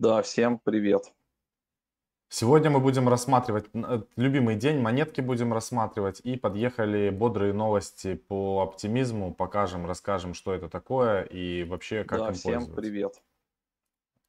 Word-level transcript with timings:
Да, 0.00 0.22
всем 0.22 0.58
привет. 0.58 1.12
Сегодня 2.30 2.70
мы 2.70 2.80
будем 2.80 3.06
рассматривать 3.06 3.66
э, 3.74 4.00
любимый 4.16 4.56
день, 4.56 4.78
монетки 4.78 5.20
будем 5.20 5.52
рассматривать 5.52 6.20
и 6.20 6.36
подъехали 6.36 7.10
бодрые 7.10 7.52
новости 7.52 8.14
по 8.14 8.62
оптимизму, 8.62 9.34
покажем, 9.34 9.84
расскажем, 9.84 10.32
что 10.32 10.54
это 10.54 10.70
такое 10.70 11.24
и 11.24 11.64
вообще 11.64 12.04
как 12.04 12.20
да, 12.20 12.28
им 12.28 12.32
всем 12.32 12.52
пользоваться. 12.52 12.80
привет. 12.80 13.22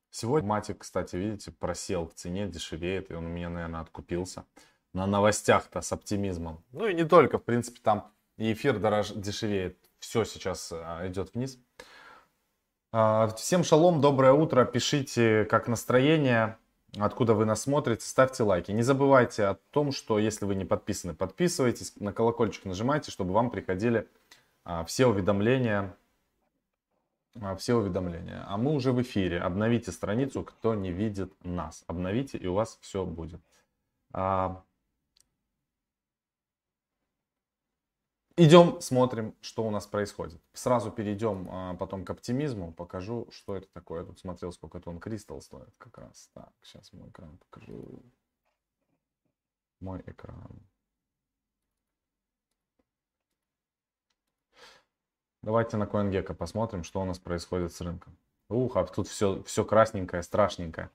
Сегодня 0.09 0.49
матик, 0.49 0.79
кстати, 0.79 1.15
видите, 1.15 1.51
просел 1.51 2.05
в 2.05 2.15
цене, 2.15 2.49
дешевеет, 2.49 3.09
и 3.09 3.13
он 3.13 3.27
у 3.27 3.29
меня, 3.29 3.47
наверное, 3.47 3.79
откупился 3.79 4.43
на 4.91 5.07
новостях-то 5.07 5.79
с 5.79 5.93
оптимизмом. 5.93 6.65
Ну 6.73 6.85
и 6.85 6.93
не 6.93 7.05
только, 7.05 7.37
в 7.37 7.45
принципе, 7.45 7.79
там 7.81 8.11
и 8.35 8.51
эфир 8.51 8.77
дорож... 8.77 9.11
дешевеет, 9.11 9.77
все 9.99 10.25
сейчас 10.25 10.73
а, 10.73 11.07
идет 11.07 11.33
вниз. 11.33 11.57
А, 12.93 13.27
всем 13.37 13.63
шалом, 13.63 14.01
доброе 14.01 14.33
утро. 14.33 14.65
Пишите, 14.65 15.45
как 15.45 15.69
настроение, 15.69 16.57
откуда 16.97 17.33
вы 17.33 17.45
нас 17.45 17.61
смотрите, 17.61 18.05
ставьте 18.05 18.43
лайки. 18.43 18.71
Не 18.71 18.81
забывайте 18.81 19.45
о 19.45 19.53
том, 19.71 19.93
что 19.93 20.19
если 20.19 20.43
вы 20.43 20.55
не 20.55 20.65
подписаны, 20.65 21.13
подписывайтесь, 21.13 21.93
на 22.01 22.11
колокольчик 22.11 22.65
нажимайте, 22.65 23.09
чтобы 23.09 23.31
вам 23.33 23.49
приходили 23.49 24.09
а, 24.65 24.83
все 24.83 25.05
уведомления. 25.07 25.95
А, 27.39 27.55
все 27.55 27.75
уведомления. 27.75 28.43
А 28.45 28.57
мы 28.57 28.73
уже 28.73 28.91
в 28.91 29.01
эфире. 29.01 29.39
Обновите 29.39 29.93
страницу, 29.93 30.43
кто 30.43 30.75
не 30.75 30.91
видит 30.91 31.33
нас. 31.45 31.85
Обновите, 31.87 32.37
и 32.39 32.47
у 32.47 32.55
вас 32.55 32.77
все 32.81 33.05
будет. 33.05 33.39
Идем, 38.43 38.81
смотрим, 38.81 39.35
что 39.39 39.63
у 39.63 39.69
нас 39.69 39.85
происходит. 39.85 40.41
Сразу 40.53 40.89
перейдем 40.89 41.47
а, 41.51 41.75
потом 41.75 42.03
к 42.03 42.09
оптимизму. 42.09 42.73
Покажу, 42.73 43.27
что 43.29 43.55
это 43.55 43.67
такое. 43.71 43.99
Я 43.99 44.07
тут 44.07 44.17
смотрел, 44.17 44.51
сколько 44.51 44.79
тон 44.79 44.99
кристалл 44.99 45.41
стоит 45.41 45.69
как 45.77 45.99
раз. 45.99 46.27
Так, 46.33 46.51
сейчас 46.63 46.91
мой 46.91 47.07
экран 47.07 47.37
покажу. 47.37 48.01
Мой 49.79 50.01
экран. 50.07 50.59
Давайте 55.43 55.77
на 55.77 55.83
CoinGecko 55.83 56.33
посмотрим, 56.33 56.83
что 56.83 56.99
у 56.99 57.05
нас 57.05 57.19
происходит 57.19 57.71
с 57.71 57.81
рынком. 57.81 58.17
Ух, 58.49 58.75
а 58.75 58.85
тут 58.85 59.07
все, 59.07 59.43
все 59.43 59.63
красненькое, 59.63 60.23
страшненькое. 60.23 60.89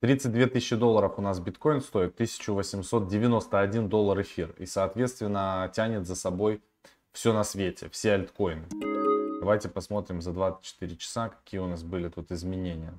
32 0.00 0.46
тысячи 0.46 0.74
долларов 0.74 1.18
у 1.18 1.20
нас 1.20 1.38
биткоин 1.38 1.82
стоит, 1.82 2.14
1891 2.14 3.90
доллар 3.90 4.22
эфир. 4.22 4.54
И, 4.56 4.64
соответственно, 4.64 5.70
тянет 5.74 6.06
за 6.06 6.14
собой 6.14 6.62
все 7.12 7.32
на 7.32 7.44
свете, 7.44 7.88
все 7.90 8.14
альткоины. 8.14 8.66
Давайте 9.40 9.68
посмотрим 9.68 10.20
за 10.20 10.32
24 10.32 10.96
часа, 10.96 11.28
какие 11.28 11.60
у 11.60 11.66
нас 11.66 11.82
были 11.82 12.08
тут 12.08 12.32
изменения. 12.32 12.94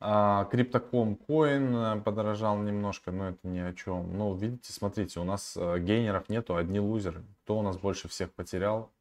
Crypto.com 0.00 1.16
Coin 1.16 1.74
э, 1.74 2.00
подорожал 2.02 2.58
немножко, 2.58 3.10
но 3.10 3.30
это 3.30 3.48
ни 3.48 3.58
о 3.58 3.72
чем. 3.72 4.18
Ну, 4.18 4.34
видите, 4.34 4.70
смотрите, 4.70 5.18
у 5.18 5.24
нас 5.24 5.56
э, 5.56 5.78
gainer 5.78 6.16
ов 6.16 6.28
нету, 6.28 6.56
одни 6.56 6.78
лузеры. 6.78 7.24
Кто 7.44 7.58
у 7.58 7.62
нас 7.62 7.78
больше 7.78 8.08
всех 8.08 8.30
потерял? 8.34 8.92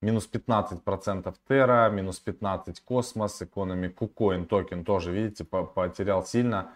Минус 0.00 0.30
15% 0.32 1.34
Terra, 1.46 1.90
минус 1.90 2.20
15 2.20 2.80
Космос, 2.80 3.42
экономи 3.42 3.88
KuCoin 3.88 4.46
токен 4.46 4.84
тоже, 4.84 5.12
видите, 5.12 5.44
потерял 5.44 6.24
сильно 6.24 6.72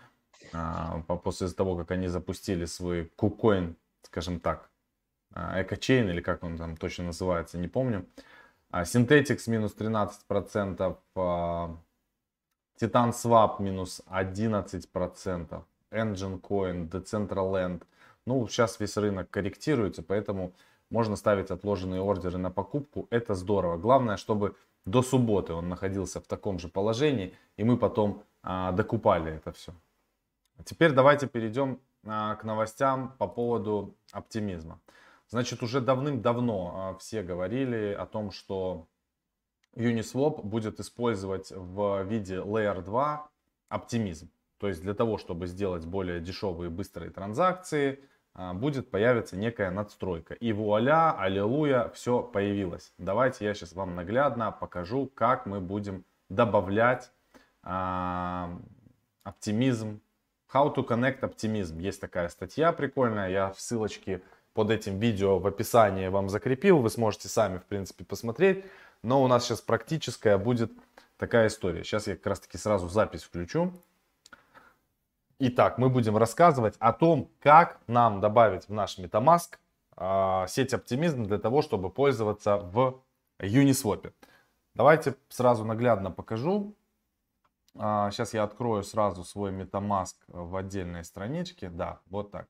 а, 0.52 1.00
после 1.00 1.48
того, 1.48 1.76
как 1.76 1.90
они 1.92 2.08
запустили 2.08 2.66
свой 2.66 3.10
KuCoin, 3.16 3.74
скажем 4.02 4.40
так, 4.40 4.70
Экочейн 5.34 6.08
или 6.08 6.20
как 6.20 6.44
он 6.44 6.56
там 6.56 6.76
точно 6.76 7.06
называется, 7.06 7.58
не 7.58 7.68
помню. 7.68 8.06
Synthetics 8.72 9.48
минус 9.48 9.74
13%, 9.76 10.96
Titan 12.80 13.12
Swap 13.12 13.62
минус 13.62 14.02
11%, 14.06 15.62
Engine 15.90 16.40
Coin, 16.40 16.88
Decentraland. 16.90 17.82
Ну, 18.26 18.46
сейчас 18.48 18.80
весь 18.80 18.96
рынок 18.96 19.30
корректируется, 19.30 20.02
поэтому 20.02 20.52
можно 20.90 21.16
ставить 21.16 21.50
отложенные 21.50 22.00
ордеры 22.00 22.38
на 22.38 22.50
покупку. 22.50 23.06
Это 23.10 23.34
здорово. 23.34 23.76
Главное, 23.76 24.16
чтобы 24.16 24.56
до 24.84 25.02
субботы 25.02 25.52
он 25.52 25.68
находился 25.68 26.20
в 26.20 26.26
таком 26.26 26.58
же 26.58 26.68
положении, 26.68 27.34
и 27.56 27.64
мы 27.64 27.76
потом 27.76 28.22
а, 28.42 28.72
докупали 28.72 29.32
это 29.32 29.52
все. 29.52 29.72
Теперь 30.64 30.92
давайте 30.92 31.26
перейдем 31.26 31.80
а, 32.04 32.36
к 32.36 32.44
новостям 32.44 33.14
по 33.18 33.26
поводу 33.26 33.94
оптимизма. 34.12 34.80
Значит, 35.28 35.62
уже 35.62 35.80
давным-давно 35.80 36.72
а, 36.74 36.98
все 36.98 37.22
говорили 37.22 37.92
о 37.92 38.06
том, 38.06 38.30
что 38.30 38.86
Uniswap 39.74 40.42
будет 40.42 40.80
использовать 40.80 41.50
в 41.50 42.02
виде 42.04 42.36
Layer 42.36 42.82
2 42.82 43.28
оптимизм. 43.68 44.30
То 44.58 44.68
есть 44.68 44.82
для 44.82 44.94
того, 44.94 45.18
чтобы 45.18 45.46
сделать 45.46 45.84
более 45.84 46.20
дешевые 46.20 46.70
быстрые 46.70 47.10
транзакции, 47.10 48.00
а, 48.34 48.54
будет 48.54 48.90
появиться 48.90 49.36
некая 49.36 49.70
надстройка. 49.70 50.34
И 50.34 50.52
вуаля, 50.52 51.12
аллилуйя, 51.18 51.88
все 51.94 52.22
появилось. 52.22 52.92
Давайте 52.98 53.44
я 53.44 53.54
сейчас 53.54 53.72
вам 53.72 53.94
наглядно 53.94 54.52
покажу, 54.52 55.10
как 55.14 55.46
мы 55.46 55.60
будем 55.60 56.04
добавлять 56.28 57.10
а, 57.62 58.58
оптимизм. 59.24 60.00
How 60.52 60.74
to 60.74 60.86
connect 60.86 61.20
оптимизм. 61.20 61.78
Есть 61.78 62.00
такая 62.00 62.28
статья 62.28 62.72
прикольная, 62.72 63.30
я 63.30 63.50
в 63.50 63.60
ссылочке 63.60 64.22
под 64.56 64.70
этим 64.70 64.98
видео 64.98 65.38
в 65.38 65.46
описании 65.46 66.08
вам 66.08 66.30
закрепил. 66.30 66.78
Вы 66.78 66.88
сможете 66.88 67.28
сами, 67.28 67.58
в 67.58 67.64
принципе, 67.64 68.04
посмотреть. 68.04 68.64
Но 69.02 69.22
у 69.22 69.28
нас 69.28 69.44
сейчас 69.44 69.60
практическая 69.60 70.38
будет 70.38 70.72
такая 71.18 71.48
история. 71.48 71.84
Сейчас 71.84 72.06
я 72.06 72.16
как 72.16 72.26
раз 72.26 72.40
таки 72.40 72.56
сразу 72.56 72.88
запись 72.88 73.22
включу. 73.22 73.72
Итак, 75.38 75.76
мы 75.76 75.90
будем 75.90 76.16
рассказывать 76.16 76.74
о 76.78 76.94
том, 76.94 77.28
как 77.40 77.78
нам 77.86 78.20
добавить 78.20 78.66
в 78.68 78.72
наш 78.72 78.98
MetaMask 78.98 79.58
э, 79.98 80.46
сеть 80.48 80.72
оптимизм 80.72 81.24
для 81.24 81.38
того, 81.38 81.60
чтобы 81.60 81.90
пользоваться 81.90 82.56
в 82.56 83.02
Uniswap. 83.38 84.10
Давайте 84.74 85.14
сразу 85.28 85.66
наглядно 85.66 86.10
покажу. 86.10 86.74
Э, 87.74 88.08
сейчас 88.10 88.32
я 88.32 88.44
открою 88.44 88.82
сразу 88.82 89.22
свой 89.24 89.52
MetaMask 89.52 90.14
в 90.28 90.56
отдельной 90.56 91.04
страничке. 91.04 91.68
Да, 91.68 92.00
вот 92.06 92.30
так. 92.30 92.48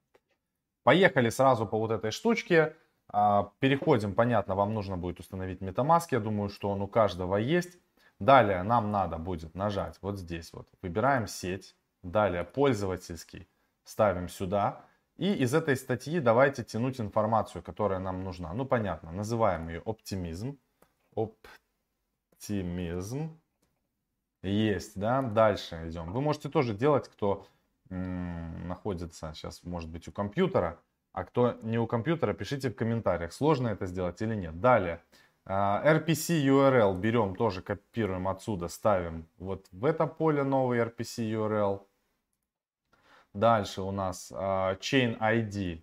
Поехали 0.87 1.31
сразу 1.31 1.67
по 1.67 1.79
вот 1.81 1.91
этой 1.91 2.13
штучке. 2.13 2.77
А, 3.09 3.51
переходим, 3.59 4.15
понятно, 4.15 4.55
вам 4.55 4.73
нужно 4.73 4.97
будет 4.97 5.19
установить 5.19 5.61
MetaMask. 5.61 6.07
Я 6.13 6.21
думаю, 6.21 6.49
что 6.49 6.71
он 6.71 6.81
у 6.81 6.87
каждого 6.87 7.35
есть. 7.39 7.77
Далее 8.21 8.63
нам 8.63 8.93
надо 8.93 9.19
будет 9.19 9.57
нажать 9.57 9.99
вот 10.01 10.17
здесь 10.17 10.53
вот. 10.53 10.69
Выбираем 10.83 11.27
сеть. 11.27 11.75
Далее 12.05 12.45
пользовательский 12.45 13.49
ставим 13.83 14.29
сюда. 14.29 14.85
И 15.17 15.33
из 15.33 15.55
этой 15.55 15.75
статьи 15.77 16.21
давайте 16.21 16.63
тянуть 16.63 17.01
информацию, 17.01 17.65
которая 17.65 17.99
нам 17.99 18.23
нужна. 18.23 18.55
Ну, 18.55 18.65
понятно, 18.65 19.11
называем 19.11 19.67
ее 19.67 19.83
оптимизм. 19.85 20.57
Оптимизм. 22.37 23.37
Есть, 24.45 24.97
да. 24.97 25.21
Дальше 25.21 25.89
идем. 25.89 26.13
Вы 26.13 26.21
можете 26.21 26.49
тоже 26.49 26.75
делать, 26.75 27.09
кто 27.09 27.45
находится 27.89 29.33
сейчас, 29.35 29.63
может 29.63 29.89
быть, 29.91 30.09
у 30.09 30.13
компьютера. 30.13 30.81
А 31.13 31.25
кто 31.25 31.57
не 31.63 31.79
у 31.79 31.87
компьютера, 31.87 32.35
пишите 32.35 32.71
в 32.71 32.75
комментариях, 32.75 33.33
сложно 33.33 33.69
это 33.69 33.87
сделать 33.87 34.21
или 34.21 34.35
нет. 34.35 34.61
Далее, 34.61 35.03
а, 35.47 35.81
RPC 35.85 36.45
URL 36.45 36.99
берем, 36.99 37.37
тоже 37.37 37.63
копируем 37.63 38.29
отсюда, 38.29 38.69
ставим 38.69 39.27
вот 39.39 39.67
в 39.71 39.85
это 39.85 40.07
поле 40.07 40.43
новый 40.43 40.81
RPC 40.81 41.25
URL. 41.31 41.87
Дальше 43.33 43.83
у 43.83 43.93
нас 43.93 44.33
а, 44.35 44.75
Chain 44.75 45.19
ID 45.19 45.83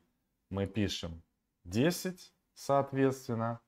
мы 0.49 0.67
пишем 0.67 1.23
10, 1.63 2.33
соответственно. 2.53 3.59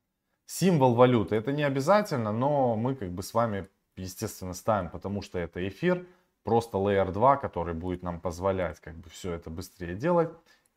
Символ 0.45 0.93
валюты, 0.93 1.35
это 1.35 1.51
не 1.51 1.63
обязательно, 1.63 2.31
но 2.31 2.75
мы 2.75 2.93
как 2.95 3.09
бы 3.09 3.23
с 3.23 3.33
вами, 3.33 3.67
естественно, 3.95 4.53
ставим, 4.53 4.91
потому 4.91 5.23
что 5.23 5.39
это 5.39 5.67
эфир 5.67 6.05
просто 6.45 6.77
Layer 6.77 7.11
2, 7.11 7.37
который 7.37 7.73
будет 7.73 8.03
нам 8.03 8.21
позволять 8.21 8.79
как 8.79 8.95
бы 8.95 9.09
все 9.09 9.33
это 9.33 9.49
быстрее 9.49 9.95
делать. 9.95 10.29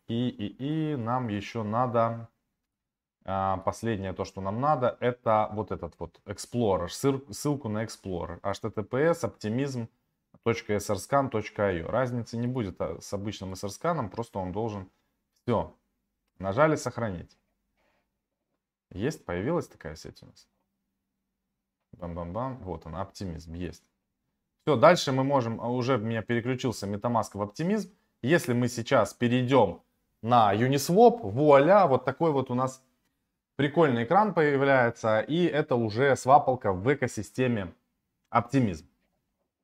И, 0.09 0.29
и, 0.29 0.93
и 0.93 0.97
нам 0.97 1.29
еще 1.29 1.63
надо, 1.63 2.29
а, 3.25 3.59
последнее 3.59 4.15
то, 4.15 4.25
что 4.25 4.41
нам 4.41 4.61
надо, 4.61 4.97
это 5.01 5.51
вот 5.53 5.71
этот 5.71 5.95
вот 6.01 6.19
Explorer, 6.25 6.89
ссылку 6.89 7.69
на 7.69 7.85
Explorer, 7.85 8.41
https 8.41 9.89
optimism.srscan.io. 10.45 11.87
Разницы 11.87 12.39
не 12.39 12.47
будет 12.47 12.81
а, 12.81 12.99
с 13.01 13.13
обычным 13.13 13.53
srscan, 13.53 14.09
просто 14.09 14.39
он 14.39 14.51
должен, 14.53 14.91
все, 15.43 15.77
нажали 16.39 16.77
сохранить. 16.77 17.37
Есть, 18.91 19.27
появилась 19.27 19.69
такая 19.69 19.97
сеть 19.97 20.23
у 20.23 20.27
нас. 20.27 20.49
Бам-бам-бам, 21.93 22.57
вот 22.63 22.87
она, 22.87 23.03
оптимизм, 23.03 23.53
есть. 23.53 23.85
Все, 24.69 24.77
дальше 24.77 25.13
мы 25.13 25.25
можем, 25.25 25.63
а, 25.63 25.71
уже 25.71 25.95
у 25.97 26.01
меня 26.01 26.21
переключился 26.21 26.87
MetaMask 26.87 27.31
в 27.33 27.41
оптимизм. 27.41 27.91
Если 28.21 28.53
мы 28.53 28.69
сейчас 28.69 29.15
перейдем 29.15 29.81
на 30.21 30.55
Uniswap, 30.55 31.21
вуаля, 31.23 31.87
вот 31.87 32.05
такой 32.05 32.33
вот 32.33 32.51
у 32.51 32.55
нас 32.55 32.83
прикольный 33.57 34.05
экран 34.05 34.35
появляется. 34.35 35.21
И 35.21 35.47
это 35.47 35.75
уже 35.75 36.15
свапалка 36.17 36.75
в 36.75 36.93
экосистеме 36.93 37.73
оптимизм. 38.29 38.87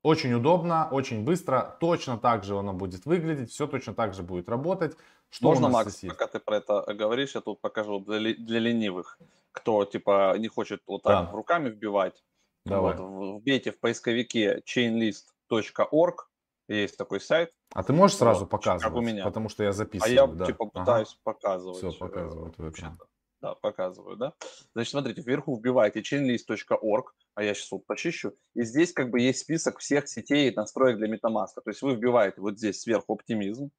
Очень 0.03 0.33
удобно, 0.33 0.89
очень 0.91 1.23
быстро, 1.23 1.77
точно 1.81 2.17
так 2.17 2.43
же 2.43 2.59
оно 2.59 2.73
будет 2.73 3.05
выглядеть, 3.05 3.51
все 3.51 3.67
точно 3.67 3.93
так 3.93 4.15
же 4.15 4.23
будет 4.23 4.49
работать. 4.49 4.97
Что 5.29 5.49
Можно, 5.49 5.69
Макс, 5.69 6.03
есть? 6.03 6.17
пока 6.17 6.29
ты 6.29 6.39
про 6.39 6.57
это 6.57 6.83
говоришь, 6.95 7.35
я 7.35 7.43
тут 7.43 7.61
покажу 7.61 8.01
для, 8.01 8.33
для 8.33 8.59
ленивых, 8.59 9.19
кто 9.53 9.85
типа 9.85 10.35
не 10.39 10.49
хочет 10.49 10.81
вот 10.87 11.03
так 11.03 11.27
да. 11.27 11.33
руками 11.33 11.69
вбивать. 11.69 12.25
Давай. 12.65 12.97
Вот, 12.97 13.41
вбейте 13.41 13.73
в 13.73 13.79
поисковике 13.79 14.63
chainlist.org, 14.67 16.29
есть 16.69 16.97
такой 16.97 17.21
сайт. 17.21 17.53
А 17.75 17.83
ты 17.83 17.93
можешь 17.93 18.17
сразу 18.17 18.41
вот, 18.41 18.51
показывать? 18.51 18.95
Как 18.95 18.95
у 18.95 19.05
меня. 19.05 19.25
Потому 19.25 19.49
что 19.49 19.65
я 19.65 19.73
записываю. 19.73 20.11
А 20.11 20.15
я 20.15 20.27
да. 20.27 20.47
типа 20.47 20.67
пытаюсь 20.67 21.13
ага. 21.13 21.21
показывать. 21.25 21.79
Все, 21.79 21.93
показывают 21.93 22.57
в 22.57 22.71
экран. 22.71 22.99
Да, 23.43 23.55
показываю, 23.57 24.17
да. 24.17 24.33
Значит, 24.73 24.93
смотрите, 24.93 25.21
вверху 25.21 25.55
вбиваете 25.55 26.01
chainlist.org, 26.01 27.15
а 27.35 27.43
я 27.43 27.53
сейчас 27.53 27.73
вот 27.73 27.85
почищу, 27.85 28.35
и 28.55 28.63
здесь 28.63 28.95
как 28.95 29.11
бы 29.11 29.21
есть 29.21 29.41
список 29.41 29.81
всех 29.81 30.09
сетей 30.09 30.51
и 30.51 30.55
настроек 30.55 30.97
для 30.97 31.15
MetaMask. 31.15 31.61
То 31.63 31.69
есть 31.69 31.83
вы 31.83 31.95
вбиваете 31.95 32.41
вот 32.41 32.57
здесь 32.57 32.81
сверху 32.81 33.13
оптимизм, 33.13 33.71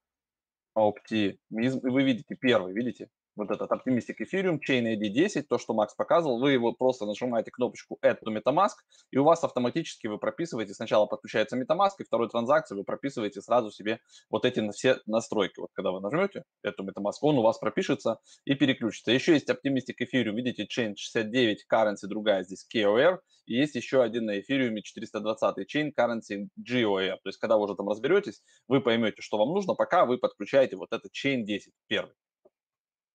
оптимизм, 0.75 1.79
и 1.79 1.89
вы 1.89 2.03
видите 2.03 2.35
первый, 2.35 2.73
видите? 2.73 3.09
Вот 3.35 3.51
этот 3.51 3.71
Optimistic 3.71 4.15
Ethereum, 4.19 4.59
Chain 4.59 4.95
ID 4.95 5.09
10, 5.09 5.47
то, 5.47 5.57
что 5.57 5.73
Макс 5.73 5.93
показывал, 5.93 6.39
вы 6.39 6.53
его 6.53 6.73
просто 6.73 7.05
нажимаете 7.05 7.51
кнопочку 7.51 7.97
Add 8.03 8.19
to 8.25 8.35
MetaMask, 8.35 8.75
и 9.11 9.17
у 9.17 9.23
вас 9.23 9.43
автоматически 9.43 10.07
вы 10.07 10.17
прописываете, 10.17 10.73
сначала 10.73 11.05
подключается 11.05 11.57
MetaMask, 11.57 11.91
и 11.99 12.03
второй 12.03 12.29
транзакции 12.29 12.75
вы 12.75 12.83
прописываете 12.83 13.41
сразу 13.41 13.71
себе 13.71 13.99
вот 14.29 14.45
эти 14.45 14.69
все 14.71 14.99
настройки. 15.05 15.59
Вот 15.59 15.69
когда 15.73 15.91
вы 15.91 16.01
нажмете 16.01 16.43
эту 16.63 16.83
MetaMask, 16.83 17.17
он 17.21 17.37
у 17.37 17.41
вас 17.41 17.57
пропишется 17.57 18.19
и 18.45 18.55
переключится. 18.55 19.11
Еще 19.11 19.33
есть 19.33 19.49
Optimistic 19.49 19.95
Ethereum, 20.01 20.35
видите, 20.35 20.63
Chain 20.63 20.95
69, 20.95 21.65
currency 21.71 22.07
другая 22.07 22.43
здесь 22.43 22.65
KOR, 22.73 23.19
и 23.45 23.55
есть 23.55 23.75
еще 23.75 24.01
один 24.01 24.25
на 24.25 24.39
Ethereum 24.39 24.79
420 24.81 25.75
Chain 25.75 25.91
Currency 25.97 26.47
GOR. 26.59 27.17
То 27.23 27.29
есть, 27.29 27.37
когда 27.37 27.57
вы 27.57 27.65
уже 27.65 27.75
там 27.75 27.87
разберетесь, 27.89 28.41
вы 28.67 28.81
поймете, 28.81 29.21
что 29.21 29.37
вам 29.37 29.49
нужно, 29.49 29.75
пока 29.75 30.05
вы 30.05 30.17
подключаете 30.17 30.77
вот 30.77 30.91
этот 30.91 31.11
Chain 31.13 31.43
10 31.43 31.73
первый. 31.87 32.13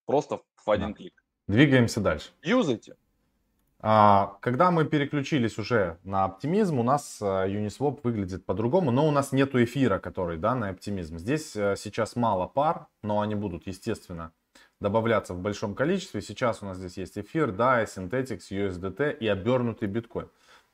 Просто 0.07 0.41
в 0.65 0.71
один 0.71 0.89
да. 0.89 0.95
клик. 0.95 1.25
Двигаемся 1.49 2.01
дальше. 2.01 2.31
Юзайте. 2.43 2.97
А, 3.83 4.37
когда 4.41 4.71
мы 4.71 4.85
переключились 4.85 5.59
уже 5.59 5.99
на 6.05 6.25
оптимизм, 6.25 6.79
у 6.79 6.83
нас 6.83 7.19
а, 7.23 7.47
Uniswap 7.49 8.01
выглядит 8.03 8.45
по-другому, 8.45 8.91
но 8.91 9.09
у 9.09 9.11
нас 9.11 9.33
нету 9.33 9.63
эфира, 9.63 9.99
который 9.99 10.37
да, 10.37 10.55
на 10.55 10.69
оптимизм. 10.69 11.17
Здесь 11.19 11.57
а, 11.57 11.77
сейчас 11.77 12.15
мало 12.15 12.47
пар, 12.47 12.89
но 13.03 13.23
они 13.23 13.35
будут, 13.35 13.67
естественно, 13.67 14.33
добавляться 14.81 15.33
в 15.33 15.41
большом 15.41 15.75
количестве. 15.75 16.21
Сейчас 16.21 16.63
у 16.63 16.67
нас 16.67 16.77
здесь 16.77 16.99
есть 16.99 17.19
эфир, 17.19 17.51
DAI, 17.51 17.87
Synthetics, 17.87 18.51
USDT 18.51 19.17
и 19.17 19.27
обернутый 19.27 19.89
биткоин. 19.89 20.29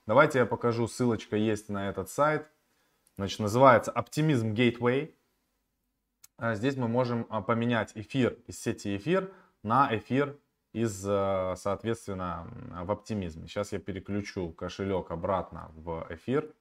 Давайте 0.06 0.40
я 0.40 0.46
покажу, 0.46 0.88
ссылочка 0.88 1.36
есть 1.36 1.68
на 1.68 1.88
этот 1.88 2.10
сайт. 2.10 2.48
Значит, 3.16 3.38
называется 3.38 3.92
Optimism 3.92 4.52
Gateway. 4.52 5.14
А 6.38 6.54
здесь 6.54 6.76
мы 6.76 6.86
можем 6.86 7.26
а, 7.30 7.40
поменять 7.40 7.92
эфир 7.94 8.36
из 8.46 8.60
сети 8.60 8.96
эфир 8.96 9.32
на 9.62 9.88
эфир 9.96 10.36
из, 10.74 11.02
э, 11.08 11.54
соответственно, 11.56 12.46
в 12.84 12.90
оптимизме. 12.92 13.48
Сейчас 13.48 13.72
я 13.72 13.78
переключу 13.78 14.50
кошелек 14.50 15.10
обратно 15.10 15.70
в 15.74 16.06
эфир. 16.10 16.52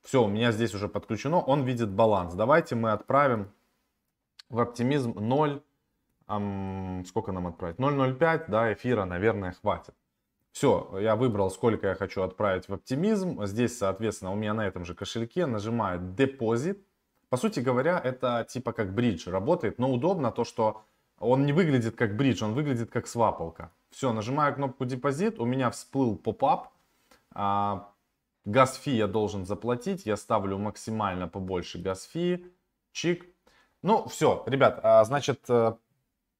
Все, 0.00 0.24
у 0.24 0.28
меня 0.28 0.52
здесь 0.52 0.74
уже 0.74 0.88
подключено, 0.88 1.38
он 1.38 1.64
видит 1.64 1.90
баланс. 1.90 2.32
Давайте 2.32 2.74
мы 2.74 2.92
отправим 2.92 3.52
в 4.48 4.60
оптимизм 4.60 5.12
0, 5.12 5.62
эм, 6.28 7.04
сколько 7.06 7.30
нам 7.32 7.48
отправить? 7.48 7.76
0,05, 7.76 8.46
да, 8.48 8.72
эфира, 8.72 9.04
наверное, 9.04 9.52
хватит. 9.52 9.94
Все, 10.52 10.98
я 10.98 11.14
выбрал, 11.14 11.50
сколько 11.50 11.88
я 11.88 11.94
хочу 11.94 12.22
отправить 12.22 12.68
в 12.68 12.72
оптимизм. 12.72 13.44
Здесь, 13.44 13.76
соответственно, 13.76 14.32
у 14.32 14.36
меня 14.36 14.54
на 14.54 14.66
этом 14.66 14.86
же 14.86 14.94
кошельке 14.94 15.44
нажимаю 15.44 16.00
депозит. 16.00 16.87
По 17.30 17.36
сути 17.36 17.60
говоря, 17.60 18.00
это 18.02 18.46
типа 18.48 18.72
как 18.72 18.94
bridge 18.94 19.28
работает, 19.28 19.78
но 19.78 19.90
удобно 19.92 20.30
то, 20.32 20.44
что 20.44 20.82
он 21.18 21.44
не 21.46 21.52
выглядит 21.52 21.96
как 21.96 22.16
bridge, 22.16 22.42
он 22.42 22.54
выглядит 22.54 22.90
как 22.90 23.06
свапалка. 23.06 23.70
Все, 23.90 24.12
нажимаю 24.12 24.54
кнопку 24.54 24.84
депозит, 24.84 25.38
у 25.38 25.44
меня 25.44 25.70
всплыл 25.70 26.16
pop-up. 26.16 26.68
А, 27.32 27.92
gas 28.44 28.76
fee 28.76 28.90
я 28.90 29.06
должен 29.06 29.44
заплатить, 29.44 30.06
я 30.06 30.16
ставлю 30.16 30.58
максимально 30.58 31.28
побольше 31.28 31.78
gas 31.78 32.04
fee. 32.04 32.46
Чик. 32.92 33.26
Ну, 33.82 34.08
все, 34.08 34.42
ребят, 34.46 34.80
а, 34.82 35.04
значит, 35.04 35.44
э, 35.48 35.74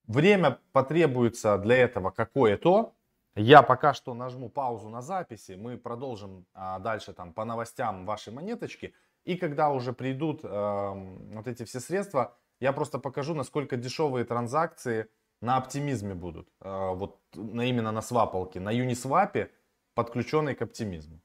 время 0.06 0.58
потребуется 0.72 1.58
для 1.58 1.76
этого 1.76 2.10
какое-то. 2.10 2.94
Я 3.36 3.62
пока 3.62 3.94
что 3.94 4.14
нажму 4.14 4.48
паузу 4.48 4.88
на 4.88 5.02
записи, 5.02 5.52
мы 5.52 5.76
продолжим 5.76 6.46
а, 6.54 6.80
дальше 6.80 7.12
там 7.12 7.32
по 7.32 7.44
новостям 7.44 8.04
вашей 8.06 8.32
монеточки. 8.32 8.94
И 9.28 9.36
когда 9.36 9.68
уже 9.68 9.92
придут 9.92 10.40
э, 10.42 10.92
вот 11.34 11.46
эти 11.46 11.64
все 11.64 11.80
средства, 11.80 12.34
я 12.60 12.72
просто 12.72 12.98
покажу, 12.98 13.34
насколько 13.34 13.76
дешевые 13.76 14.24
транзакции 14.24 15.06
на 15.42 15.58
оптимизме 15.58 16.14
будут. 16.14 16.48
Э, 16.62 16.94
вот 16.94 17.20
на, 17.34 17.66
именно 17.66 17.92
на 17.92 18.00
свапалке, 18.00 18.58
на 18.58 18.72
Uniswap, 18.72 19.50
подключенной 19.94 20.54
к 20.54 20.62
оптимизму. 20.62 21.20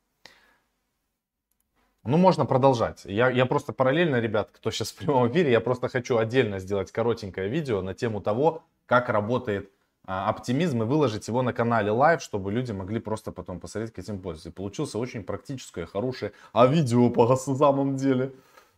Ну, 2.03 2.17
можно 2.17 2.45
продолжать. 2.45 3.05
Я, 3.05 3.29
я 3.29 3.45
просто 3.45 3.71
параллельно, 3.71 4.19
ребят, 4.19 4.49
кто 4.51 4.69
сейчас 4.69 4.91
в 4.91 4.97
прямом 4.97 5.31
эфире, 5.31 5.51
я 5.51 5.61
просто 5.61 5.87
хочу 5.87 6.17
отдельно 6.17 6.59
сделать 6.59 6.91
коротенькое 6.91 7.47
видео 7.47 7.81
на 7.81 7.93
тему 7.93 8.19
того, 8.19 8.63
как 8.85 9.07
работает 9.07 9.71
оптимизм 10.05 10.83
и 10.83 10.85
выложить 10.85 11.27
его 11.27 11.41
на 11.41 11.53
канале 11.53 11.91
live, 11.91 12.21
чтобы 12.21 12.51
люди 12.51 12.71
могли 12.71 12.99
просто 12.99 13.31
потом 13.31 13.59
посмотреть, 13.59 13.93
как 13.93 14.03
этим 14.03 14.21
пользоваться. 14.21 14.49
И 14.49 14.51
получился 14.51 14.99
очень 14.99 15.23
практическое, 15.23 15.85
хорошее, 15.85 16.33
а 16.51 16.67
видео 16.67 17.09
по 17.09 17.35
самом 17.35 17.95
деле. 17.95 18.33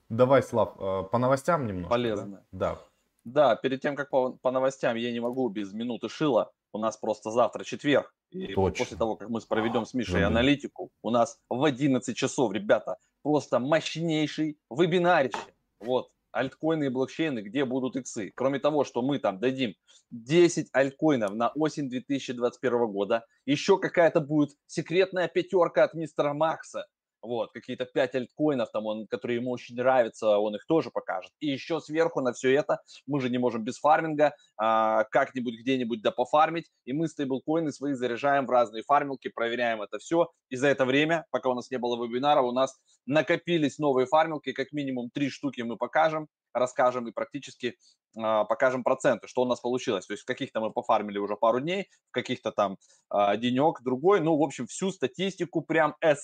Давай, 0.10 0.44
Слав, 0.44 0.76
а, 0.78 1.04
по 1.04 1.18
новостям 1.18 1.66
немного. 1.66 1.90
Полезно. 1.90 2.44
Да. 2.52 2.78
Да, 3.24 3.56
перед 3.56 3.82
тем, 3.82 3.96
как 3.96 4.12
по, 4.12 4.34
по 4.34 4.52
новостям, 4.52 4.96
я 4.98 5.12
не 5.12 5.20
могу 5.20 5.50
без 5.50 5.74
минуты 5.74 6.10
shill 6.10 6.40
а. 6.40 6.52
У 6.72 6.78
нас 6.78 6.96
просто 6.98 7.32
завтра 7.32 7.64
четверг. 7.64 8.14
И 8.30 8.54
Точно. 8.54 8.84
после 8.86 8.98
того, 8.98 9.16
как 9.16 9.30
мы 9.30 9.40
проведем 9.42 9.86
с 9.86 9.94
Мишей 9.94 10.22
Забыл. 10.22 10.28
аналитику, 10.28 10.92
у 11.02 11.10
нас 11.10 11.40
в 11.50 11.64
11 11.64 12.16
часов, 12.16 12.54
ребята, 12.54 12.98
просто 13.24 13.60
мощнейший 13.60 14.60
вебинарище. 14.70 15.40
Вот, 15.80 16.12
альткоины 16.36 16.86
и 16.86 16.90
блокчейны, 16.90 17.40
где 17.40 17.66
будут 17.66 17.96
иксы. 17.96 18.32
Кроме 18.36 18.60
того, 18.60 18.84
что 18.84 19.02
мы 19.02 19.20
там 19.20 19.40
дадим 19.40 19.74
10 20.12 20.70
альткоинов 20.74 21.34
на 21.34 21.50
осень 21.50 21.90
2021 21.90 22.88
года, 22.88 23.26
еще 23.46 23.80
какая-то 23.80 24.20
будет 24.20 24.52
секретная 24.68 25.28
пятерка 25.28 25.84
от 25.84 25.94
мистера 25.94 26.34
Макса, 26.34 26.86
вот, 27.26 27.52
какие-то 27.52 27.86
5 27.86 28.16
альткоинов, 28.16 28.72
там, 28.72 28.86
он, 28.86 29.08
которые 29.08 29.40
ему 29.40 29.52
очень 29.52 29.76
нравятся, 29.76 30.38
он 30.38 30.56
их 30.56 30.66
тоже 30.66 30.92
покажет. 30.92 31.32
И 31.40 31.48
еще 31.48 31.80
сверху 31.80 32.22
на 32.22 32.34
все 32.34 32.54
это, 32.54 32.80
мы 33.08 33.20
же 33.20 33.30
не 33.30 33.38
можем 33.38 33.64
без 33.64 33.80
фарминга, 33.80 34.36
а, 34.58 35.04
как-нибудь 35.06 35.60
где-нибудь 35.60 36.02
да 36.02 36.12
пофармить, 36.12 36.70
и 36.86 36.94
мы 36.94 37.08
стейблкоины 37.08 37.72
свои 37.72 37.94
заряжаем 37.94 38.46
в 38.46 38.50
разные 38.50 38.84
фармилки, 38.84 39.30
проверяем 39.30 39.82
это 39.82 39.98
все. 39.98 40.30
И 40.50 40.56
за 40.56 40.68
это 40.68 40.86
время, 40.86 41.26
пока 41.32 41.50
у 41.50 41.54
нас 41.54 41.70
не 41.72 41.78
было 41.78 42.02
вебинара, 42.04 42.42
у 42.42 42.52
нас 42.52 42.80
накопились 43.06 43.78
новые 43.80 44.08
фармилки, 44.08 44.52
как 44.52 44.72
минимум 44.72 45.10
три 45.10 45.30
штуки 45.30 45.62
мы 45.62 45.78
покажем, 45.78 46.28
расскажем 46.54 47.08
и 47.08 47.12
практически 47.12 47.68
э, 47.68 47.76
покажем 48.16 48.84
проценты, 48.84 49.28
что 49.28 49.42
у 49.42 49.46
нас 49.46 49.60
получилось. 49.60 50.06
То 50.06 50.14
есть 50.14 50.24
в 50.24 50.26
каких-то 50.26 50.62
мы 50.62 50.72
пофармили 50.72 51.18
уже 51.18 51.36
пару 51.36 51.60
дней, 51.60 51.90
в 52.10 52.12
каких-то 52.12 52.52
там 52.52 52.78
э, 53.14 53.38
денек, 53.38 53.82
другой. 53.82 54.22
Ну, 54.22 54.38
в 54.38 54.42
общем, 54.42 54.68
всю 54.68 54.92
статистику 54.92 55.62
прям 55.62 55.96
as 56.04 56.18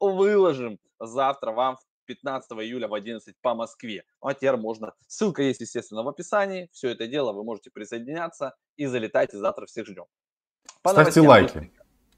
выложим 0.00 0.78
завтра 0.98 1.52
вам 1.52 1.78
15 2.06 2.50
июля 2.52 2.88
в 2.88 2.94
11 2.94 3.36
по 3.40 3.54
Москве. 3.54 4.04
Ну, 4.22 4.28
а 4.28 4.34
теперь 4.34 4.56
можно. 4.56 4.94
Ссылка 5.06 5.42
есть, 5.42 5.60
естественно, 5.60 6.02
в 6.02 6.08
описании. 6.08 6.68
Все 6.72 6.90
это 6.90 7.06
дело 7.06 7.32
вы 7.32 7.44
можете 7.44 7.70
присоединяться 7.70 8.56
и 8.76 8.86
залетайте. 8.86 9.36
Завтра 9.36 9.66
всех 9.66 9.86
ждем. 9.86 10.06
По 10.82 10.90
Ставьте 10.90 11.20
лайки. 11.20 11.72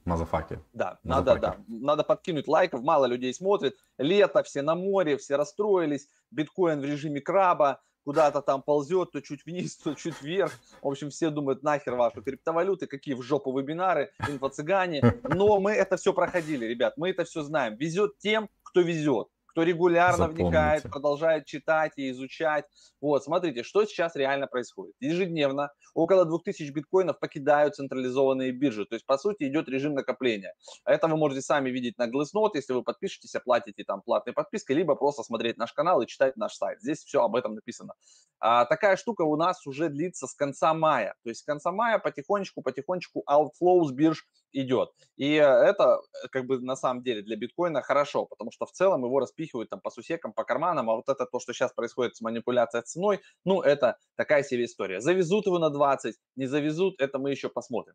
Мазафаки. 0.04 0.58
Да, 0.72 0.98
надо, 1.02 1.36
да. 1.36 1.56
Надо 1.68 2.04
подкинуть 2.04 2.48
лайков. 2.48 2.82
Мало 2.82 3.04
людей 3.04 3.34
смотрит. 3.34 3.76
Лето, 3.98 4.42
все 4.42 4.62
на 4.62 4.74
море, 4.74 5.18
все 5.18 5.36
расстроились. 5.36 6.08
Биткоин 6.30 6.80
в 6.80 6.84
режиме 6.84 7.20
краба 7.20 7.80
куда-то 8.04 8.42
там 8.42 8.62
ползет, 8.62 9.12
то 9.12 9.20
чуть 9.20 9.44
вниз, 9.44 9.76
то 9.76 9.94
чуть 9.94 10.20
вверх. 10.22 10.52
В 10.82 10.88
общем, 10.88 11.10
все 11.10 11.30
думают, 11.30 11.62
нахер 11.62 11.94
ваши 11.94 12.22
криптовалюты, 12.22 12.86
какие 12.86 13.14
в 13.14 13.22
жопу 13.22 13.56
вебинары, 13.58 14.12
инфо-цыгане. 14.28 15.20
Но 15.24 15.60
мы 15.60 15.72
это 15.72 15.96
все 15.96 16.12
проходили, 16.12 16.66
ребят, 16.66 16.94
мы 16.96 17.10
это 17.10 17.24
все 17.24 17.42
знаем. 17.42 17.76
Везет 17.76 18.18
тем, 18.18 18.48
кто 18.62 18.80
везет 18.80 19.28
кто 19.50 19.62
регулярно 19.64 20.16
Запомните. 20.16 20.44
вникает, 20.44 20.82
продолжает 20.84 21.46
читать 21.46 21.92
и 21.96 22.10
изучать. 22.10 22.64
Вот, 23.00 23.24
смотрите, 23.24 23.62
что 23.62 23.84
сейчас 23.84 24.14
реально 24.14 24.46
происходит. 24.46 24.94
Ежедневно 25.00 25.70
около 25.94 26.24
2000 26.24 26.70
биткоинов 26.70 27.18
покидают 27.18 27.74
централизованные 27.74 28.52
биржи. 28.52 28.84
То 28.86 28.94
есть, 28.94 29.06
по 29.06 29.18
сути, 29.18 29.44
идет 29.44 29.68
режим 29.68 29.94
накопления. 29.94 30.54
Это 30.84 31.08
вы 31.08 31.16
можете 31.16 31.42
сами 31.42 31.70
видеть 31.70 31.98
на 31.98 32.08
Glassnode, 32.08 32.52
если 32.54 32.72
вы 32.72 32.82
подпишетесь, 32.82 33.34
оплатите 33.34 33.84
там 33.84 34.02
платной 34.02 34.34
подпиской, 34.34 34.76
либо 34.76 34.94
просто 34.94 35.22
смотреть 35.22 35.56
наш 35.56 35.72
канал 35.72 36.00
и 36.00 36.06
читать 36.06 36.36
наш 36.36 36.54
сайт. 36.54 36.80
Здесь 36.80 37.04
все 37.04 37.22
об 37.22 37.34
этом 37.34 37.54
написано. 37.54 37.94
А, 38.38 38.64
такая 38.64 38.96
штука 38.96 39.22
у 39.22 39.36
нас 39.36 39.66
уже 39.66 39.88
длится 39.88 40.26
с 40.26 40.34
конца 40.34 40.72
мая. 40.74 41.14
То 41.24 41.30
есть 41.30 41.40
с 41.40 41.44
конца 41.44 41.72
мая 41.72 41.98
потихонечку-потихонечку 41.98 43.24
outflow 43.28 43.84
с 43.84 43.92
бирж 43.92 44.26
идет. 44.52 44.90
И 45.16 45.32
это 45.34 46.00
как 46.30 46.46
бы 46.46 46.60
на 46.60 46.76
самом 46.76 47.02
деле 47.02 47.22
для 47.22 47.36
биткоина 47.36 47.82
хорошо, 47.82 48.26
потому 48.26 48.50
что 48.52 48.66
в 48.66 48.72
целом 48.72 49.04
его 49.04 49.20
распихивают 49.20 49.70
там 49.70 49.80
по 49.80 49.90
сусекам, 49.90 50.32
по 50.32 50.44
карманам, 50.44 50.90
а 50.90 50.94
вот 50.96 51.08
это 51.08 51.26
то, 51.26 51.40
что 51.40 51.52
сейчас 51.52 51.72
происходит 51.72 52.16
с 52.16 52.20
манипуляцией 52.20 52.84
ценой, 52.84 53.20
ну, 53.44 53.60
это 53.62 53.98
такая 54.16 54.42
себе 54.42 54.64
история. 54.64 55.00
Завезут 55.00 55.46
его 55.46 55.58
на 55.58 55.70
20, 55.70 56.16
не 56.36 56.46
завезут, 56.46 57.00
это 57.00 57.18
мы 57.18 57.30
еще 57.30 57.48
посмотрим. 57.48 57.94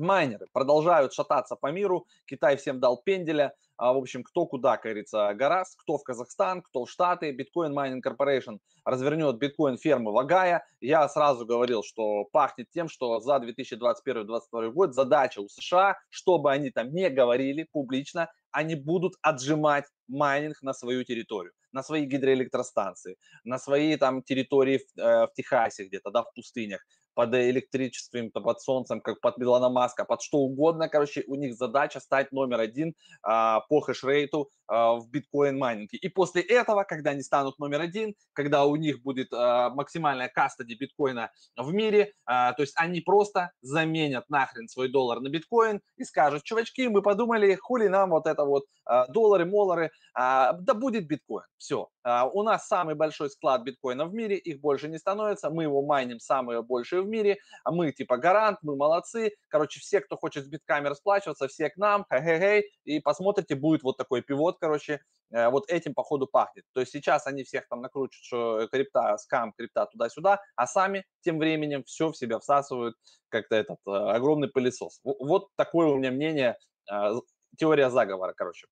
Майнеры 0.00 0.46
продолжают 0.52 1.12
шататься 1.12 1.56
по 1.56 1.70
миру. 1.70 2.06
Китай 2.26 2.56
всем 2.56 2.80
дал 2.80 2.96
пенделя. 2.96 3.54
А, 3.76 3.94
в 3.94 3.96
общем, 3.96 4.22
кто 4.22 4.44
куда, 4.44 4.76
как 4.76 4.84
говорится, 4.84 5.32
гораст, 5.34 5.74
кто 5.80 5.96
в 5.96 6.02
Казахстан, 6.02 6.60
кто 6.60 6.84
в 6.84 6.90
Штаты. 6.90 7.34
Bitcoin 7.34 7.72
Mining 7.72 8.00
Corporation 8.04 8.58
развернет 8.84 9.38
биткоин 9.38 9.78
фермы 9.78 10.12
в 10.12 10.20
Огайо. 10.20 10.66
Я 10.80 11.08
сразу 11.08 11.46
говорил, 11.46 11.82
что 11.82 12.24
пахнет 12.32 12.68
тем, 12.70 12.88
что 12.88 13.20
за 13.20 13.36
2021-2022 13.36 14.70
год 14.70 14.94
задача 14.94 15.40
у 15.40 15.48
США, 15.48 15.96
чтобы 16.10 16.52
они 16.52 16.70
там 16.70 16.92
не 16.92 17.08
говорили 17.08 17.66
публично, 17.72 18.30
они 18.52 18.74
будут 18.74 19.14
отжимать 19.22 19.86
майнинг 20.08 20.60
на 20.62 20.74
свою 20.74 21.04
территорию, 21.04 21.52
на 21.72 21.82
свои 21.82 22.04
гидроэлектростанции, 22.04 23.16
на 23.44 23.58
свои 23.58 23.96
там 23.96 24.22
территории 24.22 24.78
в, 24.78 24.98
э, 24.98 25.26
в 25.26 25.32
Техасе 25.34 25.84
где-то, 25.86 26.10
да, 26.10 26.22
в 26.22 26.34
пустынях 26.34 26.84
под 27.14 27.34
электричеством, 27.34 28.30
под 28.30 28.60
солнцем, 28.60 29.00
как 29.00 29.20
под 29.20 29.40
Илона 29.40 29.68
Маска, 29.68 30.04
под 30.04 30.22
что 30.22 30.38
угодно. 30.38 30.88
Короче, 30.88 31.24
у 31.26 31.34
них 31.34 31.54
задача 31.54 32.00
стать 32.00 32.32
номер 32.32 32.60
один 32.60 32.94
а, 33.22 33.60
по 33.68 33.80
хешрейту 33.80 34.50
а, 34.66 34.94
в 34.94 35.08
биткоин 35.10 35.58
майнинге. 35.58 35.98
И 35.98 36.08
после 36.08 36.42
этого, 36.42 36.84
когда 36.84 37.10
они 37.10 37.22
станут 37.22 37.58
номер 37.58 37.80
один, 37.80 38.14
когда 38.32 38.64
у 38.64 38.76
них 38.76 39.02
будет 39.02 39.32
а, 39.32 39.70
максимальная 39.70 40.28
custody 40.28 40.74
биткоина 40.74 41.30
в 41.56 41.72
мире, 41.72 42.12
а, 42.24 42.52
то 42.52 42.62
есть 42.62 42.74
они 42.76 43.00
просто 43.00 43.50
заменят 43.62 44.28
нахрен 44.30 44.68
свой 44.68 44.88
доллар 44.88 45.20
на 45.20 45.28
биткоин 45.28 45.80
и 45.96 46.04
скажут, 46.04 46.44
чувачки, 46.44 46.88
мы 46.88 47.02
подумали, 47.02 47.54
хули 47.56 47.88
нам 47.88 48.10
вот 48.10 48.26
это 48.26 48.44
вот 48.44 48.64
а, 48.84 49.06
доллары, 49.08 49.44
моллары, 49.44 49.90
а, 50.14 50.52
да 50.52 50.74
будет 50.74 51.06
биткоин. 51.06 51.46
Все. 51.58 51.88
А, 52.02 52.26
у 52.26 52.42
нас 52.42 52.66
самый 52.66 52.94
большой 52.94 53.30
склад 53.30 53.62
биткоина 53.62 54.06
в 54.06 54.14
мире, 54.14 54.36
их 54.36 54.60
больше 54.60 54.88
не 54.88 54.98
становится, 54.98 55.50
мы 55.50 55.64
его 55.64 55.82
майним 55.82 56.18
самые 56.18 56.62
большие 56.62 57.02
в 57.02 57.06
мире, 57.06 57.38
а 57.64 57.70
мы 57.70 57.92
типа 57.92 58.16
гарант, 58.16 58.58
мы 58.62 58.76
молодцы. 58.76 59.32
Короче, 59.48 59.80
все, 59.80 60.00
кто 60.00 60.16
хочет 60.16 60.44
с 60.44 60.48
битками 60.48 60.88
расплачиваться, 60.88 61.48
все 61.48 61.70
к 61.70 61.76
нам, 61.76 62.06
хе-хе-хей, 62.10 62.70
и 62.84 63.00
посмотрите, 63.00 63.54
будет 63.54 63.82
вот 63.82 63.96
такой 63.96 64.22
пивот, 64.22 64.58
короче, 64.58 65.00
э, 65.30 65.48
вот 65.50 65.68
этим 65.68 65.94
походу 65.94 66.26
пахнет. 66.26 66.64
То 66.72 66.80
есть 66.80 66.92
сейчас 66.92 67.26
они 67.26 67.44
всех 67.44 67.68
там 67.68 67.82
накручивают, 67.82 68.14
что 68.14 68.68
крипта, 68.68 69.16
скам, 69.18 69.52
крипта 69.52 69.86
туда-сюда, 69.86 70.40
а 70.56 70.66
сами 70.66 71.04
тем 71.20 71.38
временем 71.38 71.84
все 71.84 72.10
в 72.10 72.16
себя 72.16 72.38
всасывают, 72.38 72.96
как-то 73.28 73.56
этот 73.56 73.78
э, 73.86 73.90
огромный 73.90 74.48
пылесос. 74.48 75.00
Вот 75.04 75.48
такое 75.56 75.88
у 75.88 75.96
меня 75.96 76.10
мнение, 76.10 76.56
э, 76.90 77.12
теория 77.58 77.90
заговора, 77.90 78.32
короче. 78.34 78.66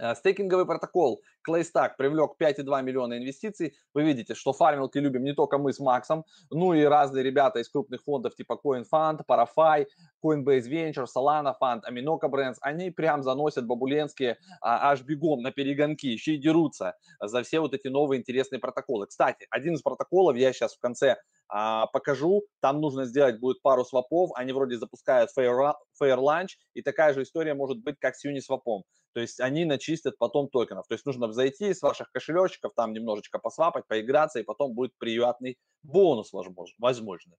Э, 0.00 0.14
стейкинговый 0.14 0.64
протокол 0.64 1.20
ClayStack 1.46 1.90
привлек 1.98 2.32
5,2 2.40 2.82
миллиона 2.82 3.18
инвестиций. 3.18 3.74
Вы 3.92 4.04
видите, 4.04 4.34
что 4.34 4.52
фармилки 4.52 4.98
любим 4.98 5.24
не 5.24 5.34
только 5.34 5.58
мы 5.58 5.72
с 5.72 5.78
Максом, 5.78 6.24
ну 6.50 6.72
и 6.72 6.82
разные 6.84 7.22
ребята 7.22 7.58
из 7.58 7.68
крупных 7.68 8.02
фондов 8.02 8.34
типа 8.34 8.58
CoinFund, 8.64 9.20
Parafy, 9.28 9.86
Coinbase 10.24 10.68
Venture, 10.68 11.06
Solana 11.06 11.54
Fund, 11.60 11.82
Aminoca 11.88 12.30
Brands. 12.30 12.56
Они 12.62 12.90
прям 12.90 13.22
заносят 13.22 13.66
бабуленские 13.66 14.38
а, 14.62 14.90
аж 14.90 15.02
бегом 15.02 15.42
на 15.42 15.52
перегонки, 15.52 16.06
еще 16.06 16.34
и 16.34 16.38
дерутся 16.38 16.96
за 17.20 17.42
все 17.42 17.60
вот 17.60 17.74
эти 17.74 17.88
новые 17.88 18.20
интересные 18.20 18.58
протоколы. 18.58 19.06
Кстати, 19.06 19.46
один 19.50 19.74
из 19.74 19.82
протоколов 19.82 20.36
я 20.36 20.52
сейчас 20.52 20.74
в 20.74 20.80
конце 20.80 21.16
а, 21.50 21.86
покажу. 21.88 22.42
Там 22.60 22.80
нужно 22.80 23.04
сделать 23.04 23.40
будет 23.40 23.62
пару 23.62 23.84
свопов. 23.84 24.30
Они 24.34 24.52
вроде 24.52 24.78
запускают 24.78 25.30
Fair, 25.36 25.74
Fair 26.00 26.18
Lunch, 26.18 26.50
и 26.74 26.82
такая 26.82 27.14
же 27.14 27.22
история 27.22 27.54
может 27.54 27.82
быть, 27.82 27.96
как 27.98 28.14
с 28.14 28.24
Uniswap. 28.24 28.82
То 29.12 29.20
есть 29.20 29.40
они 29.40 29.64
начистят 29.64 30.18
потом 30.18 30.48
токенов. 30.48 30.86
То 30.86 30.94
есть 30.94 31.04
нужно 31.04 31.32
зайти 31.32 31.74
с 31.74 31.82
ваших 31.82 32.10
кошелечков, 32.12 32.72
там 32.76 32.92
немножечко 32.92 33.38
посвапать, 33.38 33.86
поиграться, 33.88 34.38
и 34.38 34.44
потом 34.44 34.74
будет 34.74 34.92
приятный 34.98 35.58
бонус 35.82 36.32
возможно. 36.78 37.34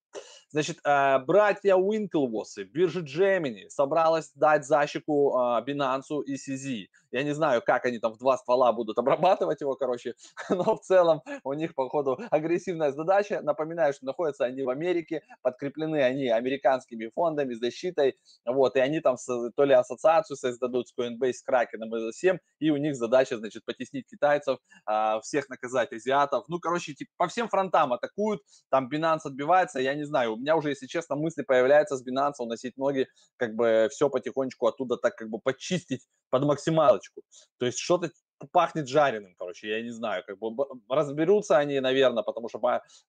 Значит, 0.50 0.80
э, 0.84 1.20
братья 1.20 1.76
Уинклвосы, 1.76 2.64
биржа 2.64 3.02
Gemini 3.02 3.70
собралась 3.70 4.32
дать 4.36 4.66
защику 4.66 5.32
э, 5.32 5.64
Binance 5.66 6.24
и 6.26 6.36
CZ. 6.36 6.88
Я 7.12 7.24
не 7.24 7.34
знаю, 7.34 7.62
как 7.62 7.86
они 7.86 8.00
там 8.00 8.14
в 8.14 8.18
два 8.18 8.38
ствола 8.38 8.74
будут 8.74 8.98
обрабатывать 8.98 9.62
его, 9.62 9.76
короче, 9.76 10.16
но 10.50 10.76
в 10.76 10.82
целом 10.82 11.22
у 11.44 11.54
них, 11.54 11.74
походу, 11.76 12.20
агрессивная 12.32 12.92
задача. 12.92 13.42
Напоминаю, 13.42 13.94
что 13.94 14.01
находятся 14.02 14.46
они 14.46 14.64
в 14.64 14.70
Америке, 14.70 15.24
подкреплены 15.42 16.04
они 16.04 16.30
американскими 16.30 17.10
фондами, 17.14 17.54
защитой, 17.54 18.18
вот, 18.46 18.76
и 18.76 18.80
они 18.80 19.00
там 19.00 19.16
то 19.56 19.64
ли 19.64 19.74
ассоциацию 19.74 20.38
создадут 20.38 20.88
с 20.88 20.94
Coinbase, 20.98 21.34
с 21.34 21.48
Kraken 21.48 22.10
и 22.10 22.12
всем, 22.12 22.40
и 22.60 22.70
у 22.70 22.78
них 22.78 22.96
задача, 22.96 23.38
значит, 23.38 23.66
потеснить 23.66 24.08
китайцев, 24.08 24.60
э, 24.90 25.20
всех 25.22 25.50
наказать 25.50 25.92
азиатов. 25.92 26.46
Ну, 26.48 26.60
короче, 26.60 26.94
типа, 26.94 27.12
по 27.18 27.28
всем 27.28 27.50
фронтам 27.50 27.94
атакуют, 27.94 28.42
там 28.70 28.90
Binance 28.90 29.22
отбивается, 29.26 29.80
я 29.80 29.94
не 29.94 30.04
знаю, 30.04 30.34
у 30.34 30.38
меня 30.38 30.56
уже, 30.56 30.70
если 30.70 30.88
честно, 30.88 31.16
мысли 31.16 31.44
появляются 31.44 31.98
с 31.98 32.08
Binance 32.08 32.36
уносить 32.40 32.78
ноги, 32.78 33.08
как 33.38 33.56
бы 33.56 33.88
все 33.92 34.10
потихонечку 34.10 34.68
оттуда 34.68 34.98
так 34.98 35.16
как 35.16 35.30
бы 35.30 35.40
почистить 35.40 36.08
под 36.30 36.44
максималочку. 36.44 37.22
То 37.58 37.66
есть 37.66 37.78
что-то 37.78 38.10
пахнет 38.52 38.88
жареным, 38.88 39.36
короче, 39.38 39.70
я 39.70 39.82
не 39.82 39.92
знаю, 39.92 40.24
как 40.26 40.40
бы 40.40 40.66
разберутся 40.90 41.58
они, 41.58 41.80
наверное, 41.80 42.24
потому 42.24 42.50
что 42.50 42.60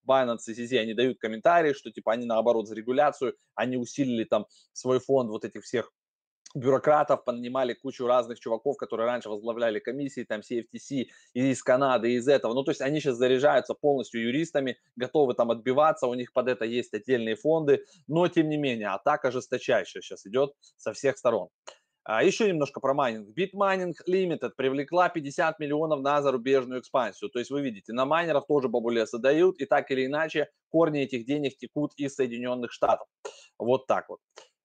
Binance 0.07 0.37
и 0.47 0.51
CZ, 0.51 0.79
они 0.79 0.93
дают 0.93 1.19
комментарии, 1.19 1.73
что 1.73 1.91
типа 1.91 2.13
они 2.13 2.25
наоборот 2.25 2.67
за 2.67 2.75
регуляцию, 2.75 3.35
они 3.55 3.77
усилили 3.77 4.23
там 4.23 4.45
свой 4.73 4.99
фонд 4.99 5.29
вот 5.29 5.45
этих 5.45 5.63
всех 5.63 5.91
бюрократов, 6.55 7.23
понанимали 7.23 7.73
кучу 7.73 8.05
разных 8.05 8.39
чуваков, 8.39 8.77
которые 8.77 9.07
раньше 9.07 9.29
возглавляли 9.29 9.79
комиссии, 9.79 10.23
там, 10.23 10.41
CFTC, 10.41 11.07
из 11.33 11.63
Канады, 11.63 12.13
из 12.13 12.27
этого. 12.27 12.53
Ну, 12.53 12.63
то 12.63 12.71
есть 12.71 12.81
они 12.81 12.99
сейчас 12.99 13.15
заряжаются 13.15 13.73
полностью 13.73 14.21
юристами, 14.21 14.77
готовы 14.95 15.33
там 15.33 15.51
отбиваться, 15.51 16.07
у 16.07 16.13
них 16.13 16.31
под 16.31 16.47
это 16.47 16.65
есть 16.65 16.93
отдельные 16.93 17.35
фонды, 17.35 17.83
но, 18.07 18.27
тем 18.27 18.49
не 18.49 18.57
менее, 18.57 18.89
атака 18.89 19.31
жесточайшая 19.31 20.01
сейчас 20.01 20.25
идет 20.25 20.53
со 20.77 20.93
всех 20.93 21.17
сторон. 21.17 21.49
А 22.05 22.21
еще 22.21 22.47
немножко 22.49 22.81
про 22.81 22.93
майнинг. 22.93 23.29
Bitmining 23.37 23.93
Limited 24.09 24.51
привлекла 24.57 25.07
50 25.07 25.59
миллионов 25.59 26.01
на 26.01 26.21
зарубежную 26.21 26.81
экспансию. 26.81 27.29
То 27.29 27.39
есть 27.39 27.49
вы 27.49 27.61
видите, 27.61 27.93
на 27.93 28.05
майнеров 28.05 28.45
тоже 28.45 28.67
бабулесы 28.67 29.19
дают, 29.19 29.59
и 29.59 29.65
так 29.65 29.89
или 29.89 30.05
иначе 30.05 30.49
корни 30.69 31.01
этих 31.01 31.25
денег 31.25 31.57
текут 31.57 31.93
из 31.95 32.15
Соединенных 32.15 32.73
Штатов. 32.73 33.07
Вот 33.57 33.87
так 33.87 34.09
вот. 34.09 34.19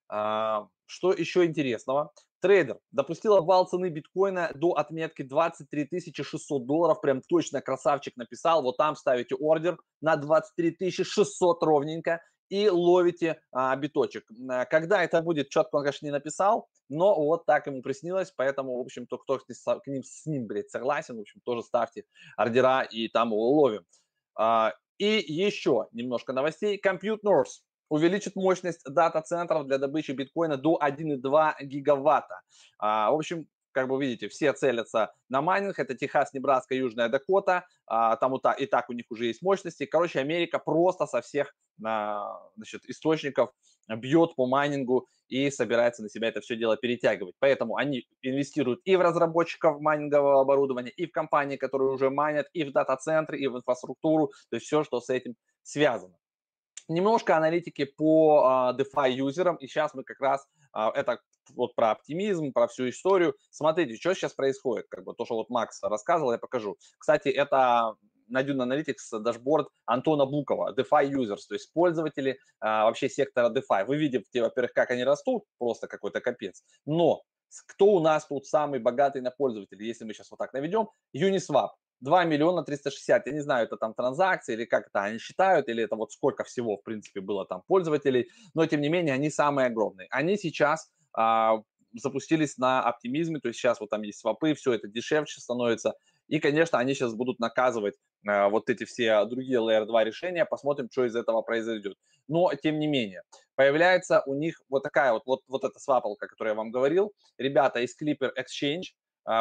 А, 0.09 0.67
что 0.87 1.13
еще 1.13 1.45
интересного? 1.45 2.13
Трейдер 2.41 2.79
допустил 2.93 3.35
обвал 3.35 3.67
цены 3.67 3.89
биткоина 3.89 4.53
до 4.55 4.73
отметки 4.73 5.23
23 5.23 5.89
600 6.23 6.67
долларов. 6.67 7.01
Прям 7.01 7.21
точно 7.23 7.61
красавчик 7.61 8.17
написал. 8.17 8.63
Вот 8.63 8.77
там 8.77 8.97
ставите 8.97 9.35
ордер 9.37 9.79
на 10.01 10.17
23 10.17 10.91
600 10.91 11.63
ровненько 11.63 12.21
и 12.49 12.69
ловите 12.69 13.41
а, 13.53 13.75
биточек. 13.77 14.25
Когда 14.71 15.03
это 15.03 15.23
будет, 15.23 15.49
четко 15.51 15.77
он, 15.77 15.83
конечно, 15.83 16.07
не 16.07 16.13
написал, 16.13 16.69
но 16.89 17.15
вот 17.15 17.47
так 17.47 17.67
ему 17.67 17.83
приснилось, 17.83 18.33
поэтому, 18.35 18.77
в 18.77 18.81
общем-то, 18.81 19.19
кто 19.19 19.39
к 19.39 19.87
ним, 19.87 20.03
с 20.03 20.27
ним, 20.27 20.47
блядь, 20.47 20.71
согласен, 20.71 21.17
в 21.17 21.21
общем, 21.21 21.41
тоже 21.45 21.63
ставьте 21.63 22.05
ордера 22.37 22.83
и 22.83 23.09
там 23.09 23.29
его 23.29 23.51
ловим. 23.51 23.85
А, 24.37 24.75
и 24.99 25.25
еще 25.27 25.87
немножко 25.93 26.33
новостей. 26.33 26.81
Compute 26.85 27.21
North 27.25 27.63
увеличит 27.89 28.37
мощность 28.37 28.85
дата-центров 28.85 29.67
для 29.67 29.79
добычи 29.79 30.13
биткоина 30.13 30.57
до 30.57 30.79
1,2 30.83 31.55
гигаватта. 31.63 32.41
А, 32.79 33.11
в 33.11 33.15
общем, 33.15 33.47
как 33.73 33.89
вы 33.89 34.01
видите, 34.01 34.29
все 34.29 34.53
целятся 34.53 35.13
на 35.29 35.43
майнинг. 35.43 35.79
Это 35.79 35.95
Техас, 35.95 36.33
Небраска, 36.33 36.75
Южная 36.75 37.09
Дакота. 37.09 37.67
А, 37.87 38.17
там 38.17 38.37
и 38.37 38.41
так, 38.41 38.61
и 38.61 38.67
так 38.67 38.89
у 38.91 38.93
них 38.93 39.07
уже 39.11 39.27
есть 39.27 39.43
мощности. 39.43 39.87
Короче, 39.87 40.21
Америка 40.21 40.59
просто 40.59 41.07
со 41.07 41.21
всех 41.21 41.55
а, 41.85 42.41
значит, 42.57 42.85
источников 42.87 43.51
бьет 43.89 44.35
по 44.35 44.47
майнингу 44.47 45.09
и 45.29 45.51
собирается 45.51 46.03
на 46.03 46.09
себя 46.09 46.29
это 46.29 46.41
все 46.41 46.57
дело 46.57 46.77
перетягивать. 46.77 47.35
Поэтому 47.39 47.77
они 47.77 48.07
инвестируют 48.23 48.81
и 48.85 48.97
в 48.97 49.01
разработчиков 49.01 49.81
майнингового 49.81 50.41
оборудования, 50.41 50.91
и 50.91 51.07
в 51.07 51.13
компании, 51.13 51.57
которые 51.57 51.91
уже 51.91 52.11
майнят, 52.11 52.47
и 52.53 52.65
в 52.65 52.73
дата-центры, 52.73 53.39
и 53.39 53.47
в 53.47 53.57
инфраструктуру, 53.57 54.29
то 54.51 54.57
есть 54.57 54.67
все, 54.67 54.85
что 54.85 55.01
с 55.01 55.11
этим 55.11 55.35
связано 55.63 56.17
немножко 56.89 57.37
аналитики 57.37 57.85
по 57.85 58.73
uh, 58.75 58.79
DeFi 58.79 59.13
юзерам, 59.13 59.57
и 59.57 59.67
сейчас 59.67 59.95
мы 59.95 60.05
как 60.05 60.21
раз 60.21 60.47
uh, 60.77 60.91
это 60.93 61.21
вот 61.55 61.75
про 61.75 61.93
оптимизм, 61.93 62.53
про 62.53 62.69
всю 62.69 62.89
историю. 62.89 63.35
Смотрите, 63.51 63.97
что 63.97 64.15
сейчас 64.15 64.35
происходит, 64.35 64.87
как 64.89 65.05
бы 65.05 65.15
то, 65.15 65.25
что 65.25 65.37
вот 65.37 65.51
Макс 65.51 65.83
рассказывал, 65.83 66.33
я 66.33 66.39
покажу. 66.39 66.77
Кстати, 66.99 67.29
это 67.29 67.95
на 68.29 68.43
Dune 68.43 68.67
Analytics 68.67 69.19
дашборд 69.21 69.69
Антона 69.87 70.27
Букова, 70.27 70.75
DeFi 70.75 71.11
users, 71.11 71.41
то 71.49 71.55
есть 71.55 71.73
пользователи 71.73 72.39
а, 72.61 72.85
вообще 72.85 73.09
сектора 73.09 73.51
DeFi. 73.51 73.87
Вы 73.87 73.97
видите, 73.97 74.43
во-первых, 74.43 74.73
как 74.73 74.91
они 74.91 75.05
растут, 75.05 75.45
просто 75.59 75.87
какой-то 75.87 76.21
капец. 76.21 76.63
Но 76.85 77.23
кто 77.67 77.87
у 77.87 78.01
нас 78.01 78.27
тут 78.27 78.47
самый 78.47 78.79
богатый 78.79 79.23
на 79.23 79.31
пользователей, 79.31 79.87
если 79.87 80.05
мы 80.05 80.13
сейчас 80.13 80.31
вот 80.31 80.39
так 80.39 80.53
наведем? 80.53 80.89
Uniswap. 81.17 81.71
2 82.01 82.25
миллиона 82.25 82.63
360, 82.63 83.27
я 83.27 83.33
не 83.33 83.41
знаю, 83.41 83.67
это 83.67 83.77
там 83.77 83.95
транзакции 83.95 84.55
или 84.55 84.65
как 84.65 84.89
это 84.89 85.03
они 85.03 85.19
считают, 85.19 85.69
или 85.69 85.83
это 85.83 85.97
вот 85.97 86.13
сколько 86.13 86.45
всего, 86.45 86.77
в 86.77 86.83
принципе, 86.83 87.21
было 87.21 87.45
там 87.45 87.63
пользователей, 87.67 88.29
но 88.55 88.67
тем 88.67 88.81
не 88.81 88.89
менее 88.89 89.15
они 89.15 89.31
самые 89.31 89.67
огромные. 89.67 90.09
Они 90.11 90.37
сейчас 90.37 90.91
а, 91.13 91.63
запустились 91.93 92.59
на 92.59 92.83
оптимизме, 92.83 93.41
то 93.41 93.49
есть 93.49 93.59
сейчас 93.59 93.81
вот 93.81 93.91
там 93.91 94.03
есть 94.03 94.21
свопы, 94.21 94.55
все 94.55 94.73
это 94.73 94.89
дешевче 94.89 95.41
становится. 95.41 95.95
И, 96.29 96.41
конечно, 96.41 96.79
они 96.79 96.95
сейчас 96.95 97.15
будут 97.15 97.39
наказывать 97.39 97.95
э, 98.29 98.49
вот 98.49 98.69
эти 98.69 98.85
все 98.85 99.25
другие 99.25 99.61
Layer 99.61 99.87
2 99.87 100.05
решения, 100.05 100.45
посмотрим, 100.45 100.89
что 100.93 101.07
из 101.07 101.17
этого 101.17 101.41
произойдет. 101.41 101.97
Но, 102.29 102.53
тем 102.55 102.79
не 102.79 102.87
менее, 102.87 103.23
появляется 103.55 104.23
у 104.27 104.35
них 104.35 104.61
вот 104.69 104.83
такая 104.83 105.13
вот, 105.13 105.23
вот, 105.25 105.41
вот 105.49 105.65
эта 105.65 105.79
свапалка, 105.79 106.27
которую 106.29 106.53
я 106.53 106.57
вам 106.57 106.71
говорил. 106.71 107.15
Ребята 107.39 107.81
из 107.81 107.97
Clipper 107.99 108.31
Exchange, 108.37 108.93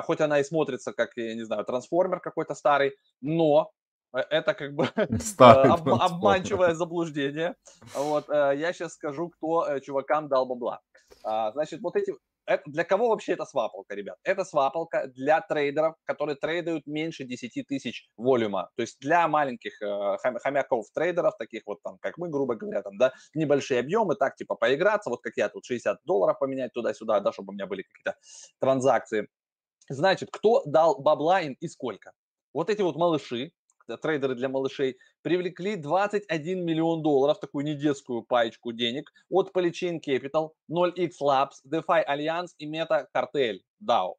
хоть 0.03 0.22
она 0.22 0.39
и 0.39 0.44
смотрится 0.44 0.94
как, 0.94 1.12
я 1.15 1.36
не 1.36 1.44
знаю, 1.44 1.65
трансформер 1.65 2.20
какой-то 2.20 2.56
старый, 2.56 2.96
но 3.22 3.72
э, 4.13 4.20
это 4.20 4.53
как 4.53 4.74
бы 4.74 4.89
об, 5.38 5.89
обманчивое 5.89 6.74
заблуждение. 6.74 7.56
Вот, 7.94 8.29
я 8.29 8.74
сейчас 8.74 8.94
скажу, 8.94 9.29
кто 9.29 9.79
чувакам 9.79 10.27
дал 10.27 10.46
бабла. 10.46 10.82
А, 11.24 11.51
значит, 11.51 11.82
вот 11.82 11.96
эти 11.96 12.13
для 12.65 12.84
кого 12.84 13.10
вообще 13.10 13.34
это 13.34 13.46
свапалка, 13.46 13.94
ребят? 13.96 14.17
Это 14.24 14.46
свапалка 14.46 15.08
для 15.08 15.41
трейдеров, 15.41 15.96
которые 16.06 16.38
трейдают 16.38 16.88
меньше 16.88 17.25
10 17.25 17.67
тысяч 17.67 18.10
волюма. 18.15 18.70
То 18.75 18.82
есть 18.84 18.98
для 19.00 19.27
маленьких 19.27 19.82
э, 19.82 20.17
хомяков 20.41 20.86
трейдеров, 20.94 21.36
таких 21.38 21.63
вот 21.65 21.82
там, 21.84 21.98
как 22.00 22.17
мы, 22.17 22.29
грубо 22.29 22.56
говоря, 22.56 22.82
там, 22.82 22.98
да, 22.98 23.13
небольшие 23.34 23.82
объемы, 23.82 24.15
так 24.15 24.36
типа 24.36 24.56
поиграться, 24.56 25.10
вот 25.10 25.22
как 25.22 25.34
я 25.36 25.50
тут 25.50 25.65
60 25.65 26.00
долларов 26.06 26.39
поменять 26.39 26.72
туда-сюда, 26.74 27.20
да, 27.20 27.34
чтобы 27.34 27.51
у 27.51 27.53
меня 27.53 27.67
были 27.67 27.84
какие-то 27.84 28.17
транзакции. 28.60 29.27
Значит, 29.89 30.29
кто 30.32 30.63
дал 30.65 31.00
бабла 31.00 31.41
им 31.41 31.56
и 31.60 31.67
сколько? 31.67 32.12
Вот 32.53 32.70
эти 32.70 32.82
вот 32.82 32.96
малыши, 32.96 33.51
трейдеры 34.01 34.36
для 34.36 34.50
малышей, 34.50 34.98
привлекли 35.22 35.77
21 35.77 36.65
миллион 36.65 37.01
долларов, 37.01 37.39
такую 37.39 37.63
недетскую 37.63 38.24
паечку 38.24 38.74
денег 38.74 39.12
от 39.29 39.51
Polychain 39.56 40.00
Capital, 40.06 40.50
0x 40.70 41.12
Labs, 41.22 41.56
DeFi 41.65 42.03
Alliance 42.06 42.50
и 42.58 42.70
Meta 42.70 43.06
Cartel 43.15 43.60
DAO. 43.79 44.15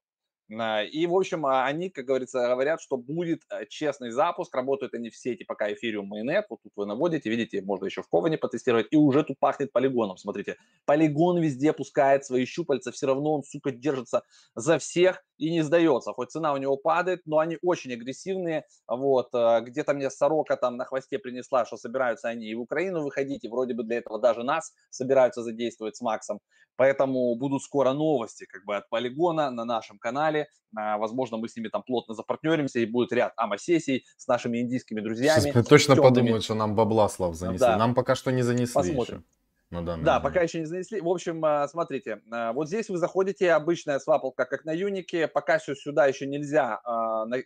А, 0.50 0.82
и, 0.82 1.06
в 1.06 1.14
общем, 1.14 1.44
а, 1.44 1.66
они, 1.66 1.90
как 1.90 2.06
говорится, 2.06 2.48
говорят, 2.48 2.80
что 2.80 2.96
будет 2.96 3.42
э, 3.50 3.66
честный 3.66 4.10
запуск. 4.10 4.54
Работают 4.54 4.94
они 4.94 5.10
в 5.10 5.16
сети 5.16 5.44
пока 5.44 5.70
Ethereum 5.70 6.06
Mainnet. 6.10 6.44
Вот 6.48 6.60
тут 6.62 6.72
вы 6.74 6.86
наводите, 6.86 7.28
видите, 7.28 7.60
можно 7.60 7.84
еще 7.84 8.02
в 8.02 8.08
Коване 8.08 8.38
потестировать. 8.38 8.86
И 8.90 8.96
уже 8.96 9.24
тут 9.24 9.38
пахнет 9.38 9.72
полигоном. 9.72 10.16
Смотрите, 10.16 10.56
полигон 10.86 11.38
везде 11.38 11.72
пускает 11.72 12.24
свои 12.24 12.46
щупальца. 12.46 12.92
Все 12.92 13.06
равно 13.06 13.34
он, 13.34 13.42
сука, 13.42 13.70
держится 13.70 14.22
за 14.54 14.78
всех 14.78 15.22
и 15.36 15.50
не 15.50 15.62
сдается. 15.62 16.12
Хоть 16.12 16.30
цена 16.30 16.54
у 16.54 16.56
него 16.56 16.76
падает, 16.76 17.20
но 17.26 17.38
они 17.38 17.58
очень 17.62 17.92
агрессивные. 17.92 18.64
Вот, 18.86 19.28
э, 19.34 19.60
где-то 19.60 19.92
мне 19.92 20.10
сорока 20.10 20.56
там 20.56 20.76
на 20.76 20.86
хвосте 20.86 21.18
принесла, 21.18 21.66
что 21.66 21.76
собираются 21.76 22.28
они 22.28 22.46
и 22.46 22.54
в 22.54 22.60
Украину 22.60 23.02
выходить. 23.02 23.44
И 23.44 23.48
вроде 23.48 23.74
бы 23.74 23.82
для 23.84 23.98
этого 23.98 24.18
даже 24.18 24.42
нас 24.42 24.72
собираются 24.90 25.42
задействовать 25.42 25.96
с 25.96 26.00
Максом. 26.00 26.40
Поэтому 26.78 27.34
будут 27.34 27.64
скоро 27.64 27.92
новости 27.92 28.46
как 28.48 28.64
бы 28.64 28.76
от 28.76 28.88
полигона 28.88 29.50
на 29.50 29.64
нашем 29.64 29.98
канале. 29.98 30.37
А, 30.76 30.98
возможно, 30.98 31.38
мы 31.38 31.48
с 31.48 31.56
ними 31.56 31.68
там 31.68 31.82
плотно 31.82 32.14
запартнеримся 32.14 32.78
и 32.78 32.86
будет 32.86 33.12
ряд 33.12 33.32
АМА-сессий 33.36 34.04
с 34.16 34.26
нашими 34.26 34.58
индийскими 34.58 35.00
друзьями. 35.00 35.40
Сейчас 35.40 35.66
точно 35.66 35.94
темными. 35.94 36.14
подумают, 36.14 36.44
что 36.44 36.54
нам 36.54 36.74
бабла, 36.74 37.08
Слав, 37.08 37.34
занесли. 37.34 37.58
Да. 37.58 37.76
Нам 37.76 37.94
пока 37.94 38.14
что 38.14 38.30
не 38.30 38.42
занесли 38.42 38.74
Посмотрим. 38.74 39.18
Еще. 39.18 39.24
Ну, 39.70 39.82
да, 39.82 39.98
да, 39.98 40.18
пока 40.20 40.40
еще 40.40 40.60
не 40.60 40.64
занесли. 40.64 41.02
В 41.02 41.08
общем, 41.08 41.44
а, 41.44 41.68
смотрите, 41.68 42.22
а, 42.32 42.54
вот 42.54 42.68
здесь 42.68 42.88
вы 42.88 42.96
заходите, 42.96 43.52
обычная 43.52 43.98
свапалка, 43.98 44.46
как 44.46 44.64
на 44.64 44.72
Юнике. 44.72 45.28
Пока 45.28 45.58
что 45.58 45.74
сюда 45.74 46.06
еще 46.06 46.26
нельзя 46.26 46.80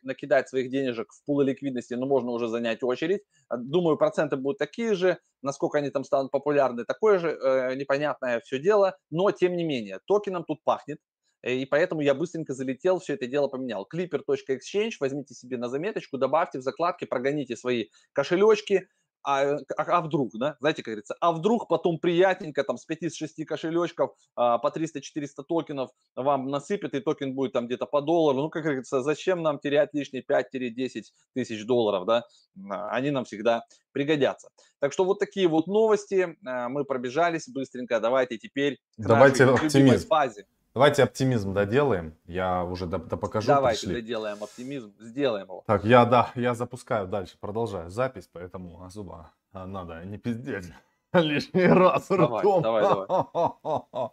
накидать 0.03 0.49
своих 0.49 0.71
денежек 0.71 1.13
в 1.13 1.25
пулы 1.25 1.45
ликвидности, 1.45 1.95
но 1.95 2.07
можно 2.07 2.31
уже 2.31 2.47
занять 2.47 2.85
очередь. 2.85 3.23
Думаю, 3.51 3.97
проценты 3.97 4.37
будут 4.37 4.59
такие 4.59 4.95
же. 4.95 5.19
Насколько 5.43 5.79
они 5.79 5.91
там 5.91 6.05
станут 6.05 6.31
популярны, 6.31 6.85
такое 6.85 7.19
же 7.19 7.31
э, 7.31 7.75
непонятное 7.75 8.41
все 8.41 8.61
дело. 8.61 8.97
Но, 9.11 9.33
тем 9.33 9.57
не 9.57 9.65
менее, 9.65 9.99
токеном 10.07 10.45
тут 10.45 10.63
пахнет. 10.63 10.99
Э, 11.43 11.55
и 11.55 11.67
поэтому 11.67 12.01
я 12.01 12.15
быстренько 12.15 12.55
залетел, 12.55 12.99
все 13.01 13.15
это 13.15 13.27
дело 13.27 13.49
поменял. 13.49 13.87
Clipper.exchange, 13.93 14.93
возьмите 15.01 15.35
себе 15.35 15.57
на 15.59 15.69
заметочку, 15.69 16.19
добавьте 16.19 16.59
в 16.59 16.63
закладки, 16.63 17.05
прогоните 17.05 17.57
свои 17.57 17.87
кошелечки, 18.13 18.89
а, 19.25 19.43
а, 19.53 19.59
а 19.77 20.01
вдруг, 20.01 20.33
да, 20.35 20.57
знаете, 20.59 20.83
как 20.83 20.93
говорится, 20.93 21.15
а 21.21 21.33
вдруг 21.33 21.69
потом 21.69 21.99
приятненько 21.99 22.65
там 22.65 22.77
с 22.77 22.89
5-6 22.89 23.45
кошелечков 23.45 24.15
а, 24.35 24.59
по 24.59 24.69
300-400 24.69 25.45
токенов 25.47 25.91
вам 26.17 26.49
насыпят, 26.49 26.95
и 26.95 27.01
токен 27.01 27.35
будет 27.35 27.53
там 27.53 27.67
где-то 27.67 27.87
по 27.87 28.01
доллару, 28.01 28.43
ну, 28.43 28.51
как 28.51 28.65
говорится, 28.65 29.01
зачем 29.03 29.43
нам 29.43 29.61
терять 29.61 29.91
лишние 29.93 30.25
5-10 30.25 31.05
тысяч 31.35 31.65
долларов, 31.65 32.05
да, 32.05 32.25
а, 32.69 32.89
они 32.91 33.11
нам 33.11 33.25
всегда 33.25 33.65
пригодятся. 33.93 34.49
Так 34.81 34.93
что 34.93 35.05
вот 35.05 35.21
такие 35.21 35.47
вот 35.47 35.69
новости, 35.69 36.37
а, 36.45 36.69
мы 36.69 36.85
пробежались 36.85 37.49
быстренько, 37.49 38.01
давайте 38.01 38.39
теперь 38.39 38.81
давайте 38.97 39.45
оптимизм. 39.45 40.09
фазе. 40.09 40.47
Давайте 40.75 41.03
оптимизм 41.03 41.53
доделаем. 41.53 42.15
Я 42.25 42.65
уже 42.65 42.87
до 42.87 42.99
покажу. 42.99 43.47
Давайте 43.47 43.87
пришли. 43.87 44.01
доделаем 44.01 44.43
оптимизм, 44.43 44.95
сделаем 44.99 45.47
его. 45.47 45.65
Так, 45.67 45.85
я 45.85 46.07
да, 46.07 46.31
я 46.35 46.55
запускаю 46.55 47.07
дальше, 47.07 47.37
продолжаю 47.39 47.91
запись, 47.91 48.29
поэтому 48.33 48.83
особо 48.83 49.33
а, 49.53 49.67
надо 49.67 50.03
не 50.05 50.17
пиздеть 50.17 50.73
лишний 51.13 51.67
раз 51.67 52.09
давай, 52.09 52.41
ртом. 52.41 52.63
Давай, 52.63 52.83
давай. 52.83 53.07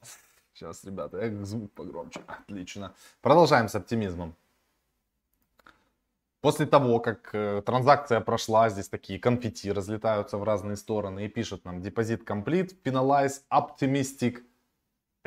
Сейчас, 0.53 0.83
ребята, 0.83 1.17
я 1.23 1.45
звук 1.45 1.71
погромче. 1.71 2.19
Отлично. 2.27 2.93
Продолжаем 3.21 3.69
с 3.69 3.75
оптимизмом. 3.75 4.35
После 6.41 6.65
того, 6.65 6.99
как 6.99 7.29
э, 7.33 7.61
транзакция 7.65 8.21
прошла, 8.21 8.69
здесь 8.69 8.87
такие 8.87 9.19
конфетти 9.19 9.71
разлетаются 9.71 10.37
в 10.37 10.43
разные 10.43 10.77
стороны 10.77 11.25
и 11.25 11.27
пишут 11.29 11.65
нам 11.65 11.81
депозит 11.81 12.29
complete, 12.29 12.75
finalize, 12.83 13.41
optimistic, 13.51 14.43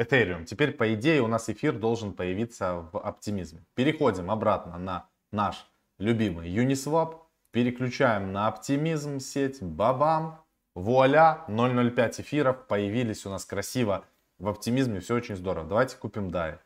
Ethereum. 0.02 0.44
Теперь, 0.44 0.72
по 0.72 0.94
идее, 0.94 1.22
у 1.22 1.26
нас 1.26 1.48
эфир 1.48 1.72
должен 1.78 2.12
появиться 2.12 2.88
в 2.92 2.98
оптимизме. 2.98 3.64
Переходим 3.74 4.30
обратно 4.30 4.78
на 4.78 5.06
наш 5.30 5.66
любимый 5.98 6.50
Uniswap. 6.50 7.20
Переключаем 7.50 8.32
на 8.32 8.48
оптимизм 8.48 9.20
сеть. 9.20 9.62
Бабам. 9.62 10.38
Вуаля, 10.74 11.44
0.05 11.48 12.22
эфиров 12.22 12.66
появились 12.66 13.26
у 13.26 13.30
нас 13.30 13.44
красиво 13.44 14.04
в 14.38 14.48
оптимизме. 14.48 15.00
Все 15.00 15.14
очень 15.14 15.36
здорово. 15.36 15.68
Давайте 15.68 15.96
купим 15.96 16.28
DAI. 16.28 16.58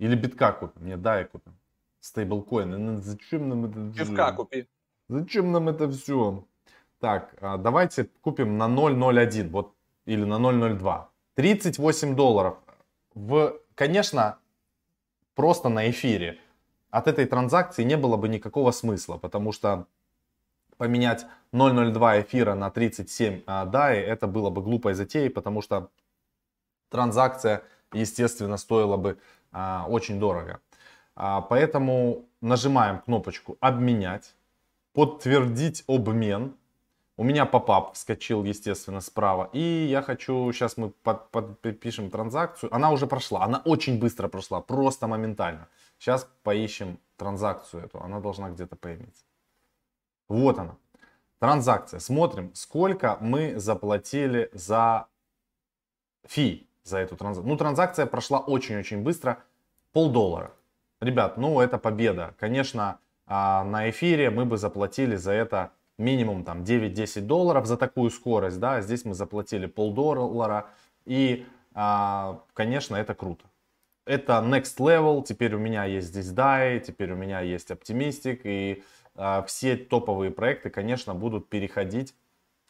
Или 0.00 0.16
битка 0.16 0.52
купим. 0.52 0.86
Нет, 0.86 0.98
DAI 0.98 1.26
купим. 1.26 1.56
Стейблкоин. 2.00 2.70
Ну, 2.70 3.00
зачем 3.00 3.48
нам 3.48 3.66
это? 3.66 3.78
Битка 3.78 4.32
купи. 4.32 4.66
Зачем 5.08 5.52
нам 5.52 5.68
это 5.68 5.88
все? 5.88 6.44
Так, 6.98 7.34
а, 7.40 7.58
давайте 7.58 8.08
купим 8.22 8.58
на 8.58 8.68
0.01. 8.68 9.50
Вот, 9.50 9.74
или 10.04 10.24
на 10.24 10.34
0.02. 10.34 11.06
38 11.42 12.14
долларов. 12.14 12.54
В, 13.14 13.58
конечно, 13.74 14.38
просто 15.34 15.68
на 15.68 15.90
эфире 15.90 16.38
от 16.90 17.08
этой 17.08 17.26
транзакции 17.26 17.82
не 17.82 17.96
было 17.96 18.16
бы 18.16 18.28
никакого 18.28 18.70
смысла, 18.70 19.18
потому 19.18 19.50
что 19.50 19.86
поменять 20.76 21.26
0.02 21.52 22.22
эфира 22.22 22.54
на 22.54 22.70
37 22.70 23.42
а, 23.46 23.66
DAI, 23.66 23.94
это 23.94 24.28
было 24.28 24.50
бы 24.50 24.62
глупой 24.62 24.94
затеей, 24.94 25.30
потому 25.30 25.62
что 25.62 25.90
транзакция, 26.90 27.64
естественно, 27.92 28.56
стоила 28.56 28.96
бы 28.96 29.18
а, 29.50 29.86
очень 29.88 30.20
дорого. 30.20 30.60
А, 31.16 31.40
поэтому 31.40 32.24
нажимаем 32.40 33.00
кнопочку 33.00 33.56
«Обменять», 33.58 34.36
«Подтвердить 34.92 35.82
обмен», 35.88 36.54
у 37.16 37.24
меня 37.24 37.44
попап 37.44 37.94
вскочил, 37.94 38.44
естественно, 38.44 39.00
справа. 39.00 39.50
И 39.52 39.60
я 39.60 40.02
хочу, 40.02 40.50
сейчас 40.52 40.76
мы 40.76 40.90
под, 40.90 41.30
подпишем 41.30 42.10
транзакцию. 42.10 42.74
Она 42.74 42.90
уже 42.90 43.06
прошла, 43.06 43.44
она 43.44 43.60
очень 43.64 43.98
быстро 43.98 44.28
прошла, 44.28 44.60
просто 44.60 45.06
моментально. 45.06 45.68
Сейчас 45.98 46.28
поищем 46.42 46.98
транзакцию 47.16 47.84
эту, 47.84 48.00
она 48.00 48.20
должна 48.20 48.50
где-то 48.50 48.76
появиться. 48.76 49.24
Вот 50.28 50.58
она, 50.58 50.76
транзакция. 51.38 52.00
Смотрим, 52.00 52.54
сколько 52.54 53.18
мы 53.20 53.58
заплатили 53.58 54.50
за 54.54 55.06
фи, 56.26 56.66
за 56.82 56.98
эту 56.98 57.16
транзакцию. 57.16 57.50
Ну, 57.50 57.58
транзакция 57.58 58.06
прошла 58.06 58.40
очень-очень 58.40 59.02
быстро, 59.02 59.44
полдоллара. 59.92 60.52
Ребят, 61.00 61.36
ну, 61.36 61.60
это 61.60 61.78
победа. 61.78 62.34
Конечно, 62.38 62.98
а, 63.26 63.64
на 63.64 63.90
эфире 63.90 64.30
мы 64.30 64.46
бы 64.46 64.56
заплатили 64.56 65.16
за 65.16 65.32
это 65.32 65.72
минимум 65.98 66.44
там 66.44 66.62
9-10 66.62 67.22
долларов 67.22 67.66
за 67.66 67.76
такую 67.76 68.10
скорость, 68.10 68.58
да, 68.58 68.80
здесь 68.80 69.04
мы 69.04 69.14
заплатили 69.14 69.66
полдоллара, 69.66 70.70
и, 71.04 71.46
а, 71.74 72.42
конечно, 72.54 72.96
это 72.96 73.14
круто. 73.14 73.44
Это 74.04 74.44
next 74.44 74.78
level, 74.78 75.22
теперь 75.22 75.54
у 75.54 75.58
меня 75.58 75.84
есть 75.84 76.08
здесь 76.08 76.32
DAI, 76.32 76.80
теперь 76.80 77.12
у 77.12 77.16
меня 77.16 77.40
есть 77.40 77.70
Optimistic, 77.70 78.40
и 78.44 78.82
а, 79.14 79.42
все 79.42 79.76
топовые 79.76 80.30
проекты, 80.30 80.70
конечно, 80.70 81.14
будут 81.14 81.48
переходить. 81.48 82.14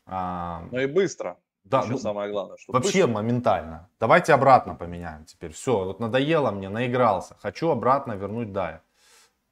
А, 0.06 0.64
ну 0.70 0.80
и 0.80 0.86
быстро. 0.86 1.38
Да, 1.64 1.84
ну, 1.86 1.96
самое 1.96 2.30
главное. 2.30 2.56
Что 2.56 2.72
вообще 2.72 3.06
быстро. 3.06 3.12
моментально. 3.12 3.88
Давайте 4.00 4.34
обратно 4.34 4.74
поменяем 4.74 5.24
теперь. 5.24 5.52
Все, 5.52 5.84
вот 5.84 6.00
надоело 6.00 6.50
мне, 6.50 6.68
наигрался. 6.68 7.36
Хочу 7.40 7.70
обратно 7.70 8.12
вернуть 8.12 8.48
DAI. 8.48 8.80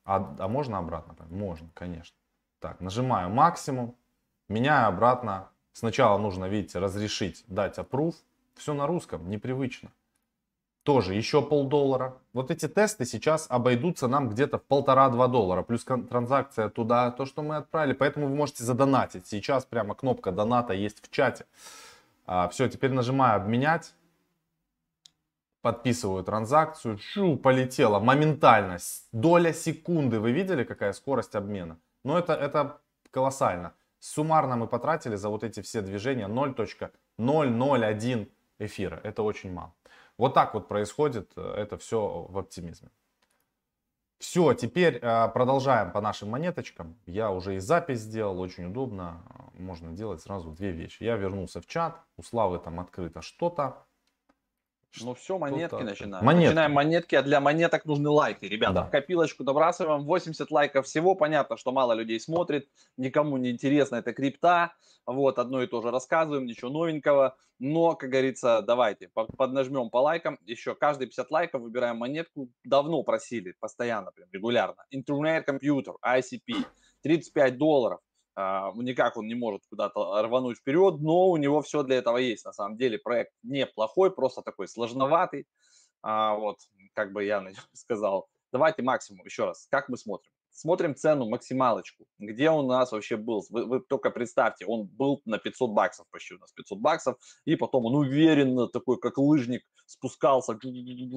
А, 0.04 0.36
а 0.38 0.48
можно 0.48 0.78
обратно? 0.78 1.14
Можно, 1.30 1.68
конечно. 1.72 2.16
Так, 2.60 2.80
нажимаю 2.80 3.30
максимум, 3.30 3.96
меняю 4.48 4.88
обратно. 4.88 5.48
Сначала 5.72 6.18
нужно, 6.18 6.44
видите, 6.44 6.78
разрешить, 6.78 7.44
дать 7.48 7.78
approve. 7.78 8.14
Все 8.54 8.74
на 8.74 8.86
русском, 8.86 9.28
непривычно. 9.30 9.90
тоже 10.82 11.14
еще 11.14 11.42
полдоллара. 11.42 12.16
Вот 12.32 12.50
эти 12.50 12.66
тесты 12.66 13.04
сейчас 13.04 13.46
обойдутся 13.48 14.08
нам 14.08 14.28
где-то 14.28 14.58
в 14.58 14.62
полтора-два 14.64 15.28
доллара. 15.28 15.62
Плюс 15.62 15.84
транзакция 15.84 16.68
туда, 16.68 17.10
то, 17.10 17.26
что 17.26 17.42
мы 17.42 17.56
отправили. 17.56 17.92
Поэтому 17.92 18.28
вы 18.28 18.34
можете 18.34 18.64
задонатить. 18.64 19.26
Сейчас 19.26 19.64
прямо 19.64 19.94
кнопка 19.94 20.32
доната 20.32 20.72
есть 20.72 21.04
в 21.04 21.10
чате. 21.10 21.46
А, 22.26 22.48
все, 22.48 22.68
теперь 22.68 22.92
нажимаю 22.92 23.36
обменять. 23.36 23.94
Подписываю 25.62 26.24
транзакцию. 26.24 26.98
Шу, 26.98 27.36
полетела 27.36 28.00
моментально. 28.00 28.78
Доля 29.12 29.52
секунды. 29.52 30.18
Вы 30.18 30.32
видели, 30.32 30.64
какая 30.64 30.92
скорость 30.92 31.34
обмена? 31.34 31.78
Ну, 32.04 32.16
это, 32.16 32.34
это 32.34 32.80
колоссально. 33.10 33.74
Суммарно 33.98 34.56
мы 34.56 34.66
потратили 34.66 35.16
за 35.16 35.28
вот 35.28 35.44
эти 35.44 35.60
все 35.60 35.82
движения 35.82 36.28
0.001 36.28 38.32
эфира. 38.58 39.00
Это 39.04 39.22
очень 39.22 39.52
мало. 39.52 39.74
Вот 40.16 40.32
так 40.34 40.54
вот 40.54 40.68
происходит 40.68 41.32
э, 41.36 41.54
это 41.56 41.76
все 41.78 42.26
в 42.28 42.38
оптимизме. 42.38 42.90
Все, 44.18 44.52
теперь 44.52 44.98
э, 45.00 45.28
продолжаем 45.28 45.92
по 45.92 46.00
нашим 46.02 46.28
монеточкам. 46.30 46.98
Я 47.06 47.30
уже 47.30 47.56
и 47.56 47.58
запись 47.58 48.00
сделал, 48.00 48.38
очень 48.38 48.66
удобно. 48.66 49.24
Можно 49.54 49.92
делать 49.92 50.20
сразу 50.20 50.50
две 50.50 50.72
вещи. 50.72 51.02
Я 51.02 51.16
вернулся 51.16 51.62
в 51.62 51.66
чат, 51.66 51.98
у 52.18 52.22
Славы 52.22 52.58
там 52.58 52.80
открыто 52.80 53.22
что-то. 53.22 53.86
Ну 55.00 55.14
все, 55.14 55.38
монетки 55.38 55.82
начинаем. 55.82 56.24
Монетки. 56.24 56.46
Начинаем 56.46 56.72
монетки, 56.72 57.14
а 57.14 57.22
для 57.22 57.40
монеток 57.40 57.84
нужны 57.84 58.08
лайки. 58.10 58.44
Ребята, 58.44 58.74
да. 58.74 58.84
в 58.84 58.90
копилочку 58.90 59.44
добрасываем. 59.44 60.04
80 60.04 60.50
лайков 60.50 60.86
всего. 60.86 61.14
Понятно, 61.14 61.56
что 61.56 61.72
мало 61.72 61.92
людей 61.92 62.18
смотрит. 62.18 62.68
Никому 62.96 63.36
не 63.36 63.50
интересно 63.50 63.96
это 63.96 64.12
крипта. 64.12 64.72
Вот, 65.06 65.38
одно 65.38 65.62
и 65.62 65.66
то 65.66 65.80
же 65.80 65.90
рассказываем, 65.90 66.44
ничего 66.44 66.70
новенького. 66.70 67.36
Но, 67.58 67.94
как 67.94 68.10
говорится, 68.10 68.62
давайте 68.62 69.10
поднажмем 69.36 69.90
по 69.90 69.98
лайкам. 69.98 70.38
Еще 70.44 70.74
каждые 70.74 71.06
50 71.06 71.30
лайков 71.30 71.62
выбираем 71.62 71.98
монетку. 71.98 72.48
Давно 72.64 73.02
просили, 73.02 73.54
постоянно, 73.60 74.12
прям 74.12 74.28
регулярно. 74.32 74.84
Интернет 74.90 75.46
компьютер, 75.46 75.94
ICP. 76.04 76.64
35 77.02 77.56
долларов. 77.56 78.00
А, 78.36 78.72
никак 78.76 79.16
он 79.16 79.26
не 79.26 79.34
может 79.34 79.62
куда-то 79.68 80.22
рвануть 80.22 80.58
вперед, 80.58 81.00
но 81.00 81.28
у 81.28 81.36
него 81.36 81.62
все 81.62 81.82
для 81.82 81.96
этого 81.96 82.16
есть. 82.16 82.44
На 82.44 82.52
самом 82.52 82.76
деле 82.76 82.98
проект 82.98 83.32
неплохой, 83.42 84.14
просто 84.14 84.42
такой 84.42 84.68
сложноватый. 84.68 85.46
А, 86.02 86.34
вот, 86.34 86.58
как 86.94 87.12
бы 87.12 87.24
я 87.24 87.44
сказал. 87.72 88.28
Давайте 88.52 88.82
максимум 88.82 89.24
еще 89.24 89.44
раз. 89.44 89.66
Как 89.70 89.88
мы 89.88 89.96
смотрим? 89.96 90.30
Смотрим 90.52 90.96
цену 90.96 91.28
максималочку. 91.28 92.06
Где 92.18 92.50
у 92.50 92.62
нас 92.62 92.90
вообще 92.90 93.16
был? 93.16 93.44
Вы, 93.50 93.66
вы 93.66 93.80
только 93.80 94.10
представьте, 94.10 94.66
он 94.66 94.86
был 94.86 95.22
на 95.24 95.38
500 95.38 95.70
баксов 95.70 96.06
почти 96.10 96.34
у 96.34 96.38
нас 96.38 96.52
500 96.52 96.78
баксов. 96.80 97.16
И 97.44 97.54
потом 97.54 97.86
он 97.86 97.94
уверенно 97.94 98.66
такой, 98.66 98.98
как 98.98 99.18
лыжник, 99.18 99.62
спускался 99.86 100.58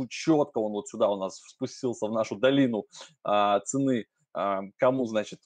четко. 0.10 0.60
Он 0.60 0.74
вот 0.74 0.88
сюда 0.88 1.10
у 1.10 1.18
нас 1.18 1.38
спустился 1.38 2.06
в 2.06 2.12
нашу 2.12 2.36
долину 2.36 2.86
а, 3.24 3.60
цены. 3.62 4.06
А, 4.34 4.62
кому, 4.78 5.06
значит, 5.06 5.40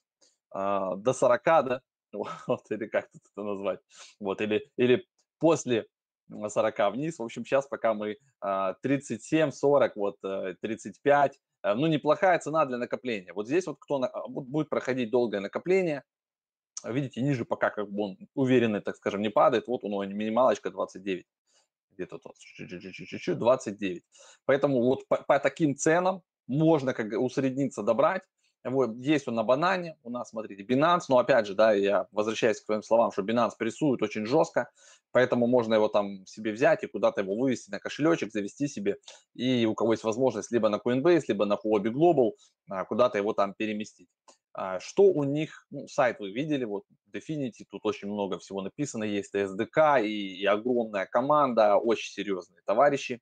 а, 0.57 0.95
до 0.95 1.13
40, 1.13 1.43
да, 1.45 1.81
вот, 2.11 2.71
или 2.71 2.87
как 2.87 3.11
тут 3.11 3.21
это 3.31 3.43
назвать, 3.43 3.79
вот, 4.19 4.41
или, 4.41 4.71
или 4.75 5.05
после 5.37 5.85
40 6.29 6.93
вниз, 6.93 7.19
в 7.19 7.23
общем, 7.23 7.45
сейчас 7.45 7.67
пока 7.67 7.93
мы 7.93 8.17
37, 8.81 9.49
а, 9.49 9.51
40, 9.51 9.95
вот, 9.95 10.17
35, 10.61 11.35
э, 11.35 11.37
э, 11.69 11.73
ну, 11.75 11.85
неплохая 11.85 12.39
цена 12.39 12.65
для 12.65 12.77
накопления. 12.77 13.33
Вот 13.33 13.45
здесь 13.47 13.67
вот 13.67 13.77
кто 13.79 14.01
а, 14.01 14.27
будет 14.27 14.69
проходить 14.69 15.11
долгое 15.11 15.41
накопление, 15.41 16.03
видите, 16.83 17.21
ниже 17.21 17.45
пока 17.45 17.69
как 17.69 17.91
бы 17.91 18.03
он 18.03 18.17
уверенный, 18.33 18.81
так 18.81 18.95
скажем, 18.95 19.21
не 19.21 19.29
падает, 19.29 19.67
вот 19.67 19.83
у 19.83 19.89
него 19.89 20.03
минималочка 20.05 20.71
29 20.71 21.27
где-то 21.91 22.17
тут 22.17 22.35
чуть-чуть 22.39 23.37
29. 23.37 24.03
Поэтому 24.45 24.81
вот 24.81 25.07
по, 25.07 25.17
по 25.17 25.39
таким 25.39 25.75
ценам 25.75 26.21
можно 26.47 26.93
как 26.93 27.11
усредниться, 27.13 27.83
добрать. 27.83 28.23
Вот, 28.63 28.97
есть 28.97 29.27
он 29.27 29.35
на 29.35 29.43
банане, 29.43 29.97
у 30.03 30.09
нас, 30.09 30.29
смотрите, 30.29 30.63
Binance, 30.63 31.03
но 31.09 31.19
опять 31.19 31.47
же, 31.47 31.53
да, 31.53 31.71
я 31.73 32.07
возвращаюсь 32.11 32.59
к 32.59 32.65
твоим 32.65 32.83
словам, 32.83 33.11
что 33.11 33.21
Binance 33.21 33.51
прессует 33.57 34.01
очень 34.01 34.25
жестко, 34.25 34.69
поэтому 35.11 35.47
можно 35.47 35.75
его 35.75 35.87
там 35.87 36.25
себе 36.25 36.51
взять 36.51 36.83
и 36.83 36.87
куда-то 36.87 37.21
его 37.21 37.35
вывести 37.35 37.69
на 37.69 37.79
кошелечек, 37.79 38.31
завести 38.31 38.67
себе, 38.67 38.97
и 39.35 39.65
у 39.65 39.73
кого 39.73 39.93
есть 39.93 40.03
возможность 40.03 40.51
либо 40.51 40.69
на 40.69 40.77
Coinbase, 40.77 41.23
либо 41.27 41.45
на 41.45 41.53
Huobi 41.53 41.91
Global, 41.91 42.31
а, 42.69 42.83
куда-то 42.83 43.17
его 43.17 43.33
там 43.33 43.53
переместить. 43.53 44.09
А, 44.53 44.79
что 44.79 45.03
у 45.03 45.23
них, 45.23 45.67
ну, 45.69 45.87
сайт 45.87 46.19
вы 46.19 46.31
видели, 46.31 46.65
вот 46.65 46.83
Definity, 47.13 47.63
тут 47.69 47.85
очень 47.85 48.09
много 48.09 48.39
всего 48.39 48.61
написано, 48.61 49.03
есть 49.03 49.35
SDK 49.35 50.03
и, 50.03 50.41
и 50.41 50.45
огромная 50.45 51.05
команда, 51.05 51.77
очень 51.77 52.11
серьезные 52.11 52.61
товарищи. 52.65 53.21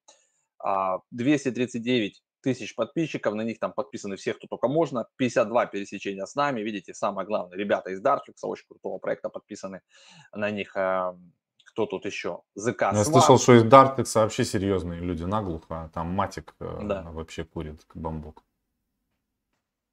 239 1.11 2.23
а, 2.23 2.24
тысяч 2.45 2.75
подписчиков, 2.75 3.33
на 3.33 3.41
них 3.41 3.57
там 3.59 3.73
подписаны 3.73 4.17
все, 4.17 4.35
кто 4.35 4.45
только 4.47 4.67
можно, 4.67 5.07
52 5.17 5.65
пересечения 5.65 6.25
с 6.25 6.35
нами, 6.35 6.61
видите, 6.61 6.93
самое 6.93 7.27
главное, 7.27 7.57
ребята 7.57 7.89
из 7.89 8.03
Darflix, 8.03 8.35
очень 8.43 8.65
крутого 8.67 8.99
проекта 8.99 9.29
подписаны 9.29 9.81
на 10.31 10.51
них, 10.51 10.75
эм, 10.75 11.33
кто 11.65 11.87
тут 11.87 12.05
еще? 12.05 12.41
ЗК 12.53 12.81
Я 12.93 13.03
слышал, 13.03 13.39
что 13.39 13.55
из 13.55 13.63
Darflix 13.63 14.11
вообще 14.13 14.45
серьезные 14.45 15.01
люди 15.01 15.23
наглухо, 15.23 15.85
а 15.85 15.89
там 15.89 16.07
Матик 16.09 16.55
э, 16.59 16.79
да. 16.83 17.01
вообще 17.11 17.45
курит 17.45 17.81
бамбук. 17.95 18.43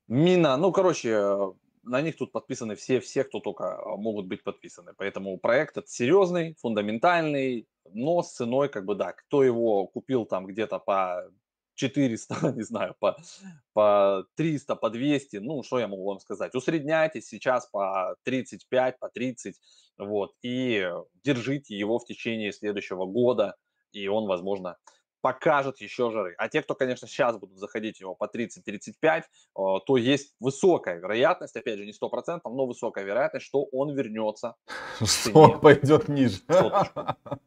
Мина, 0.08 0.58
ну, 0.58 0.72
короче, 0.72 1.54
на 1.84 2.02
них 2.02 2.18
тут 2.18 2.32
подписаны 2.32 2.74
все, 2.74 3.00
все, 3.00 3.24
кто 3.24 3.40
только 3.40 3.80
могут 3.96 4.26
быть 4.26 4.44
подписаны. 4.44 4.92
Поэтому 4.98 5.38
проект 5.38 5.78
этот 5.78 5.88
серьезный, 5.88 6.54
фундаментальный, 6.60 7.66
но 7.94 8.22
с 8.22 8.34
ценой, 8.34 8.68
как 8.68 8.84
бы, 8.84 8.94
да, 8.94 9.12
кто 9.12 9.42
его 9.42 9.86
купил 9.86 10.26
там 10.26 10.46
где-то 10.46 10.78
по 10.80 11.30
400, 11.74 12.52
не 12.56 12.62
знаю, 12.62 12.94
по, 12.98 13.16
по 13.72 14.26
300, 14.36 14.76
по 14.76 14.90
200, 14.90 15.36
ну, 15.36 15.62
что 15.62 15.78
я 15.78 15.88
могу 15.88 16.04
вам 16.04 16.20
сказать, 16.20 16.54
усредняйте 16.54 17.20
сейчас 17.20 17.66
по 17.66 18.16
35, 18.24 18.98
по 18.98 19.08
30, 19.08 19.56
вот, 19.98 20.34
и 20.42 20.88
держите 21.24 21.76
его 21.76 21.98
в 21.98 22.04
течение 22.04 22.52
следующего 22.52 23.06
года, 23.06 23.56
и 23.92 24.08
он, 24.08 24.26
возможно, 24.26 24.76
покажет 25.22 25.80
еще 25.80 26.10
жары. 26.10 26.34
А 26.36 26.48
те, 26.48 26.62
кто, 26.62 26.74
конечно, 26.74 27.08
сейчас 27.08 27.38
будут 27.38 27.58
заходить 27.58 28.00
его 28.00 28.14
по 28.14 28.24
30-35, 28.24 29.22
то 29.54 29.96
есть 29.96 30.34
высокая 30.40 30.98
вероятность, 30.98 31.56
опять 31.56 31.78
же, 31.78 31.86
не 31.86 31.92
100%, 31.92 32.40
но 32.44 32.66
высокая 32.66 33.04
вероятность, 33.04 33.46
что 33.46 33.64
он 33.72 33.94
вернется. 33.94 34.56
Что 35.04 35.38
он 35.38 35.60
пойдет 35.60 36.08
ниже. 36.08 36.40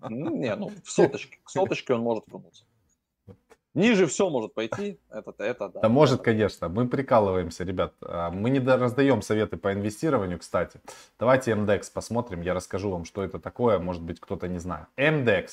Не, 0.09 0.55
ну, 0.55 0.71
в 0.83 0.89
соточке. 0.89 1.38
К 1.43 1.49
соточке 1.49 1.93
он 1.93 2.01
может 2.01 2.25
вернуться. 2.27 2.65
Ниже 3.75 4.07
все 4.07 4.29
может 4.29 4.53
пойти, 4.53 4.99
это, 5.09 5.33
это 5.38 5.69
да. 5.69 5.81
Да 5.81 5.89
может, 5.89 6.21
конечно. 6.21 6.69
Мы 6.69 6.88
прикалываемся, 6.88 7.65
ребят. 7.65 7.93
А, 8.01 8.31
мы 8.31 8.49
не 8.49 8.59
раздаем 8.59 9.21
советы 9.21 9.57
по 9.57 9.73
инвестированию, 9.73 10.39
кстати. 10.39 10.79
Давайте 11.19 11.51
MDEX 11.51 11.91
посмотрим, 11.93 12.41
я 12.41 12.53
расскажу 12.53 12.89
вам, 12.89 13.03
что 13.03 13.21
это 13.21 13.38
такое, 13.38 13.77
может 13.79 14.01
быть, 14.01 14.21
кто-то 14.21 14.47
не 14.47 14.59
знает. 14.59 14.88
MDEX. 14.95 15.49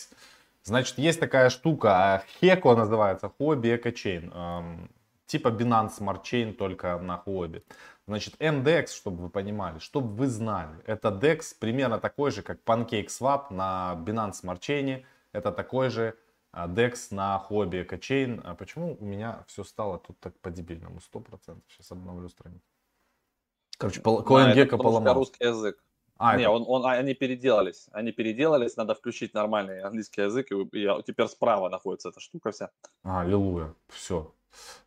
Значит, 0.62 0.98
есть 0.98 1.18
такая 1.18 1.50
штука, 1.50 2.22
HECO 2.40 2.76
называется, 2.76 3.32
Huobi 3.40 3.76
Eco 3.76 3.92
Chain. 3.92 4.88
Типа 5.26 5.48
Binance 5.48 5.98
Smart 5.98 6.22
Chain, 6.22 6.52
только 6.52 6.96
на 6.98 7.20
Huobi. 7.26 7.64
Значит, 8.06 8.34
MDEX, 8.38 8.94
чтобы 8.94 9.24
вы 9.24 9.30
понимали, 9.30 9.80
чтобы 9.80 10.14
вы 10.14 10.28
знали, 10.28 10.76
это 10.86 11.08
DEX 11.08 11.56
примерно 11.58 11.98
такой 11.98 12.30
же, 12.30 12.42
как 12.42 12.58
PancakeSwap 12.64 13.46
на 13.50 13.96
Binance 14.04 14.34
Smart 14.44 14.60
Chain. 14.60 15.02
Это 15.32 15.50
такой 15.50 15.88
же 15.88 16.14
DEX 16.54 17.08
на 17.10 17.38
хобби 17.38 17.82
Качейн. 17.82 18.40
А 18.44 18.54
почему 18.54 18.96
у 19.00 19.04
меня 19.04 19.44
все 19.46 19.64
стало 19.64 19.98
тут 19.98 20.18
так 20.20 20.38
по-дебильному? 20.40 21.00
Сто 21.00 21.20
процентов. 21.20 21.64
Сейчас 21.68 21.92
обновлю 21.92 22.28
страницу. 22.28 22.64
Короче, 23.78 24.00
CoinGecko 24.00 24.76
поломал. 24.76 25.14
русский 25.14 25.44
язык. 25.44 25.82
А, 26.18 26.36
не, 26.36 26.42
это... 26.42 26.52
он, 26.52 26.64
он, 26.68 26.86
они 26.86 27.14
переделались. 27.14 27.88
Они 27.90 28.12
переделались, 28.12 28.76
надо 28.76 28.94
включить 28.94 29.34
нормальный 29.34 29.80
английский 29.80 30.22
язык, 30.22 30.52
и, 30.52 30.54
и 30.54 31.02
теперь 31.04 31.26
справа 31.26 31.68
находится 31.68 32.10
эта 32.10 32.20
штука 32.20 32.52
вся. 32.52 32.70
А, 33.02 33.22
аллилуйя. 33.22 33.74
Все. 33.88 34.32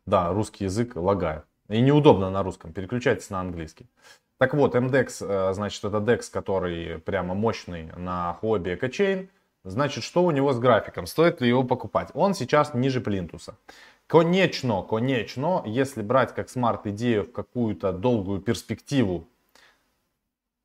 Да, 0.06 0.32
русский 0.32 0.65
язык 0.65 0.95
лагает. 0.95 1.43
И 1.67 1.82
неудобно 1.82 2.30
на 2.30 2.43
русском. 2.43 2.71
Переключайтесь 2.71 3.30
на 3.30 3.41
английский. 3.41 3.89
Так 4.38 4.54
вот, 4.54 4.75
MDEX, 4.75 5.25
э, 5.28 5.54
значит, 5.54 5.84
это 5.84 5.97
DEX, 5.97 6.32
который 6.32 6.99
прямо 6.99 7.34
мощный 7.34 7.91
на 7.97 8.34
хобби 8.34 8.75
Экочейн. 8.75 9.30
Значит, 9.65 10.04
что 10.04 10.23
у 10.23 10.30
него 10.30 10.54
с 10.54 10.60
графиком? 10.60 11.08
Стоит 11.08 11.41
ли 11.41 11.49
его 11.49 11.63
покупать? 11.63 12.12
Он 12.13 12.36
сейчас 12.36 12.75
ниже 12.75 13.01
плинтуса. 13.01 13.58
Конечно, 14.06 14.84
конечно, 14.84 15.63
если 15.65 16.04
брать 16.04 16.36
как 16.36 16.49
смарт-идею 16.49 17.23
в 17.23 17.32
какую-то 17.32 17.91
долгую 17.91 18.41
перспективу, 18.41 19.28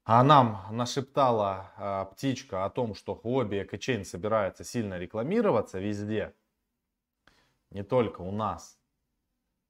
а 0.05 0.23
нам 0.23 0.67
нашептала 0.71 1.73
а, 1.79 2.05
птичка 2.05 2.67
о 2.67 2.71
том, 2.71 2.95
что 2.95 3.19
Huobi 3.25 3.63
Экочейн 3.63 4.05
собирается 4.05 4.65
сильно 4.65 4.99
рекламироваться 4.99 5.79
везде, 5.79 6.35
не 7.71 7.83
только 7.83 8.21
у 8.21 8.33
нас. 8.33 8.77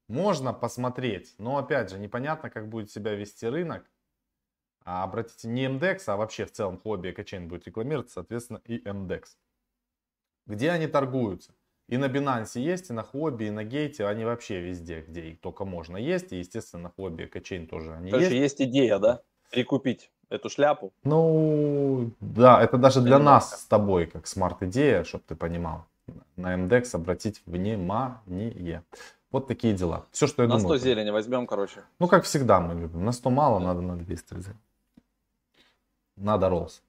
Можно 0.09 0.53
посмотреть, 0.53 1.37
но 1.39 1.59
опять 1.59 1.91
же 1.91 2.01
непонятно, 2.01 2.51
как 2.51 2.69
будет 2.69 2.91
себя 2.91 3.15
вести 3.15 3.47
рынок. 3.47 3.85
А 4.85 5.05
обратите, 5.05 5.49
не 5.49 5.67
MDEX, 5.67 6.05
а 6.07 6.17
вообще 6.17 6.45
в 6.45 6.53
целом 6.53 6.79
хобби 6.79 7.11
экочейн 7.11 7.49
будет 7.49 7.67
рекламироваться, 7.67 8.15
соответственно, 8.15 8.61
и 8.65 8.79
MDEX. 8.83 9.25
Где 10.47 10.71
они 10.71 10.87
торгуются? 10.87 11.55
И 11.91 11.97
на 11.97 12.05
Binance 12.05 12.61
есть, 12.61 12.91
и 12.91 12.93
на 12.93 13.03
Хобби, 13.03 13.47
и 13.47 13.51
на 13.51 13.65
Гейте, 13.65 14.07
они 14.07 14.25
вообще 14.25 14.61
везде, 14.61 15.01
где 15.01 15.23
их 15.31 15.41
только 15.41 15.65
можно 15.65 15.97
есть. 15.97 16.33
И, 16.33 16.37
естественно, 16.37 16.85
на 16.85 16.89
Хобби, 16.91 17.25
Качейн 17.25 17.67
тоже 17.67 17.93
они 17.95 18.13
Короче, 18.13 18.39
есть. 18.39 18.61
есть 18.61 18.71
идея, 18.71 18.99
да? 19.01 19.23
Прикупить 19.51 20.13
эту 20.29 20.49
шляпу. 20.49 20.93
Ну, 21.03 22.13
да, 22.21 22.63
это 22.63 22.79
даже 22.79 23.01
для 23.01 23.19
нас 23.19 23.63
с 23.63 23.65
тобой, 23.65 24.07
как 24.07 24.29
смарт-идея, 24.29 25.03
чтобы 25.03 25.25
ты 25.27 25.35
понимал. 25.35 25.85
На 26.37 26.55
MDEX 26.55 26.95
обратить 26.95 27.43
внимание. 27.45 28.85
Вот 29.33 29.49
такие 29.49 29.75
дела. 29.75 30.07
Все, 30.13 30.29
что 30.29 30.43
я 30.43 30.49
на 30.49 30.59
думаю. 30.59 30.75
На 30.75 30.79
100 30.79 30.89
зелени 30.89 31.11
возьмем, 31.11 31.49
короче. 31.49 31.83
Ну, 31.99 32.07
как 32.07 32.23
всегда 32.23 32.61
мы 32.61 32.81
любим. 32.81 33.05
На 33.05 33.11
100 33.11 33.31
мало, 33.31 33.59
надо 33.59 33.81
на 33.81 33.97
200 33.97 34.35
взять. 34.35 34.57
Надо 36.21 36.51
роллс. 36.51 36.83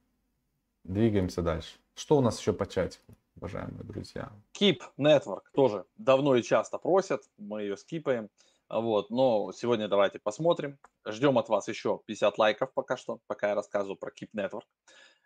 Двигаемся 0.83 1.41
дальше. 1.41 1.79
Что 1.95 2.17
у 2.17 2.21
нас 2.21 2.37
еще 2.37 2.51
по 2.51 2.65
чатику, 2.65 3.15
уважаемые 3.37 3.85
друзья? 3.85 4.29
Keep 4.59 4.81
Network 4.99 5.43
тоже 5.53 5.85
давно 5.95 6.35
и 6.35 6.43
часто 6.43 6.77
просят. 6.77 7.23
Мы 7.37 7.61
ее 7.61 7.77
скипаем. 7.77 8.29
Вот, 8.69 9.09
но 9.09 9.53
сегодня 9.53 9.87
давайте 9.87 10.19
посмотрим. 10.19 10.77
Ждем 11.07 11.37
от 11.37 11.47
вас 11.47 11.69
еще 11.69 12.01
50 12.07 12.37
лайков 12.37 12.73
пока 12.73 12.97
что, 12.97 13.21
пока 13.27 13.47
я 13.47 13.55
рассказываю 13.55 13.95
про 13.95 14.11
Keep 14.11 14.31
Network. 14.35 14.65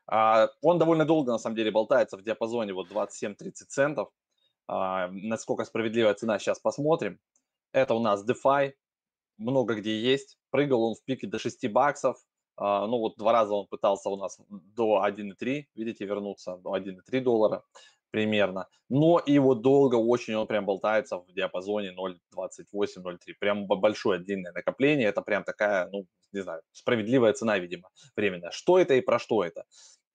А, 0.05 0.49
он 0.61 0.77
довольно 0.77 1.05
долго, 1.05 1.31
на 1.31 1.39
самом 1.39 1.55
деле, 1.55 1.71
болтается 1.71 2.15
в 2.15 2.21
диапазоне 2.21 2.73
вот 2.73 2.91
27-30 2.91 3.35
центов. 3.69 4.09
А, 4.67 5.07
насколько 5.09 5.65
справедливая 5.65 6.13
цена, 6.13 6.37
сейчас 6.37 6.59
посмотрим. 6.59 7.19
Это 7.71 7.95
у 7.95 7.99
нас 7.99 8.23
DeFi, 8.23 8.73
много 9.39 9.73
где 9.73 9.99
есть. 9.99 10.37
Прыгал 10.51 10.83
он 10.83 10.93
в 10.93 11.03
пике 11.03 11.25
до 11.25 11.39
6 11.39 11.67
баксов. 11.71 12.23
А, 12.57 12.87
ну 12.87 12.99
вот 12.99 13.17
два 13.17 13.33
раза 13.33 13.53
он 13.53 13.67
пытался 13.67 14.09
у 14.09 14.17
нас 14.17 14.39
до 14.49 15.03
1,3, 15.05 15.67
видите, 15.75 16.05
вернуться 16.05 16.57
до 16.57 16.75
1,3 16.75 17.21
доллара 17.21 17.63
примерно. 18.11 18.67
Но 18.89 19.19
и 19.19 19.39
вот 19.39 19.61
долго 19.61 19.95
очень 19.95 20.35
он 20.35 20.47
прям 20.47 20.65
болтается 20.65 21.17
в 21.17 21.33
диапазоне 21.33 21.93
0.28-0.3. 21.93 23.17
Прям 23.39 23.67
большое 23.67 24.19
длинное 24.19 24.53
накопление. 24.53 25.07
Это 25.09 25.21
прям 25.21 25.43
такая, 25.43 25.89
ну, 25.91 26.07
не 26.31 26.41
знаю, 26.41 26.61
справедливая 26.71 27.33
цена, 27.33 27.59
видимо, 27.59 27.89
временная. 28.15 28.51
Что 28.51 28.79
это 28.79 28.93
и 28.93 29.01
про 29.01 29.19
что 29.19 29.43
это? 29.43 29.65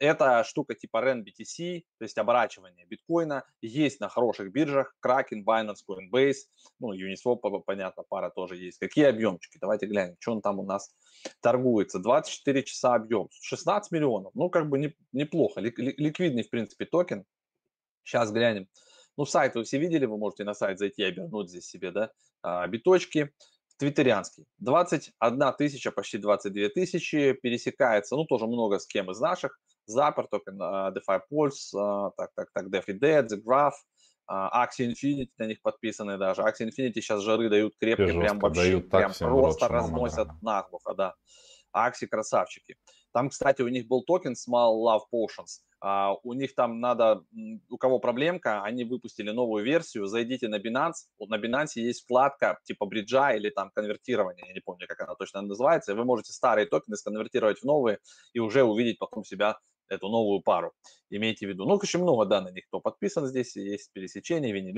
Это 0.00 0.42
штука 0.44 0.74
типа 0.74 0.96
REN 1.04 1.22
BTC, 1.22 1.82
то 1.98 2.04
есть 2.04 2.16
оборачивание 2.16 2.86
биткоина, 2.86 3.44
есть 3.60 4.00
на 4.00 4.08
хороших 4.08 4.50
биржах, 4.50 4.96
Kraken, 5.06 5.44
Binance, 5.46 5.80
Coinbase, 5.86 6.46
ну, 6.78 6.94
Uniswap, 6.94 7.62
понятно, 7.66 8.02
пара 8.08 8.30
тоже 8.30 8.56
есть. 8.56 8.78
Какие 8.78 9.04
объемчики? 9.04 9.58
Давайте 9.60 9.86
глянем, 9.86 10.16
что 10.18 10.32
он 10.32 10.40
там 10.40 10.58
у 10.58 10.64
нас 10.64 10.90
торгуется. 11.42 11.98
24 11.98 12.62
часа 12.62 12.94
объем, 12.94 13.28
16 13.42 13.92
миллионов, 13.92 14.32
ну, 14.34 14.48
как 14.48 14.70
бы 14.70 14.78
не, 14.78 14.96
неплохо, 15.12 15.60
ликвидный, 15.60 16.44
в 16.44 16.50
принципе, 16.50 16.86
токен, 16.86 17.26
Сейчас 18.02 18.32
глянем. 18.32 18.66
Ну, 19.16 19.26
сайт 19.26 19.54
вы 19.54 19.64
все 19.64 19.78
видели, 19.78 20.06
вы 20.06 20.16
можете 20.16 20.44
на 20.44 20.54
сайт 20.54 20.78
зайти 20.78 21.02
и 21.02 21.04
обернуть 21.04 21.50
здесь 21.50 21.66
себе, 21.66 21.90
да, 21.90 22.10
а, 22.42 22.66
биточки. 22.66 23.30
Твиттерианский. 23.78 24.44
21 24.58 25.54
тысяча, 25.56 25.90
почти 25.90 26.18
22 26.18 26.68
тысячи 26.68 27.32
пересекается, 27.32 28.14
ну, 28.14 28.26
тоже 28.26 28.46
много 28.46 28.78
с 28.78 28.86
кем 28.86 29.10
из 29.10 29.20
наших. 29.20 29.58
Zapper, 29.90 30.26
токен 30.28 30.60
э, 30.60 30.92
DeFi 30.94 31.20
Pulse, 31.30 31.74
э, 31.74 32.10
так, 32.16 32.30
так, 32.34 32.48
так, 32.52 32.66
DeFi 32.66 32.98
Dad, 32.98 33.26
The 33.26 33.42
Graph, 33.44 33.72
uh, 34.30 34.48
Axie 34.52 34.88
Infinity 34.90 35.30
на 35.38 35.46
них 35.46 35.60
подписаны 35.62 36.18
даже. 36.18 36.42
Axie 36.42 36.68
Infinity 36.68 36.94
сейчас 36.94 37.22
жары 37.22 37.48
дают 37.48 37.74
крепкие, 37.78 38.18
прям 38.18 38.38
вообще, 38.38 38.62
дают 38.62 38.90
прям 38.90 39.12
просто 39.18 39.68
разносят 39.68 40.28
наглухо, 40.42 40.94
да. 40.94 41.14
Axie 41.76 42.06
красавчики. 42.06 42.76
Там, 43.12 43.28
кстати, 43.28 43.62
у 43.62 43.68
них 43.68 43.88
был 43.88 44.02
токен 44.02 44.34
Small 44.34 44.84
Love 44.84 45.02
Potions. 45.12 45.62
Uh, 45.82 46.16
у 46.24 46.34
них 46.34 46.54
там 46.54 46.78
надо, 46.78 47.24
у 47.70 47.78
кого 47.78 48.00
проблемка, 48.00 48.62
они 48.62 48.84
выпустили 48.84 49.30
новую 49.30 49.64
версию, 49.64 50.06
зайдите 50.06 50.46
на 50.46 50.58
Binance, 50.58 51.08
вот 51.18 51.30
на 51.30 51.38
Binance 51.38 51.76
есть 51.76 52.02
вкладка 52.02 52.58
типа 52.64 52.84
бриджа 52.84 53.32
или 53.32 53.48
там 53.48 53.70
конвертирование, 53.74 54.44
я 54.46 54.52
не 54.52 54.60
помню, 54.60 54.86
как 54.86 55.00
она 55.00 55.14
точно 55.14 55.40
называется, 55.40 55.92
и 55.92 55.94
вы 55.94 56.04
можете 56.04 56.32
старые 56.32 56.66
токены 56.66 56.96
сконвертировать 56.96 57.60
в 57.60 57.64
новые 57.64 57.98
и 58.34 58.40
уже 58.40 58.62
увидеть 58.62 58.98
потом 58.98 59.24
себя 59.24 59.58
эту 59.90 60.08
новую 60.08 60.40
пару. 60.40 60.72
Имейте 61.10 61.46
в 61.46 61.50
виду. 61.50 61.66
Ну, 61.66 61.74
очень 61.74 62.00
много, 62.00 62.24
да, 62.24 62.40
на 62.40 62.50
них 62.50 62.66
кто 62.66 62.80
подписан 62.80 63.26
здесь, 63.26 63.56
есть 63.56 63.92
пересечение, 63.92 64.52
Винни. 64.52 64.72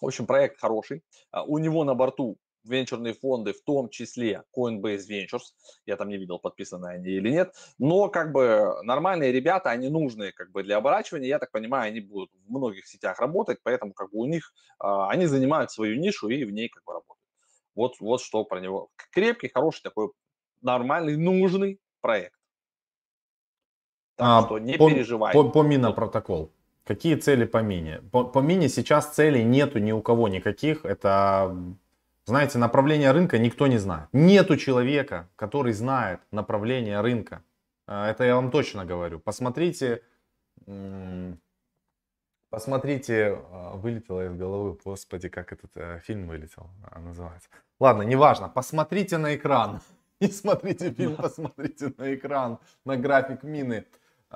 В 0.00 0.06
общем, 0.06 0.26
проект 0.26 0.60
хороший. 0.60 1.02
Uh, 1.34 1.44
у 1.46 1.58
него 1.58 1.84
на 1.84 1.94
борту 1.94 2.36
венчурные 2.66 3.14
фонды, 3.14 3.52
в 3.52 3.62
том 3.62 3.88
числе 3.88 4.42
Coinbase 4.56 5.08
Ventures, 5.08 5.54
я 5.86 5.96
там 5.96 6.08
не 6.08 6.18
видел, 6.18 6.38
подписаны 6.38 6.86
они 6.86 7.10
или 7.10 7.30
нет, 7.30 7.54
но 7.78 8.08
как 8.08 8.32
бы 8.32 8.74
нормальные 8.82 9.32
ребята, 9.32 9.70
они 9.70 9.88
нужны 9.88 10.32
как 10.32 10.50
бы 10.50 10.62
для 10.62 10.78
оборачивания, 10.78 11.28
я 11.28 11.38
так 11.38 11.52
понимаю, 11.52 11.88
они 11.88 12.00
будут 12.00 12.30
в 12.32 12.50
многих 12.50 12.86
сетях 12.86 13.20
работать, 13.20 13.58
поэтому 13.62 13.92
как 13.92 14.10
бы 14.10 14.18
у 14.18 14.26
них, 14.26 14.52
а, 14.78 15.08
они 15.10 15.26
занимают 15.26 15.70
свою 15.70 15.96
нишу 15.96 16.28
и 16.28 16.44
в 16.44 16.50
ней 16.50 16.68
как 16.68 16.82
бы 16.84 16.92
работают. 16.92 17.24
Вот, 17.74 18.00
вот 18.00 18.20
что 18.20 18.44
про 18.44 18.60
него. 18.60 18.88
Крепкий, 19.12 19.48
хороший 19.48 19.82
такой, 19.82 20.10
нормальный, 20.62 21.16
нужный 21.16 21.78
проект. 22.00 22.35
Так 24.16 24.44
а, 24.44 24.46
что 24.46 24.58
не 24.58 24.76
по, 24.76 24.90
переживай. 24.90 25.32
По, 25.32 25.44
по 25.44 25.62
Минопротокол. 25.62 26.50
Какие 26.84 27.16
цели 27.16 27.44
по 27.44 27.58
мини? 27.58 28.00
По, 28.12 28.24
по 28.24 28.40
мини 28.40 28.68
сейчас 28.68 29.14
целей 29.14 29.44
нету 29.44 29.78
ни 29.78 29.92
у 29.92 30.00
кого 30.02 30.28
никаких. 30.28 30.84
Это 30.84 31.54
знаете, 32.26 32.58
направление 32.58 33.12
рынка 33.12 33.38
никто 33.38 33.68
не 33.68 33.78
знает. 33.78 34.08
Нету 34.12 34.56
человека, 34.56 35.28
который 35.36 35.72
знает 35.72 36.20
направление 36.32 37.00
рынка. 37.00 37.44
А, 37.86 38.10
это 38.10 38.24
я 38.24 38.34
вам 38.34 38.50
точно 38.50 38.84
говорю. 38.84 39.20
Посмотрите, 39.20 40.02
посмотрите, 42.50 43.40
а, 43.52 43.76
вылетело 43.76 44.26
из 44.26 44.34
головы, 44.34 44.76
господи, 44.84 45.28
как 45.28 45.52
этот 45.52 45.70
э, 45.76 46.00
фильм 46.00 46.26
вылетел, 46.26 46.68
а, 46.90 46.98
называется. 46.98 47.48
Ладно, 47.78 48.02
неважно, 48.02 48.48
посмотрите 48.48 49.18
на 49.18 49.36
экран. 49.36 49.80
Не 50.20 50.28
смотрите 50.28 50.90
фильм, 50.90 51.14
посмотрите 51.14 51.92
на 51.96 52.12
экран, 52.12 52.58
на 52.84 52.96
график 52.96 53.44
мины, 53.44 53.84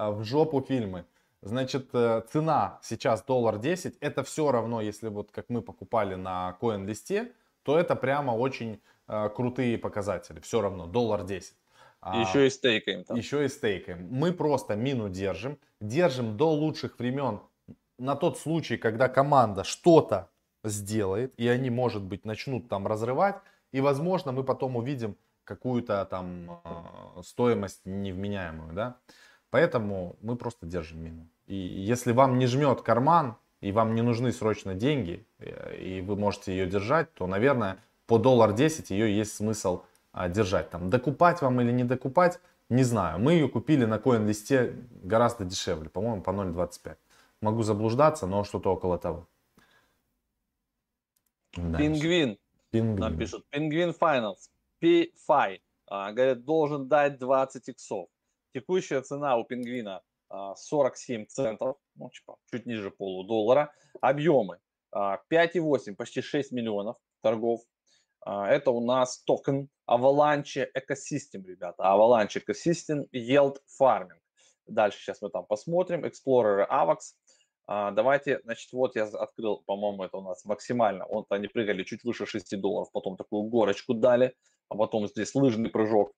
в 0.08 0.24
жопу 0.24 0.60
фильмы. 0.60 1.04
Значит, 1.42 1.88
э, 1.94 2.22
цена 2.30 2.78
сейчас 2.82 3.22
доллар 3.22 3.58
10, 3.58 3.96
это 4.00 4.22
все 4.22 4.50
равно, 4.50 4.80
если 4.80 5.08
вот 5.08 5.30
как 5.30 5.48
мы 5.48 5.62
покупали 5.62 6.14
на 6.14 6.56
коин 6.60 6.86
листе, 6.86 7.32
то 7.62 7.78
это 7.78 7.96
прямо 7.96 8.32
очень 8.32 8.80
э, 9.08 9.28
крутые 9.34 9.78
показатели. 9.78 10.40
Все 10.40 10.60
равно, 10.60 10.86
доллар 10.86 11.24
10. 11.24 11.54
А, 12.02 12.20
еще 12.20 12.46
и 12.46 12.50
стейкаем. 12.50 13.04
Там. 13.04 13.16
Еще 13.16 13.44
и 13.44 13.48
стейкаем. 13.48 14.08
Мы 14.10 14.32
просто 14.32 14.74
мину 14.74 15.08
держим. 15.08 15.58
Держим 15.80 16.36
до 16.36 16.50
лучших 16.50 16.98
времен 16.98 17.40
на 17.98 18.16
тот 18.16 18.38
случай, 18.38 18.76
когда 18.76 19.08
команда 19.08 19.64
что-то 19.64 20.30
сделает, 20.64 21.32
и 21.38 21.48
они, 21.48 21.70
может 21.70 22.02
быть, 22.02 22.24
начнут 22.24 22.68
там 22.68 22.86
разрывать, 22.86 23.36
и, 23.72 23.80
возможно, 23.80 24.32
мы 24.32 24.44
потом 24.44 24.76
увидим 24.76 25.16
какую-то 25.44 26.04
там 26.06 26.60
э, 26.64 27.22
стоимость 27.22 27.80
невменяемую, 27.84 28.72
да. 28.72 28.96
Поэтому 29.50 30.16
мы 30.22 30.36
просто 30.36 30.66
держим 30.66 31.02
мину. 31.02 31.28
И 31.46 31.54
если 31.54 32.12
вам 32.12 32.38
не 32.38 32.46
жмет 32.46 32.82
карман, 32.82 33.36
и 33.60 33.72
вам 33.72 33.94
не 33.94 34.02
нужны 34.02 34.32
срочно 34.32 34.74
деньги, 34.74 35.26
э, 35.38 35.76
и 35.76 36.00
вы 36.00 36.16
можете 36.16 36.52
ее 36.52 36.66
держать, 36.66 37.12
то, 37.14 37.26
наверное, 37.26 37.78
по 38.06 38.18
доллар 38.18 38.52
10 38.52 38.90
ее 38.90 39.14
есть 39.16 39.34
смысл 39.34 39.82
а, 40.12 40.28
держать. 40.28 40.70
Там, 40.70 40.90
докупать 40.90 41.42
вам 41.42 41.60
или 41.60 41.72
не 41.72 41.84
докупать, 41.84 42.40
не 42.68 42.84
знаю. 42.84 43.18
Мы 43.18 43.34
ее 43.34 43.48
купили 43.48 43.84
на 43.84 43.98
коин-листе 43.98 44.74
гораздо 45.02 45.44
дешевле, 45.44 45.88
по-моему, 45.90 46.22
по 46.22 46.30
0.25. 46.30 46.96
Могу 47.42 47.62
заблуждаться, 47.62 48.26
но 48.26 48.44
что-то 48.44 48.72
около 48.72 48.98
того. 48.98 49.28
Пингвин. 51.52 52.38
Пингвин. 52.70 53.00
Нам 53.00 53.18
пишут. 53.18 53.44
Пингвин 53.50 53.90
Finance. 53.90 54.48
P5. 54.82 55.60
А, 55.86 56.12
говорят, 56.12 56.44
должен 56.44 56.88
дать 56.88 57.18
20 57.18 57.68
иксов. 57.68 58.08
Текущая 58.52 59.00
цена 59.02 59.36
у 59.36 59.44
пингвина 59.44 60.02
47 60.28 61.22
а, 61.22 61.26
центов, 61.26 61.76
ну, 61.94 62.10
типа, 62.10 62.36
чуть 62.50 62.66
ниже 62.66 62.90
полудоллара. 62.90 63.72
Объемы 64.00 64.58
5,8, 64.94 65.92
а, 65.92 65.94
почти 65.96 66.20
6 66.20 66.52
миллионов 66.52 66.96
торгов. 67.22 67.60
А, 68.20 68.48
это 68.48 68.70
у 68.70 68.84
нас 68.84 69.22
токен 69.24 69.68
Avalanche 69.88 70.66
Ecosystem, 70.74 71.44
ребята. 71.44 71.82
Avalanche 71.82 72.42
Ecosystem 72.44 73.06
Yield 73.12 73.56
Farming. 73.80 74.20
Дальше 74.66 74.98
сейчас 74.98 75.20
мы 75.22 75.30
там 75.30 75.46
посмотрим. 75.46 76.04
Explorer 76.04 76.66
AVAX. 76.68 76.98
Давайте, 77.66 78.40
значит, 78.42 78.72
вот 78.72 78.96
я 78.96 79.04
открыл, 79.04 79.62
по-моему, 79.64 80.02
это 80.02 80.16
у 80.16 80.22
нас 80.22 80.44
максимально. 80.44 81.06
Вот 81.08 81.26
они 81.30 81.46
прыгали 81.46 81.84
чуть 81.84 82.02
выше 82.02 82.26
6 82.26 82.60
долларов, 82.60 82.90
потом 82.92 83.16
такую 83.16 83.44
горочку 83.44 83.94
дали, 83.94 84.34
а 84.68 84.74
потом 84.74 85.06
здесь 85.06 85.36
лыжный 85.36 85.70
прыжок 85.70 86.12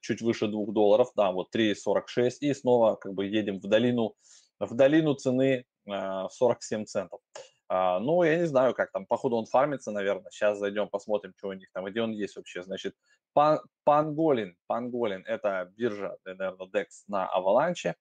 чуть 0.00 0.22
выше 0.22 0.46
2 0.46 0.72
долларов, 0.72 1.10
да, 1.16 1.32
вот 1.32 1.54
3,46, 1.54 2.30
и 2.40 2.54
снова 2.54 2.94
как 2.96 3.14
бы 3.14 3.26
едем 3.26 3.58
в 3.58 3.66
долину, 3.66 4.14
в 4.58 4.74
долину 4.74 5.14
цены 5.14 5.64
47 5.86 6.82
а, 6.82 6.84
центов. 6.84 7.20
А, 7.68 8.00
ну, 8.00 8.22
я 8.24 8.36
не 8.36 8.46
знаю, 8.46 8.74
как 8.74 8.90
там, 8.90 9.06
походу 9.06 9.36
он 9.36 9.46
фармится, 9.46 9.92
наверное. 9.92 10.30
Сейчас 10.30 10.58
зайдем, 10.58 10.88
посмотрим, 10.88 11.32
что 11.36 11.48
у 11.48 11.52
них 11.52 11.68
там, 11.72 11.84
где 11.84 12.02
он 12.02 12.10
есть 12.10 12.36
вообще. 12.36 12.62
Значит, 12.62 12.94
Пан, 13.32 13.60
Панголин, 13.84 14.56
Панголин– 14.66 15.24
это 15.26 15.72
биржа, 15.76 16.16
наверное, 16.24 16.66
DEX 16.66 16.86
на 17.06 17.28
Аваланче. 17.28 17.94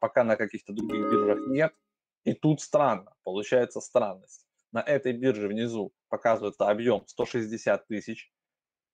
Пока 0.00 0.24
на 0.24 0.36
каких-то 0.36 0.72
других 0.72 1.10
биржах 1.10 1.46
нет. 1.46 1.72
И 2.24 2.32
тут 2.32 2.60
странно, 2.60 3.14
получается 3.22 3.80
странность. 3.80 4.44
На 4.72 4.80
этой 4.80 5.12
бирже 5.12 5.46
внизу 5.46 5.92
показывается 6.08 6.68
объем 6.68 7.06
160 7.06 7.86
тысяч, 7.86 8.32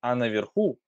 а 0.01 0.15
наверху... 0.15 0.79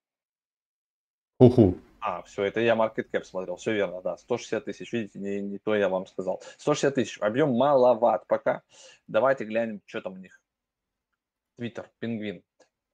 Уху. 1.38 1.74
А, 2.00 2.22
все, 2.22 2.44
это 2.44 2.60
я 2.60 2.74
market 2.74 3.10
cap 3.12 3.24
смотрел, 3.24 3.56
все 3.56 3.72
верно, 3.72 4.00
да, 4.00 4.16
160 4.16 4.64
тысяч, 4.64 4.92
видите, 4.92 5.18
не, 5.18 5.40
не 5.40 5.58
то 5.58 5.74
я 5.74 5.88
вам 5.88 6.06
сказал. 6.06 6.40
160 6.58 6.94
тысяч, 6.94 7.18
объем 7.20 7.50
маловат 7.50 8.26
пока. 8.26 8.62
Давайте 9.08 9.44
глянем, 9.44 9.82
что 9.86 10.00
там 10.02 10.12
у 10.14 10.16
них. 10.16 10.40
Твиттер, 11.56 11.90
пингвин. 11.98 12.42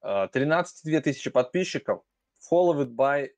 13 0.01 1.05
тысячи 1.05 1.31
подписчиков, 1.31 2.03
followed 2.51 2.89
by, 2.95 3.31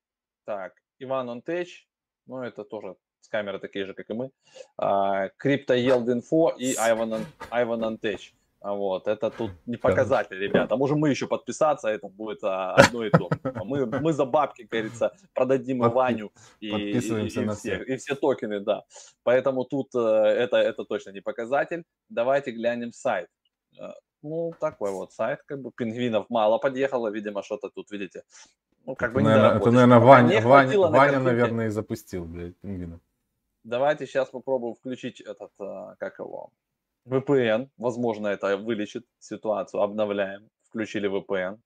так, 0.45 0.73
Иван 0.97 1.29
Онтеч, 1.29 1.87
ну 2.25 2.41
это 2.41 2.63
тоже 2.63 2.95
с 3.19 3.27
камеры 3.27 3.59
такие 3.59 3.85
же, 3.85 3.93
как 3.93 4.09
и 4.09 4.13
мы, 4.13 4.31
Crypto 4.79 5.75
Yield 5.75 6.05
Info 6.05 6.55
и 6.57 6.73
Ivan 6.75 7.27
Antech. 7.51 8.33
Вот, 8.65 9.07
это 9.07 9.29
тут 9.29 9.51
не 9.67 9.77
показатель, 9.77 10.37
ребята. 10.37 10.75
Можем 10.75 10.97
мы 10.97 11.09
еще 11.09 11.27
подписаться, 11.27 11.87
это 11.87 12.07
будет 12.07 12.43
а, 12.43 12.73
одно 12.73 13.05
и 13.05 13.11
то. 13.11 13.29
Мы, 13.63 13.85
мы 13.85 14.11
за 14.11 14.25
бабки, 14.25 14.63
как 14.63 14.71
говорится, 14.71 15.11
продадим 15.33 15.83
Подпи- 15.83 15.93
Ваню 15.93 16.31
и, 16.59 16.69
и, 16.69 17.27
и, 17.27 17.39
на 17.41 17.53
всех, 17.53 17.87
и 17.87 17.95
все 17.97 18.15
токены, 18.15 18.59
да. 18.61 18.83
Поэтому 19.23 19.65
тут 19.65 19.93
э, 19.93 19.99
это, 19.99 20.57
это 20.57 20.83
точно 20.83 21.11
не 21.11 21.21
показатель. 21.21 21.83
Давайте 22.09 22.51
глянем 22.51 22.91
сайт. 22.91 23.27
Э, 23.79 23.91
ну, 24.23 24.51
такой 24.59 24.91
вот 24.91 25.13
сайт, 25.13 25.41
как 25.45 25.61
бы 25.61 25.71
пингвинов 25.71 26.25
мало 26.29 26.57
подъехало, 26.57 27.09
видимо, 27.09 27.43
что-то 27.43 27.69
тут, 27.69 27.91
видите, 27.91 28.23
ну, 28.85 28.95
как 28.95 29.11
это, 29.11 29.19
бы 29.19 29.21
наверное, 29.21 29.57
это, 29.57 29.71
наверное, 29.71 29.99
Ваня, 29.99 30.41
Ваня, 30.41 30.79
Ваня 30.79 31.19
наверное, 31.19 31.67
и 31.67 31.69
запустил, 31.69 32.25
блядь, 32.25 32.57
пингвинов. 32.57 32.99
Давайте 33.63 34.07
сейчас 34.07 34.29
попробуем 34.29 34.73
включить 34.73 35.21
этот, 35.21 35.51
э, 35.59 35.95
как 35.99 36.17
его, 36.17 36.51
VPN, 37.07 37.69
возможно, 37.77 38.27
это 38.27 38.57
вылечит 38.57 39.05
ситуацию. 39.19 39.81
Обновляем. 39.81 40.49
Включили 40.69 41.09
VPN. 41.09 41.59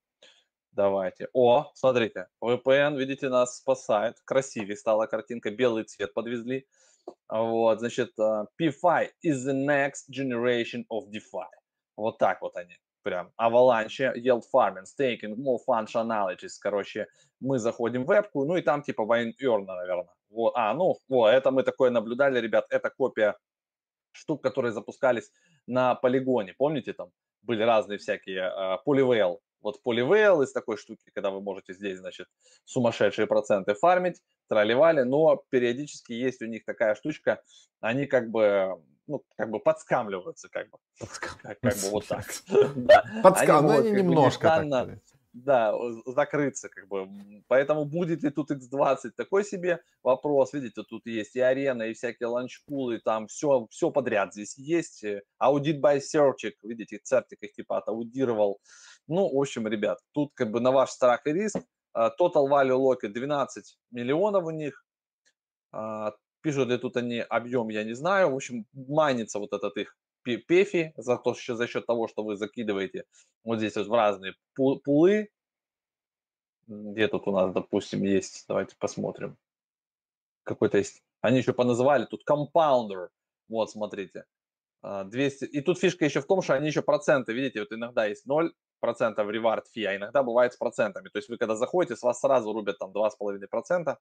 Давайте. 0.72 1.30
О, 1.34 1.72
смотрите, 1.74 2.28
VPN, 2.42 2.98
видите, 2.98 3.30
нас 3.30 3.58
спасает. 3.58 4.16
Красивее 4.26 4.76
стала 4.76 5.08
картинка, 5.08 5.50
белый 5.50 5.84
цвет 5.86 6.14
подвезли. 6.14 6.68
Вот, 7.28 7.80
значит, 7.80 8.12
э, 8.20 8.46
P5 8.62 9.10
is 9.26 9.46
the 9.48 9.54
next 9.54 10.10
generation 10.12 10.86
of 10.92 11.10
DeFi. 11.10 11.48
Вот 11.96 12.18
так 12.18 12.42
вот 12.42 12.56
они 12.56 12.78
прям. 13.02 13.32
Avalanche, 13.42 14.14
Yield 14.16 14.44
Farming, 14.54 14.86
Staking, 14.86 15.36
More 15.36 15.58
Functionalities. 15.68 16.60
Короче, 16.62 17.08
мы 17.40 17.58
заходим 17.58 18.04
в 18.04 18.08
вебку, 18.08 18.46
ну 18.46 18.56
и 18.58 18.62
там 18.62 18.84
типа 18.84 19.02
Wine 19.02 19.32
Earn, 19.42 19.66
наверное. 19.66 20.14
Вот, 20.30 20.54
а, 20.56 20.74
ну, 20.74 20.98
вот, 21.08 21.30
это 21.30 21.50
мы 21.50 21.64
такое 21.64 21.90
наблюдали, 21.90 22.40
ребят. 22.40 22.68
Это 22.70 22.90
копия 22.92 23.36
штук, 24.20 24.44
которые 24.44 24.72
запускались 24.72 25.32
на 25.68 25.96
полигоне. 25.96 26.54
Помните, 26.58 26.94
там 26.94 27.10
были 27.42 27.64
разные 27.64 27.98
всякие 27.98 28.44
uh, 28.44 28.78
Polyvale. 28.86 29.40
Вот 29.62 29.82
Polyvale 29.86 30.44
из 30.44 30.52
такой 30.52 30.78
штуки, 30.78 31.12
когда 31.14 31.32
вы 31.32 31.42
можете 31.42 31.74
здесь, 31.74 32.00
значит, 32.00 32.28
сумасшедшие 32.66 33.28
проценты 33.28 33.74
фармить, 33.74 34.22
тролливали, 34.48 35.02
но 35.02 35.44
периодически 35.50 36.14
есть 36.14 36.42
у 36.42 36.46
них 36.46 36.66
такая 36.66 36.96
штучка, 36.96 37.42
они 37.82 38.06
как 38.06 38.30
бы 38.30 38.82
ну, 39.08 39.24
как 39.36 39.50
бы 39.50 39.60
подскамливаются, 39.60 40.50
как 40.50 40.70
бы. 40.70 40.78
Как, 41.42 41.60
как 41.60 41.76
бы 41.76 41.90
вот 41.90 42.08
так. 42.08 42.26
Подскамливаются 43.24 43.92
немножко 43.92 44.48
так 44.48 45.00
да, 45.34 45.74
закрыться, 46.06 46.70
как 46.70 46.88
бы. 46.88 47.08
Поэтому 47.48 47.86
будет 47.86 48.24
ли 48.24 48.30
тут 48.30 48.52
X20 48.52 49.12
такой 49.16 49.44
себе 49.44 49.82
вопрос. 50.04 50.54
Видите, 50.54 50.84
тут 50.84 51.06
есть 51.06 51.36
и 51.36 51.40
арена, 51.40 51.84
и 51.84 51.94
всякие 51.94 52.28
ланчпулы, 52.28 53.00
там 53.00 53.28
все, 53.28 53.68
все 53.70 53.92
подряд 53.92 54.34
здесь 54.34 54.58
есть. 54.58 55.04
Аудит 55.38 55.84
by 55.84 56.00
Search, 56.00 56.52
видите, 56.64 57.00
цертик 57.04 57.44
их 57.44 57.54
типа 57.54 57.80
аудировал. 57.80 58.60
Ну, 59.08 59.30
в 59.34 59.40
общем, 59.40 59.68
ребят, 59.68 60.00
тут 60.12 60.32
как 60.34 60.52
бы 60.52 60.60
на 60.60 60.72
ваш 60.72 60.90
страх 60.90 61.26
и 61.28 61.34
риск. 61.34 61.60
А, 61.94 62.10
total 62.20 62.48
Value 62.48 62.78
Lock 62.78 63.08
12 63.08 63.78
миллионов 63.92 64.46
у 64.46 64.52
них. 64.52 64.84
А, 65.72 66.14
пишут 66.42 66.70
ли 66.70 66.78
тут 66.78 66.98
они 66.98 67.20
объем, 67.20 67.70
я 67.70 67.84
не 67.84 67.94
знаю. 67.94 68.32
В 68.32 68.36
общем, 68.36 68.66
майнится 68.74 69.40
вот 69.40 69.54
этот 69.54 69.78
их 69.78 69.96
пефи 70.24 70.94
за, 70.98 71.18
то, 71.18 71.34
что, 71.34 71.56
за 71.56 71.68
счет 71.68 71.86
того, 71.86 72.08
что 72.08 72.24
вы 72.24 72.36
закидываете 72.36 73.06
вот 73.44 73.58
здесь 73.58 73.76
вот 73.76 73.88
в 73.88 73.94
разные 73.94 74.36
пулы. 74.56 75.30
Где 76.68 77.08
тут 77.08 77.28
у 77.28 77.32
нас, 77.32 77.52
допустим, 77.52 78.04
есть, 78.04 78.46
давайте 78.48 78.76
посмотрим. 78.78 79.38
Какой-то 80.44 80.78
есть. 80.78 81.02
Они 81.22 81.40
еще 81.40 81.54
поназывали 81.54 82.06
тут 82.06 82.24
компаундер. 82.24 83.10
Вот, 83.50 83.72
смотрите. 83.72 84.26
200. 84.82 85.46
А, 85.46 85.48
И 85.48 85.62
тут 85.62 85.80
фишка 85.80 86.06
еще 86.06 86.22
в 86.22 86.28
том, 86.28 86.42
что 86.42 86.54
они 86.54 86.68
еще 86.68 86.82
проценты, 86.82 87.34
видите, 87.34 87.60
вот 87.60 87.72
иногда 87.74 88.06
есть 88.06 88.26
0 88.26 88.54
процентов 88.80 89.28
reward 89.28 89.64
fee, 89.76 89.86
а 89.86 89.96
иногда 89.96 90.24
бывает 90.24 90.54
с 90.54 90.58
процентами. 90.58 91.10
То 91.10 91.18
есть 91.18 91.28
вы 91.28 91.38
когда 91.38 91.56
заходите, 91.56 91.96
с 91.96 92.04
вас 92.04 92.20
сразу 92.20 92.54
рубят 92.54 92.78
там 92.78 92.92
2,5 92.92 93.48
процента. 93.48 94.00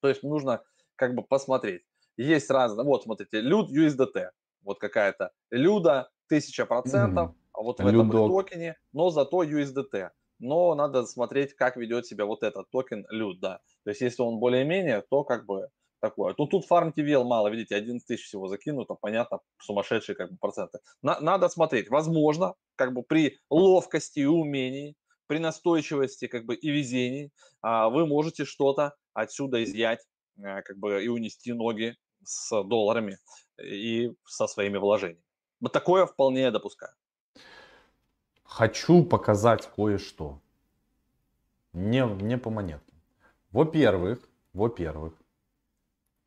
То 0.00 0.08
есть 0.08 0.22
нужно 0.22 0.64
как 0.96 1.14
бы 1.14 1.22
посмотреть. 1.22 1.82
Есть 2.16 2.50
разные, 2.50 2.84
вот 2.84 3.04
смотрите, 3.04 3.40
люд 3.40 3.70
USDT 3.70 4.30
вот 4.64 4.78
какая-то 4.78 5.30
люда, 5.50 6.10
тысяча 6.28 6.66
процентов, 6.66 7.30
mm-hmm. 7.30 7.50
а 7.52 7.62
вот 7.62 7.80
в 7.80 7.86
этом 7.86 8.10
токене, 8.10 8.76
но 8.92 9.10
зато 9.10 9.44
USDT. 9.44 10.10
Но 10.40 10.74
надо 10.74 11.06
смотреть, 11.06 11.54
как 11.54 11.76
ведет 11.76 12.06
себя 12.06 12.26
вот 12.26 12.42
этот 12.42 12.68
токен 12.70 13.06
люд, 13.10 13.40
да. 13.40 13.60
То 13.84 13.90
есть, 13.90 14.00
если 14.00 14.22
он 14.22 14.38
более-менее, 14.38 15.02
то 15.08 15.22
как 15.22 15.46
бы 15.46 15.68
такое. 16.00 16.34
Ну, 16.36 16.46
тут 16.46 16.66
фарм 16.66 16.92
TVL 16.94 17.24
мало, 17.24 17.48
видите, 17.48 17.74
11 17.76 18.06
тысяч 18.06 18.26
всего 18.26 18.48
закинуто, 18.48 18.94
понятно, 18.94 19.40
сумасшедшие 19.58 20.16
как 20.16 20.32
бы 20.32 20.36
проценты. 20.38 20.80
На, 21.02 21.18
надо 21.20 21.48
смотреть. 21.48 21.88
Возможно, 21.88 22.54
как 22.76 22.92
бы 22.92 23.02
при 23.02 23.38
ловкости 23.48 24.20
и 24.20 24.26
умении, 24.26 24.96
при 25.26 25.38
настойчивости 25.38 26.26
как 26.26 26.44
бы 26.44 26.54
и 26.54 26.70
везении 26.70 27.30
а, 27.62 27.88
вы 27.88 28.06
можете 28.06 28.44
что-то 28.44 28.94
отсюда 29.14 29.64
изъять 29.64 30.00
а, 30.42 30.60
как 30.62 30.76
бы 30.78 31.02
и 31.02 31.08
унести 31.08 31.52
ноги 31.52 31.96
с 32.24 32.62
долларами 32.64 33.18
и 33.58 34.14
со 34.24 34.46
своими 34.46 34.78
вложениями. 34.78 35.22
Вот 35.60 35.72
такое 35.72 36.06
вполне 36.06 36.50
допускаю. 36.50 36.92
Хочу 38.44 39.04
показать 39.04 39.66
кое-что. 39.74 40.40
Не, 41.72 42.06
не 42.22 42.38
по 42.38 42.50
монеткам. 42.50 42.94
Во-первых, 43.50 44.18
во-первых, 44.52 45.14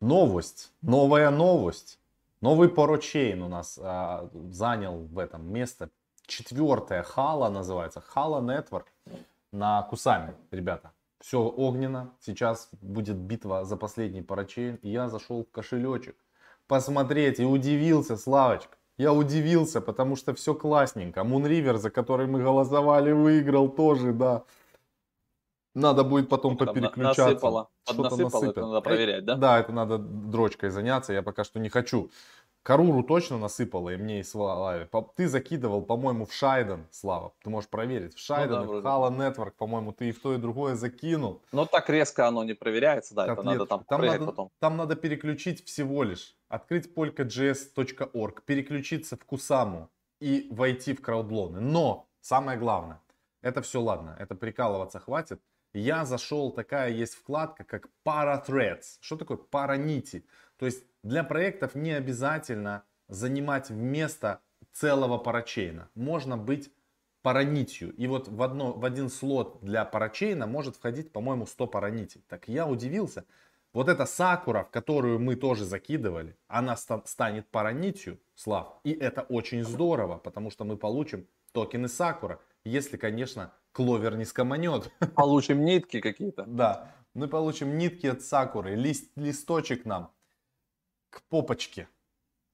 новость, 0.01 0.73
новая 0.81 1.29
новость. 1.29 1.99
Новый 2.41 2.69
порочейн 2.69 3.41
у 3.41 3.47
нас 3.47 3.79
а, 3.81 4.29
занял 4.51 4.99
в 4.99 5.17
этом 5.17 5.51
место. 5.51 5.89
Четвертая 6.25 7.01
Хала 7.03 7.49
называется. 7.49 8.01
Хала 8.01 8.41
Network 8.41 8.85
на 9.51 9.81
Кусами, 9.83 10.35
ребята. 10.51 10.91
Все 11.19 11.41
огненно. 11.41 12.15
Сейчас 12.19 12.69
будет 12.81 13.17
битва 13.17 13.65
за 13.65 13.77
последний 13.77 14.21
парачейн. 14.21 14.75
И 14.77 14.89
я 14.89 15.09
зашел 15.09 15.43
в 15.43 15.51
кошелечек 15.51 16.15
посмотреть 16.67 17.39
и 17.39 17.45
удивился, 17.45 18.17
Славочка. 18.17 18.77
Я 18.97 19.13
удивился, 19.13 19.79
потому 19.79 20.15
что 20.15 20.33
все 20.33 20.55
классненько. 20.55 21.23
Мунривер, 21.23 21.77
за 21.77 21.91
который 21.91 22.27
мы 22.27 22.41
голосовали, 22.41 23.11
выиграл 23.11 23.69
тоже, 23.69 24.11
да. 24.11 24.43
Надо 25.75 26.03
будет 26.03 26.29
потом 26.29 26.57
Там 26.57 26.67
попереключаться. 26.67 27.25
Насыпало. 27.25 27.69
Поднасыпало, 27.85 28.45
это 28.45 28.61
надо 28.61 28.81
проверять, 28.81 29.25
да? 29.25 29.35
Да, 29.35 29.59
это 29.59 29.71
надо 29.71 29.99
дрочкой 29.99 30.71
заняться, 30.71 31.13
я 31.13 31.21
пока 31.21 31.43
что 31.43 31.59
не 31.59 31.69
хочу. 31.69 32.09
Каруру 32.67 33.01
точно 33.01 33.37
насыпала, 33.37 33.91
и 33.91 33.95
мне 33.95 34.19
и 34.19 34.23
Славе. 34.23 34.89
Ты 35.15 35.29
закидывал, 35.29 35.81
по-моему, 35.81 36.25
в 36.25 36.33
Шайден, 36.33 36.85
Слава. 36.91 37.33
Ты 37.41 37.49
можешь 37.49 37.69
проверить. 37.69 38.13
В 38.13 38.19
Шайден, 38.19 38.65
ну, 38.65 38.73
да, 38.73 38.79
в 38.79 38.83
Хала 38.83 39.09
Network, 39.09 39.51
по-моему, 39.51 39.93
ты 39.93 40.09
и 40.09 40.11
в 40.11 40.19
то, 40.19 40.33
и 40.33 40.37
другое 40.37 40.75
закинул. 40.75 41.41
Но 41.53 41.65
так 41.65 41.89
резко 41.89 42.27
оно 42.27 42.43
не 42.43 42.55
проверяется, 42.55 43.15
да, 43.15 43.25
Котлет. 43.25 43.39
это 43.39 43.45
надо 43.45 43.65
там, 43.67 43.85
там 43.85 44.01
надо, 44.01 44.25
потом. 44.25 44.51
Там 44.59 44.75
надо 44.75 44.97
переключить 44.97 45.65
всего 45.65 46.03
лишь. 46.03 46.35
Открыть 46.49 46.93
polkajs.org, 46.93 48.43
переключиться 48.43 49.15
в 49.15 49.23
Кусаму 49.23 49.89
и 50.19 50.49
войти 50.51 50.93
в 50.93 51.01
краудлоны. 51.01 51.61
Но, 51.61 52.09
самое 52.19 52.59
главное, 52.59 52.99
это 53.41 53.61
все 53.61 53.79
ладно, 53.79 54.13
это 54.19 54.35
прикалываться 54.35 54.99
хватит. 54.99 55.41
Я 55.77 56.05
зашел, 56.05 56.51
такая 56.51 56.89
есть 56.89 57.13
вкладка, 57.13 57.63
как 57.63 57.87
Parathreads. 58.03 58.97
Что 58.99 59.15
такое 59.15 59.37
паранити? 59.37 60.25
То 60.57 60.65
есть 60.65 60.83
для 61.03 61.23
проектов 61.23 61.75
не 61.75 61.91
обязательно 61.91 62.83
занимать 63.07 63.69
место 63.69 64.41
целого 64.73 65.19
парачейна. 65.19 65.89
Можно 65.93 66.35
быть 66.35 66.71
паранитью. 67.21 67.93
И 67.93 68.07
вот 68.07 68.27
в, 68.27 68.41
одно, 68.41 68.73
в 68.73 68.85
один 68.85 69.09
слот 69.09 69.59
для 69.61 69.85
парачейна 69.85 70.47
может 70.47 70.77
входить, 70.77 71.11
по-моему, 71.11 71.45
100 71.45 71.67
паранитий. 71.67 72.23
Так 72.27 72.47
я 72.47 72.65
удивился. 72.65 73.25
Вот 73.71 73.87
эта 73.87 74.07
сакура, 74.07 74.63
в 74.63 74.71
которую 74.71 75.19
мы 75.19 75.35
тоже 75.35 75.63
закидывали, 75.63 76.35
она 76.47 76.75
ста- 76.75 77.03
станет 77.05 77.47
паранитью, 77.49 78.19
Слав. 78.33 78.79
И 78.83 78.93
это 78.93 79.21
очень 79.21 79.63
здорово, 79.63 80.17
потому 80.17 80.49
что 80.49 80.65
мы 80.65 80.75
получим 80.75 81.27
токены 81.51 81.87
сакура. 81.87 82.39
Если, 82.63 82.97
конечно, 82.97 83.53
кловер 83.77 84.15
не 84.17 84.25
скоманет. 84.25 84.91
Получим 85.15 85.63
нитки 85.63 86.01
какие-то. 86.01 86.45
Да, 86.47 86.95
мы 87.13 87.27
получим 87.27 87.77
нитки 87.77 88.07
от 88.07 88.23
сакуры, 88.23 88.73
лист, 88.73 89.11
листочек 89.15 89.85
нам 89.85 90.11
к 91.11 91.21
попочке. 91.29 91.87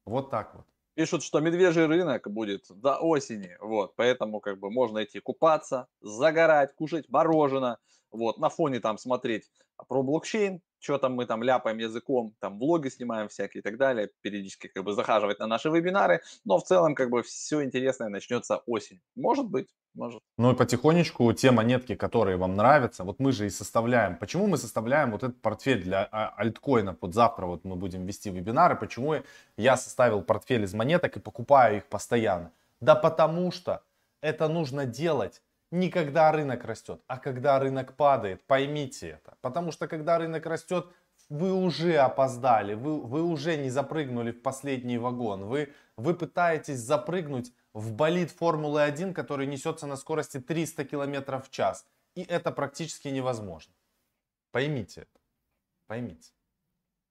Вот 0.05 0.29
так 0.29 0.53
вот. 0.53 0.65
Пишут, 0.95 1.23
что 1.23 1.39
медвежий 1.39 1.85
рынок 1.85 2.29
будет 2.29 2.65
до 2.69 2.97
осени, 2.97 3.55
вот, 3.61 3.95
поэтому 3.95 4.41
как 4.41 4.59
бы 4.59 4.69
можно 4.69 5.03
идти 5.03 5.19
купаться, 5.19 5.87
загорать, 6.01 6.75
кушать 6.75 7.07
мороженое, 7.07 7.77
вот, 8.11 8.37
на 8.37 8.49
фоне 8.49 8.81
там 8.81 8.97
смотреть 8.97 9.49
про 9.87 10.03
блокчейн, 10.03 10.61
что 10.83 10.97
там 10.97 11.13
мы 11.13 11.25
там 11.25 11.41
ляпаем 11.41 11.77
языком, 11.77 12.35
там 12.39 12.59
блоги 12.59 12.89
снимаем 12.89 13.29
всякие 13.29 13.61
и 13.61 13.63
так 13.63 13.77
далее, 13.77 14.09
периодически 14.21 14.67
как 14.67 14.83
бы 14.83 14.93
захаживать 14.93 15.39
на 15.39 15.47
наши 15.47 15.69
вебинары, 15.69 16.21
но 16.43 16.57
в 16.57 16.63
целом 16.63 16.93
как 16.93 17.09
бы 17.09 17.23
все 17.23 17.63
интересное 17.63 18.09
начнется 18.09 18.57
осень. 18.65 18.99
Может 19.15 19.47
быть, 19.47 19.69
может. 19.93 20.19
Ну 20.37 20.51
и 20.51 20.55
потихонечку 20.55 21.31
те 21.33 21.51
монетки, 21.51 21.95
которые 21.95 22.35
вам 22.35 22.55
нравятся, 22.55 23.05
вот 23.05 23.19
мы 23.19 23.31
же 23.31 23.45
и 23.45 23.49
составляем. 23.49 24.17
Почему 24.17 24.47
мы 24.47 24.57
составляем 24.57 25.11
вот 25.11 25.23
этот 25.23 25.41
портфель 25.41 25.83
для 25.83 26.07
а, 26.11 26.33
альткоинов? 26.35 26.97
Вот 26.99 27.13
завтра 27.13 27.45
вот 27.45 27.63
мы 27.63 27.75
будем 27.75 28.05
вести 28.05 28.29
вебинары. 28.29 28.75
Почему 28.75 29.15
я 29.55 29.77
составил 29.77 30.21
портфель 30.21 30.63
из 30.63 30.73
монеток 30.73 31.15
и 31.15 31.19
покупаю 31.19 31.77
их 31.77 31.85
постоянно? 31.85 32.51
Да 32.81 32.95
потому 32.95 33.51
что 33.51 33.83
это 34.21 34.49
нужно 34.49 34.85
делать 34.85 35.41
не 35.73 35.89
когда 35.89 36.31
рынок 36.31 36.65
растет, 36.65 37.01
а 37.07 37.17
когда 37.17 37.57
рынок 37.57 37.95
падает. 37.95 38.45
Поймите 38.45 39.07
это. 39.09 39.35
Потому 39.41 39.71
что 39.71 39.87
когда 39.87 40.19
рынок 40.19 40.45
растет, 40.45 40.85
вы 41.29 41.51
уже 41.51 41.97
опоздали, 41.97 42.75
вы, 42.75 43.01
вы 43.01 43.23
уже 43.23 43.57
не 43.57 43.71
запрыгнули 43.71 44.31
в 44.31 44.41
последний 44.43 44.99
вагон. 44.99 45.45
Вы, 45.45 45.73
вы 45.97 46.13
пытаетесь 46.13 46.77
запрыгнуть 46.77 47.51
в 47.73 47.91
болид 47.91 48.29
Формулы-1, 48.29 49.13
который 49.13 49.47
несется 49.47 49.87
на 49.87 49.95
скорости 49.95 50.39
300 50.39 50.85
км 50.85 51.41
в 51.41 51.49
час. 51.49 51.87
И 52.13 52.21
это 52.21 52.51
практически 52.51 53.07
невозможно. 53.07 53.73
Поймите 54.51 55.01
это. 55.01 55.19
Поймите. 55.87 56.33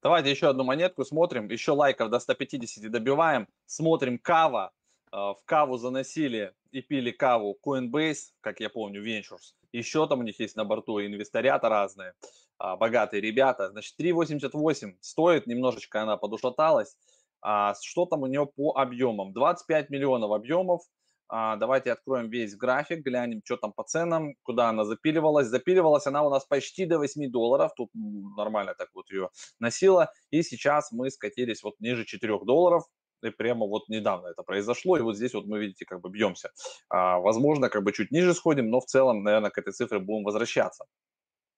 Давайте 0.03 0.31
еще 0.31 0.49
одну 0.49 0.63
монетку 0.63 1.05
смотрим. 1.05 1.49
Еще 1.51 1.73
лайков 1.73 2.11
до 2.11 2.21
150 2.21 2.89
добиваем. 2.93 3.49
Смотрим 3.67 4.19
Кава. 4.19 4.71
Э, 5.11 5.17
в 5.17 5.41
Каву 5.47 5.79
заносили 5.79 6.55
и 6.73 6.81
пили 6.81 7.11
каву 7.11 7.59
Coinbase, 7.65 8.33
как 8.41 8.61
я 8.61 8.71
помню, 8.71 9.05
Ventures. 9.05 9.55
Еще 9.73 10.07
там 10.07 10.21
у 10.21 10.23
них 10.23 10.41
есть 10.41 10.57
на 10.57 10.65
борту 10.65 11.01
инвесторята 11.01 11.69
разные, 11.69 12.15
а, 12.59 12.77
богатые 12.77 13.21
ребята. 13.21 13.71
Значит, 13.71 13.95
3,88 13.99 14.97
стоит, 15.01 15.47
немножечко 15.47 16.03
она 16.03 16.17
подушаталась. 16.17 16.97
А, 17.43 17.75
что 17.81 18.07
там 18.07 18.23
у 18.23 18.27
нее 18.27 18.47
по 18.47 18.73
объемам? 18.77 19.33
25 19.33 19.91
миллионов 19.91 20.33
объемов. 20.33 20.83
А, 21.29 21.57
давайте 21.57 21.93
откроем 21.93 22.29
весь 22.29 22.55
график, 22.55 23.05
глянем, 23.05 23.41
что 23.45 23.57
там 23.57 23.73
по 23.73 23.85
ценам, 23.85 24.35
куда 24.43 24.69
она 24.69 24.85
запиливалась. 24.85 25.47
Запиливалась 25.47 26.07
она 26.07 26.23
у 26.23 26.31
нас 26.31 26.45
почти 26.45 26.85
до 26.85 26.99
8 26.99 27.31
долларов, 27.31 27.73
тут 27.75 27.91
нормально 27.95 28.75
так 28.75 28.91
вот 28.95 29.11
ее 29.11 29.31
носила. 29.59 30.13
И 30.31 30.43
сейчас 30.43 30.93
мы 30.93 31.11
скатились 31.11 31.63
вот 31.63 31.81
ниже 31.81 32.05
4 32.05 32.39
долларов, 32.45 32.85
и 33.25 33.31
прямо 33.31 33.67
вот 33.67 33.89
недавно 33.89 34.29
это 34.29 34.43
произошло, 34.43 34.97
и 34.97 35.01
вот 35.01 35.17
здесь 35.17 35.35
вот 35.35 35.47
мы, 35.47 35.59
видите, 35.61 35.85
как 35.85 36.01
бы 36.01 36.11
бьемся. 36.11 36.51
А, 36.89 37.19
возможно, 37.19 37.69
как 37.69 37.83
бы 37.83 37.93
чуть 37.93 38.11
ниже 38.11 38.35
сходим, 38.35 38.71
но 38.71 38.81
в 38.81 38.87
целом, 38.87 39.23
наверное, 39.23 39.51
к 39.51 39.59
этой 39.59 39.73
цифре 39.73 39.99
будем 39.99 40.25
возвращаться. 40.25 40.85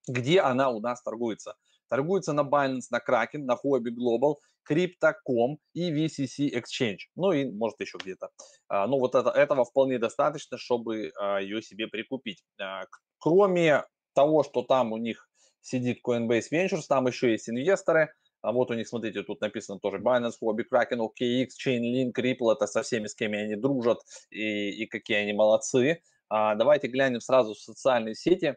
Где 0.06 0.40
она 0.40 0.70
у 0.70 0.80
нас 0.80 1.02
торгуется? 1.02 1.54
Торгуется 1.88 2.32
на 2.32 2.42
Binance, 2.42 2.88
на 2.90 2.98
Kraken, 2.98 3.44
на 3.44 3.54
Huobi 3.54 3.90
Global, 3.90 4.36
Crypto.com 4.68 5.58
и 5.74 5.92
VCC 5.92 6.50
Exchange. 6.50 6.98
Ну 7.16 7.32
и 7.32 7.50
может 7.50 7.80
еще 7.80 7.98
где-то. 7.98 8.30
А, 8.68 8.86
ну 8.86 8.98
вот 8.98 9.14
это, 9.14 9.30
этого 9.30 9.64
вполне 9.64 9.98
достаточно, 9.98 10.58
чтобы 10.58 11.12
а, 11.18 11.40
ее 11.40 11.62
себе 11.62 11.86
прикупить. 11.86 12.42
А, 12.60 12.84
кроме 13.18 13.84
того, 14.14 14.42
что 14.42 14.62
там 14.62 14.92
у 14.92 14.96
них 14.96 15.28
сидит 15.60 15.98
Coinbase 16.06 16.50
Ventures, 16.52 16.84
там 16.88 17.06
еще 17.06 17.30
есть 17.30 17.48
инвесторы– 17.48 18.12
а 18.44 18.52
вот 18.52 18.70
у 18.70 18.74
них, 18.74 18.86
смотрите, 18.86 19.22
тут 19.22 19.40
написано 19.40 19.78
тоже 19.78 19.98
Binance, 19.98 20.34
Huobi, 20.42 20.64
Kraken, 20.70 20.98
OKX, 20.98 21.48
Chainlink, 21.66 22.12
Ripple, 22.12 22.52
это 22.52 22.66
со 22.66 22.82
всеми, 22.82 23.06
с 23.06 23.14
кем 23.14 23.32
они 23.32 23.56
дружат 23.56 24.00
и, 24.28 24.82
и 24.82 24.86
какие 24.86 25.16
они 25.16 25.32
молодцы. 25.32 26.02
А, 26.28 26.54
давайте 26.54 26.88
глянем 26.88 27.22
сразу 27.22 27.54
в 27.54 27.58
социальные 27.58 28.14
сети. 28.14 28.56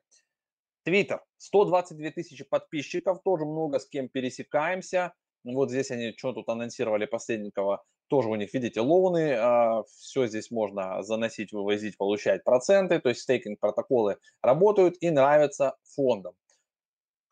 Твиттер, 0.83 1.23
122 1.37 2.11
тысячи 2.11 2.43
подписчиков, 2.43 3.21
тоже 3.23 3.45
много 3.45 3.79
с 3.79 3.87
кем 3.87 4.09
пересекаемся. 4.09 5.13
Вот 5.45 5.69
здесь 5.69 5.89
они 5.89 6.13
что 6.17 6.33
тут 6.33 6.49
анонсировали 6.49 7.05
последнего, 7.05 7.81
тоже 8.07 8.27
у 8.27 8.35
них, 8.35 8.53
видите, 8.53 8.81
лоуны, 8.81 9.35
а, 9.35 9.83
все 9.83 10.27
здесь 10.27 10.51
можно 10.51 11.01
заносить, 11.01 11.53
вывозить, 11.53 11.97
получать 11.97 12.43
проценты, 12.43 12.99
то 12.99 13.07
есть 13.07 13.21
стейкинг 13.21 13.57
протоколы 13.61 14.17
работают 14.41 14.97
и 14.99 15.09
нравятся 15.11 15.77
фондам. 15.95 16.33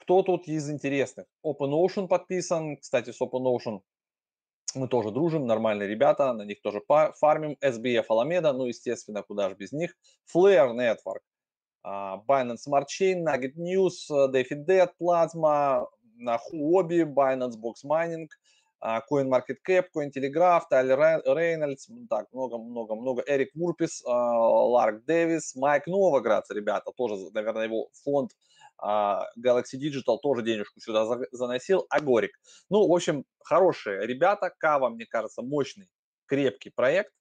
Кто 0.05 0.21
тут 0.21 0.47
из 0.47 0.69
интересных? 0.69 1.25
OpenOcean 1.43 2.07
подписан. 2.07 2.77
Кстати, 2.77 3.09
с 3.09 3.19
OpenOcean 3.19 3.79
мы 4.75 4.87
тоже 4.87 5.09
дружим, 5.09 5.47
нормальные 5.47 5.89
ребята, 5.89 6.31
на 6.31 6.43
них 6.43 6.61
тоже 6.61 6.79
фармим. 6.87 7.57
SBF 7.59 8.05
Alameda, 8.11 8.53
ну, 8.53 8.67
естественно, 8.67 9.23
куда 9.23 9.49
же 9.49 9.55
без 9.55 9.71
них. 9.71 9.95
Flare 10.31 10.73
Network, 10.75 11.23
а, 11.81 12.21
Binance 12.27 12.67
Smart 12.69 12.85
Chain, 12.85 13.23
Nugget 13.23 13.55
News, 13.55 14.07
David 14.31 14.67
Dead, 14.67 14.89
Plasma, 15.01 15.87
Huobi, 16.53 17.03
Binance 17.03 17.55
Box 17.59 17.83
Mining, 17.83 18.27
а, 18.81 19.01
CoinMarketCap, 19.11 19.85
CoinTelegraph, 19.91 20.65
Тайлер 20.69 21.23
Рейнольдс, 21.25 21.87
так, 22.11 22.31
много-много-много, 22.31 23.23
Эрик 23.25 23.55
Мурпис, 23.55 24.03
Ларк 24.05 25.03
Дэвис, 25.05 25.55
Майк 25.55 25.87
Новоградц, 25.87 26.51
ребята, 26.51 26.91
тоже, 26.95 27.15
наверное, 27.33 27.63
его 27.63 27.89
фонд 28.03 28.33
Galaxy 28.83 29.77
Digital 29.79 30.17
тоже 30.21 30.43
денежку 30.43 30.79
сюда 30.79 31.05
заносил, 31.31 31.85
Агорик. 31.89 32.31
Ну, 32.69 32.87
в 32.87 32.93
общем, 32.93 33.25
хорошие 33.43 34.05
ребята. 34.05 34.51
Кава, 34.57 34.89
мне 34.89 35.05
кажется, 35.05 35.41
мощный, 35.41 35.89
крепкий 36.25 36.69
проект. 36.69 37.13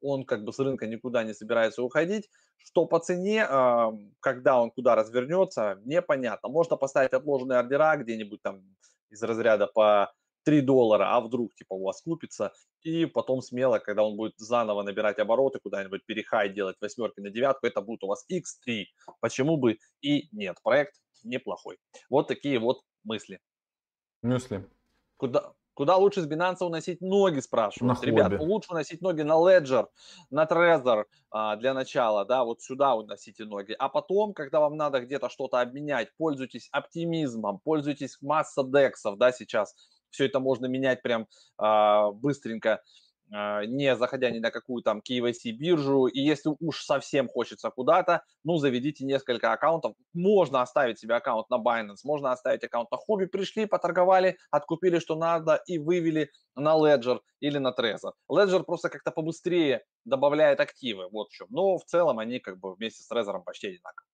Он 0.00 0.24
как 0.24 0.44
бы 0.44 0.52
с 0.52 0.58
рынка 0.58 0.86
никуда 0.86 1.24
не 1.24 1.34
собирается 1.34 1.82
уходить. 1.82 2.28
Что 2.56 2.86
по 2.86 2.98
цене, 3.00 3.44
а, 3.44 3.90
когда 4.20 4.60
он 4.60 4.70
куда 4.70 4.94
развернется, 4.94 5.80
непонятно. 5.84 6.48
Можно 6.48 6.76
поставить 6.76 7.12
отложенные 7.12 7.58
ордера 7.58 7.96
где-нибудь 7.96 8.42
там 8.42 8.62
из 9.10 9.22
разряда 9.22 9.66
по 9.66 10.12
3 10.44 10.60
доллара, 10.62 11.14
а 11.16 11.20
вдруг 11.20 11.54
типа 11.54 11.74
у 11.74 11.84
вас 11.84 12.02
купится, 12.02 12.52
и 12.82 13.06
потом 13.06 13.42
смело, 13.42 13.78
когда 13.78 14.04
он 14.04 14.16
будет 14.16 14.34
заново 14.38 14.82
набирать 14.82 15.18
обороты, 15.18 15.58
куда-нибудь 15.58 16.04
перехай 16.06 16.48
делать 16.48 16.76
восьмерки 16.80 17.20
на 17.20 17.30
девятку, 17.30 17.66
это 17.66 17.80
будет 17.80 18.02
у 18.04 18.06
вас 18.06 18.24
X3. 18.30 18.84
Почему 19.20 19.56
бы 19.56 19.78
и 20.00 20.28
нет? 20.32 20.56
Проект 20.62 20.94
неплохой. 21.24 21.78
Вот 22.08 22.28
такие 22.28 22.58
вот 22.58 22.82
мысли. 23.04 23.40
Мысли. 24.22 24.68
Куда, 25.16 25.52
Куда 25.80 25.96
лучше 25.96 26.20
с 26.20 26.28
Binance 26.28 26.62
уносить 26.62 27.00
ноги, 27.00 27.40
спрашивают. 27.40 28.02
На 28.02 28.06
Ребят, 28.06 28.32
хобби. 28.32 28.44
лучше 28.44 28.72
уносить 28.72 29.00
ноги 29.00 29.22
на 29.22 29.32
Ledger, 29.32 29.86
на 30.28 30.44
Trezor 30.44 31.04
а, 31.30 31.56
для 31.56 31.72
начала, 31.72 32.26
да, 32.26 32.44
вот 32.44 32.60
сюда 32.60 32.94
уносите 32.94 33.46
ноги. 33.46 33.74
А 33.78 33.88
потом, 33.88 34.34
когда 34.34 34.60
вам 34.60 34.76
надо 34.76 35.00
где-то 35.00 35.30
что-то 35.30 35.60
обменять, 35.60 36.14
пользуйтесь 36.18 36.68
оптимизмом, 36.70 37.60
пользуйтесь 37.60 38.18
масса 38.20 38.62
дексов, 38.62 39.16
да, 39.16 39.32
сейчас 39.32 39.74
все 40.10 40.26
это 40.26 40.40
можно 40.40 40.66
менять 40.66 41.02
прям 41.02 41.26
а, 41.58 42.10
быстренько, 42.10 42.82
а, 43.32 43.64
не 43.64 43.94
заходя 43.96 44.30
ни 44.30 44.38
на 44.38 44.50
какую 44.50 44.82
там 44.82 45.00
KYC 45.00 45.52
биржу. 45.52 46.06
И 46.06 46.20
если 46.20 46.50
уж 46.58 46.82
совсем 46.82 47.28
хочется 47.28 47.70
куда-то, 47.70 48.24
ну, 48.44 48.56
заведите 48.56 49.04
несколько 49.04 49.52
аккаунтов. 49.52 49.94
Можно 50.12 50.62
оставить 50.62 50.98
себе 50.98 51.14
аккаунт 51.14 51.48
на 51.50 51.58
Binance, 51.58 52.00
можно 52.04 52.32
оставить 52.32 52.64
аккаунт 52.64 52.90
на 52.90 52.96
Хобби. 52.96 53.26
Пришли, 53.26 53.66
поторговали, 53.66 54.36
откупили, 54.50 54.98
что 54.98 55.14
надо, 55.14 55.62
и 55.66 55.78
вывели 55.78 56.30
на 56.56 56.76
Ledger 56.76 57.20
или 57.40 57.58
на 57.58 57.70
Trezor. 57.70 58.12
Ledger 58.30 58.64
просто 58.64 58.88
как-то 58.88 59.12
побыстрее 59.12 59.84
добавляет 60.04 60.60
активы, 60.60 61.08
вот 61.10 61.28
в 61.28 61.32
чем. 61.32 61.46
Но 61.50 61.78
в 61.78 61.84
целом 61.84 62.18
они 62.18 62.40
как 62.40 62.58
бы 62.58 62.74
вместе 62.74 63.02
с 63.02 63.10
Trezor 63.10 63.42
почти 63.44 63.68
одинаковые. 63.68 64.06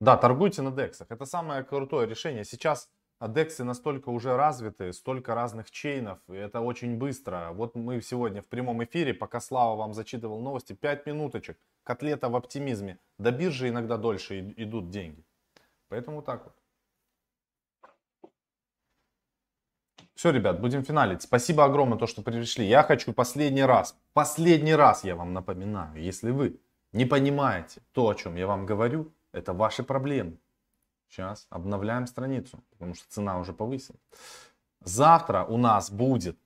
Да, 0.00 0.16
торгуйте 0.16 0.62
на 0.62 0.70
дексах. 0.72 1.10
Это 1.10 1.24
самое 1.24 1.62
крутое 1.62 2.08
решение. 2.08 2.44
Сейчас 2.44 2.90
а 3.18 3.28
дексы 3.28 3.64
настолько 3.64 4.10
уже 4.10 4.36
развиты, 4.36 4.92
столько 4.92 5.34
разных 5.34 5.70
чейнов, 5.70 6.18
и 6.28 6.34
это 6.34 6.60
очень 6.60 6.98
быстро. 6.98 7.50
Вот 7.52 7.74
мы 7.74 8.00
сегодня 8.02 8.42
в 8.42 8.46
прямом 8.46 8.82
эфире, 8.84 9.14
пока 9.14 9.40
Слава 9.40 9.76
вам 9.76 9.94
зачитывал 9.94 10.40
новости, 10.40 10.72
5 10.72 11.06
минуточек, 11.06 11.58
котлета 11.84 12.28
в 12.28 12.36
оптимизме. 12.36 12.98
До 13.18 13.30
биржи 13.30 13.68
иногда 13.68 13.96
дольше 13.96 14.52
идут 14.56 14.90
деньги. 14.90 15.24
Поэтому 15.88 16.22
так 16.22 16.44
вот. 16.44 16.54
Все, 20.14 20.30
ребят, 20.30 20.60
будем 20.60 20.84
финалить. 20.84 21.22
Спасибо 21.22 21.64
огромное, 21.64 21.98
то, 21.98 22.06
что 22.06 22.22
пришли. 22.22 22.66
Я 22.66 22.82
хочу 22.82 23.12
последний 23.12 23.64
раз, 23.64 23.96
последний 24.12 24.74
раз 24.74 25.04
я 25.04 25.16
вам 25.16 25.32
напоминаю, 25.32 26.00
если 26.00 26.30
вы 26.30 26.60
не 26.92 27.04
понимаете 27.04 27.80
то, 27.92 28.08
о 28.08 28.14
чем 28.14 28.36
я 28.36 28.46
вам 28.46 28.64
говорю, 28.64 29.12
это 29.32 29.52
ваши 29.52 29.82
проблемы. 29.82 30.38
Сейчас 31.08 31.46
обновляем 31.50 32.06
страницу, 32.06 32.62
потому 32.70 32.94
что 32.94 33.08
цена 33.08 33.38
уже 33.38 33.52
повысилась. 33.52 34.00
Завтра 34.80 35.44
у 35.44 35.56
нас 35.56 35.90
будет 35.90 36.38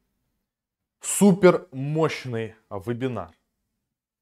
супер 1.00 1.68
мощный 1.72 2.54
вебинар. 2.70 3.32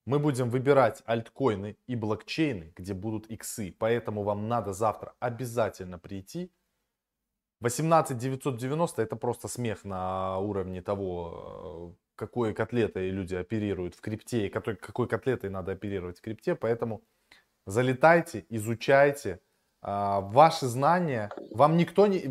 Мы 0.07 0.20
будем 0.20 0.51
выбирать 0.51 1.03
альткоины 1.05 1.76
и 1.89 1.97
блокчейны, 1.97 2.72
где 2.76 2.95
будут 2.95 3.26
иксы. 3.26 3.74
Поэтому 3.76 4.22
вам 4.22 4.49
надо 4.49 4.72
завтра 4.72 5.14
обязательно 5.18 5.99
прийти. 5.99 6.53
18 7.61 8.16
990 8.16 9.03
это 9.03 9.16
просто 9.16 9.49
смех 9.49 9.84
на 9.84 10.39
уровне 10.39 10.82
того, 10.82 11.97
какой 12.14 12.55
котлетой 12.55 13.11
люди 13.11 13.34
оперируют 13.34 13.95
в 13.95 14.01
крипте 14.01 14.47
и 14.47 14.51
какой, 14.51 14.76
какой 14.76 15.09
котлетой 15.09 15.51
надо 15.51 15.72
оперировать 15.72 16.18
в 16.18 16.22
крипте. 16.22 16.55
Поэтому 16.55 17.03
залетайте, 17.66 18.47
изучайте, 18.49 19.41
ваши 19.87 20.66
знания, 20.66 21.30
вам 21.53 21.76
никто 21.76 22.07
не... 22.07 22.28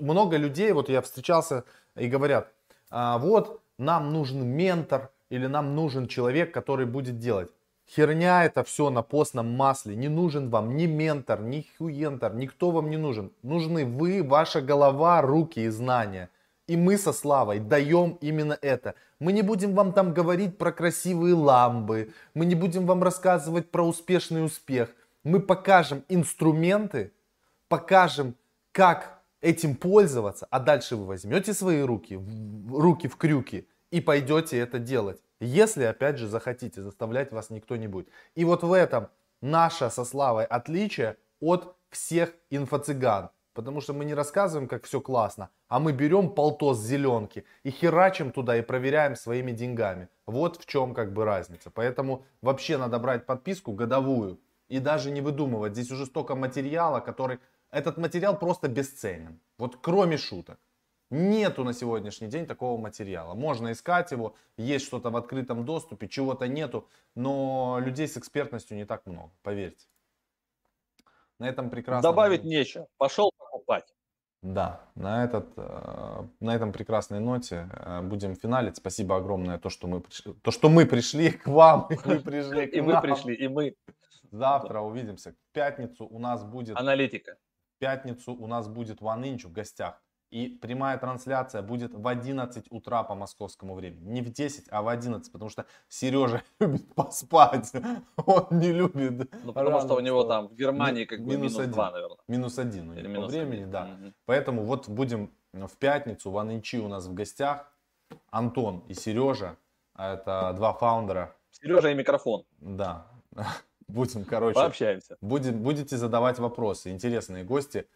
Много 0.00 0.36
людей, 0.38 0.72
вот 0.72 0.88
я 0.88 1.02
встречался 1.02 1.64
и 1.94 2.08
говорят, 2.08 2.50
а, 2.90 3.18
вот 3.18 3.60
нам 3.78 4.12
нужен 4.12 4.46
ментор 4.46 5.10
или 5.28 5.46
нам 5.46 5.74
нужен 5.74 6.08
человек, 6.08 6.52
который 6.54 6.86
будет 6.86 7.18
делать. 7.18 7.50
Херня 7.90 8.44
это 8.44 8.64
все 8.64 8.90
на 8.90 9.02
постном 9.02 9.54
масле. 9.54 9.96
Не 9.96 10.08
нужен 10.08 10.50
вам 10.50 10.76
ни 10.76 10.86
ментор, 10.86 11.40
ни 11.40 11.66
хуентор, 11.78 12.34
никто 12.34 12.70
вам 12.70 12.90
не 12.90 12.98
нужен. 12.98 13.32
Нужны 13.42 13.86
вы, 13.86 14.22
ваша 14.22 14.60
голова, 14.60 15.22
руки 15.22 15.60
и 15.60 15.68
знания. 15.68 16.28
И 16.66 16.76
мы 16.76 16.98
со 16.98 17.14
Славой 17.14 17.60
даем 17.60 18.18
именно 18.20 18.58
это. 18.60 18.94
Мы 19.20 19.32
не 19.32 19.40
будем 19.40 19.74
вам 19.74 19.92
там 19.92 20.12
говорить 20.12 20.58
про 20.58 20.70
красивые 20.70 21.34
ламбы. 21.34 22.12
Мы 22.34 22.44
не 22.44 22.54
будем 22.54 22.84
вам 22.84 23.02
рассказывать 23.02 23.70
про 23.70 23.82
успешный 23.86 24.44
успех. 24.44 24.90
Мы 25.28 25.40
покажем 25.40 26.04
инструменты, 26.08 27.12
покажем, 27.68 28.34
как 28.72 29.20
этим 29.42 29.76
пользоваться, 29.76 30.46
а 30.50 30.58
дальше 30.58 30.96
вы 30.96 31.04
возьмете 31.04 31.52
свои 31.52 31.82
руки, 31.82 32.18
руки 32.70 33.08
в 33.08 33.16
крюки 33.16 33.68
и 33.90 34.00
пойдете 34.00 34.58
это 34.58 34.78
делать. 34.78 35.20
Если, 35.38 35.84
опять 35.84 36.16
же, 36.16 36.28
захотите, 36.28 36.80
заставлять 36.80 37.30
вас 37.30 37.50
никто 37.50 37.76
не 37.76 37.88
будет. 37.88 38.08
И 38.36 38.46
вот 38.46 38.62
в 38.62 38.72
этом 38.72 39.08
наше 39.42 39.90
со 39.90 40.06
Славой 40.06 40.46
отличие 40.46 41.18
от 41.40 41.76
всех 41.90 42.32
инфо-цыган. 42.48 43.28
Потому 43.52 43.82
что 43.82 43.92
мы 43.92 44.06
не 44.06 44.14
рассказываем, 44.14 44.66
как 44.66 44.84
все 44.84 44.98
классно, 44.98 45.50
а 45.68 45.78
мы 45.78 45.92
берем 45.92 46.30
полтос 46.30 46.78
зеленки 46.78 47.44
и 47.64 47.70
херачим 47.70 48.32
туда 48.32 48.56
и 48.56 48.62
проверяем 48.62 49.14
своими 49.14 49.52
деньгами. 49.52 50.08
Вот 50.24 50.62
в 50.62 50.64
чем 50.64 50.94
как 50.94 51.12
бы 51.12 51.26
разница. 51.26 51.70
Поэтому 51.70 52.24
вообще 52.40 52.78
надо 52.78 52.98
брать 52.98 53.26
подписку 53.26 53.72
годовую 53.72 54.40
и 54.68 54.78
даже 54.78 55.10
не 55.10 55.20
выдумывать. 55.20 55.72
Здесь 55.72 55.90
уже 55.90 56.06
столько 56.06 56.34
материала, 56.34 57.00
который... 57.00 57.38
Этот 57.70 57.98
материал 57.98 58.38
просто 58.38 58.68
бесценен. 58.68 59.40
Вот 59.58 59.76
кроме 59.76 60.16
шуток. 60.16 60.58
Нету 61.10 61.64
на 61.64 61.72
сегодняшний 61.72 62.28
день 62.28 62.46
такого 62.46 62.78
материала. 62.78 63.34
Можно 63.34 63.72
искать 63.72 64.12
его, 64.12 64.34
есть 64.58 64.86
что-то 64.86 65.10
в 65.10 65.16
открытом 65.16 65.64
доступе, 65.64 66.06
чего-то 66.06 66.48
нету, 66.48 66.86
но 67.14 67.78
людей 67.80 68.06
с 68.06 68.18
экспертностью 68.18 68.76
не 68.76 68.84
так 68.84 69.06
много, 69.06 69.30
поверьте. 69.42 69.86
На 71.38 71.48
этом 71.48 71.70
прекрасно. 71.70 72.02
Добавить 72.02 72.44
нечего. 72.44 72.88
Пошел 72.98 73.32
покупать. 73.38 73.94
Да, 74.42 74.80
на, 74.94 75.24
этот, 75.24 75.52
э, 75.56 76.22
на 76.40 76.54
этом 76.54 76.72
прекрасной 76.72 77.18
ноте 77.18 77.68
э, 77.72 78.02
будем 78.02 78.36
финалить. 78.36 78.76
Спасибо 78.76 79.16
огромное, 79.16 79.58
то, 79.58 79.68
что 79.68 79.88
мы 79.88 80.00
пришли, 80.00 80.32
то, 80.32 80.52
что 80.52 80.68
мы 80.68 80.86
пришли 80.86 81.30
к 81.30 81.48
вам, 81.48 81.88
и 81.90 81.96
вы 81.96 82.20
пришли 82.20 82.66
к. 82.66 82.72
И 82.74 82.80
мы 82.80 83.00
пришли, 83.00 83.34
и 83.34 83.48
мы. 83.48 83.74
Завтра 84.30 84.80
увидимся. 84.80 85.32
В 85.32 85.54
пятницу 85.54 86.06
у 86.06 86.18
нас 86.18 86.44
будет... 86.44 86.76
Аналитика. 86.76 87.36
В 87.76 87.78
пятницу 87.80 88.32
у 88.34 88.46
нас 88.46 88.68
будет 88.68 89.00
One 89.00 89.22
Inch 89.22 89.46
в 89.46 89.52
гостях. 89.52 90.00
И 90.30 90.48
прямая 90.48 90.98
трансляция 90.98 91.62
будет 91.62 91.94
в 91.94 92.06
11 92.06 92.66
утра 92.70 93.02
по 93.02 93.14
московскому 93.14 93.74
времени. 93.74 94.10
Не 94.10 94.22
в 94.22 94.30
10, 94.30 94.66
а 94.70 94.82
в 94.82 94.88
11, 94.88 95.32
потому 95.32 95.48
что 95.48 95.64
Сережа 95.88 96.42
любит 96.60 96.94
поспать. 96.94 97.72
Он 98.26 98.46
не 98.50 98.72
любит. 98.72 99.34
Ну, 99.42 99.52
потому 99.52 99.80
что 99.80 99.94
у 99.94 100.00
него 100.00 100.24
там 100.24 100.48
в 100.48 100.54
Германии 100.54 101.04
как 101.04 101.20
бы 101.20 101.36
минус, 101.36 101.54
минус 101.54 101.72
2, 101.72 101.90
наверное. 101.90 102.18
Минус 102.28 102.58
1 102.58 102.90
у 102.90 102.92
него 102.92 103.08
минус 103.08 103.24
по 103.24 103.30
времени, 103.30 103.62
1. 103.62 103.70
да. 103.70 103.84
Угу. 103.84 104.12
Поэтому 104.26 104.64
вот 104.64 104.88
будем 104.88 105.30
в 105.54 105.76
пятницу, 105.78 106.30
в 106.30 106.38
Аничи 106.38 106.78
у 106.78 106.88
нас 106.88 107.06
в 107.06 107.14
гостях. 107.14 107.72
Антон 108.30 108.84
и 108.88 108.94
Сережа. 108.94 109.56
Это 109.96 110.52
два 110.54 110.72
фаундера. 110.72 111.34
Сережа 111.50 111.90
и 111.90 111.94
микрофон. 111.94 112.44
Да. 112.60 113.06
Будем, 113.88 114.24
короче. 114.24 114.54
Пообщаемся. 114.54 115.16
Будем, 115.22 115.62
будете 115.62 115.96
задавать 115.96 116.38
вопросы. 116.38 116.90
Интересные 116.90 117.42
гости. 117.42 117.88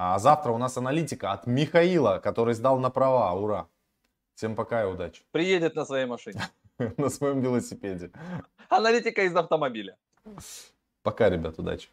А 0.00 0.16
завтра 0.20 0.52
у 0.52 0.58
нас 0.58 0.76
аналитика 0.76 1.32
от 1.32 1.48
Михаила, 1.48 2.20
который 2.20 2.54
сдал 2.54 2.78
на 2.78 2.88
права. 2.88 3.32
Ура! 3.32 3.66
Всем 4.36 4.54
пока 4.54 4.84
и 4.84 4.86
удачи. 4.86 5.24
Приедет 5.32 5.74
на 5.74 5.84
своей 5.84 6.06
машине. 6.06 6.40
На 6.96 7.08
своем 7.08 7.40
велосипеде. 7.40 8.12
Аналитика 8.68 9.22
из 9.24 9.34
автомобиля. 9.34 9.96
Пока, 11.02 11.28
ребят, 11.28 11.58
удачи. 11.58 11.88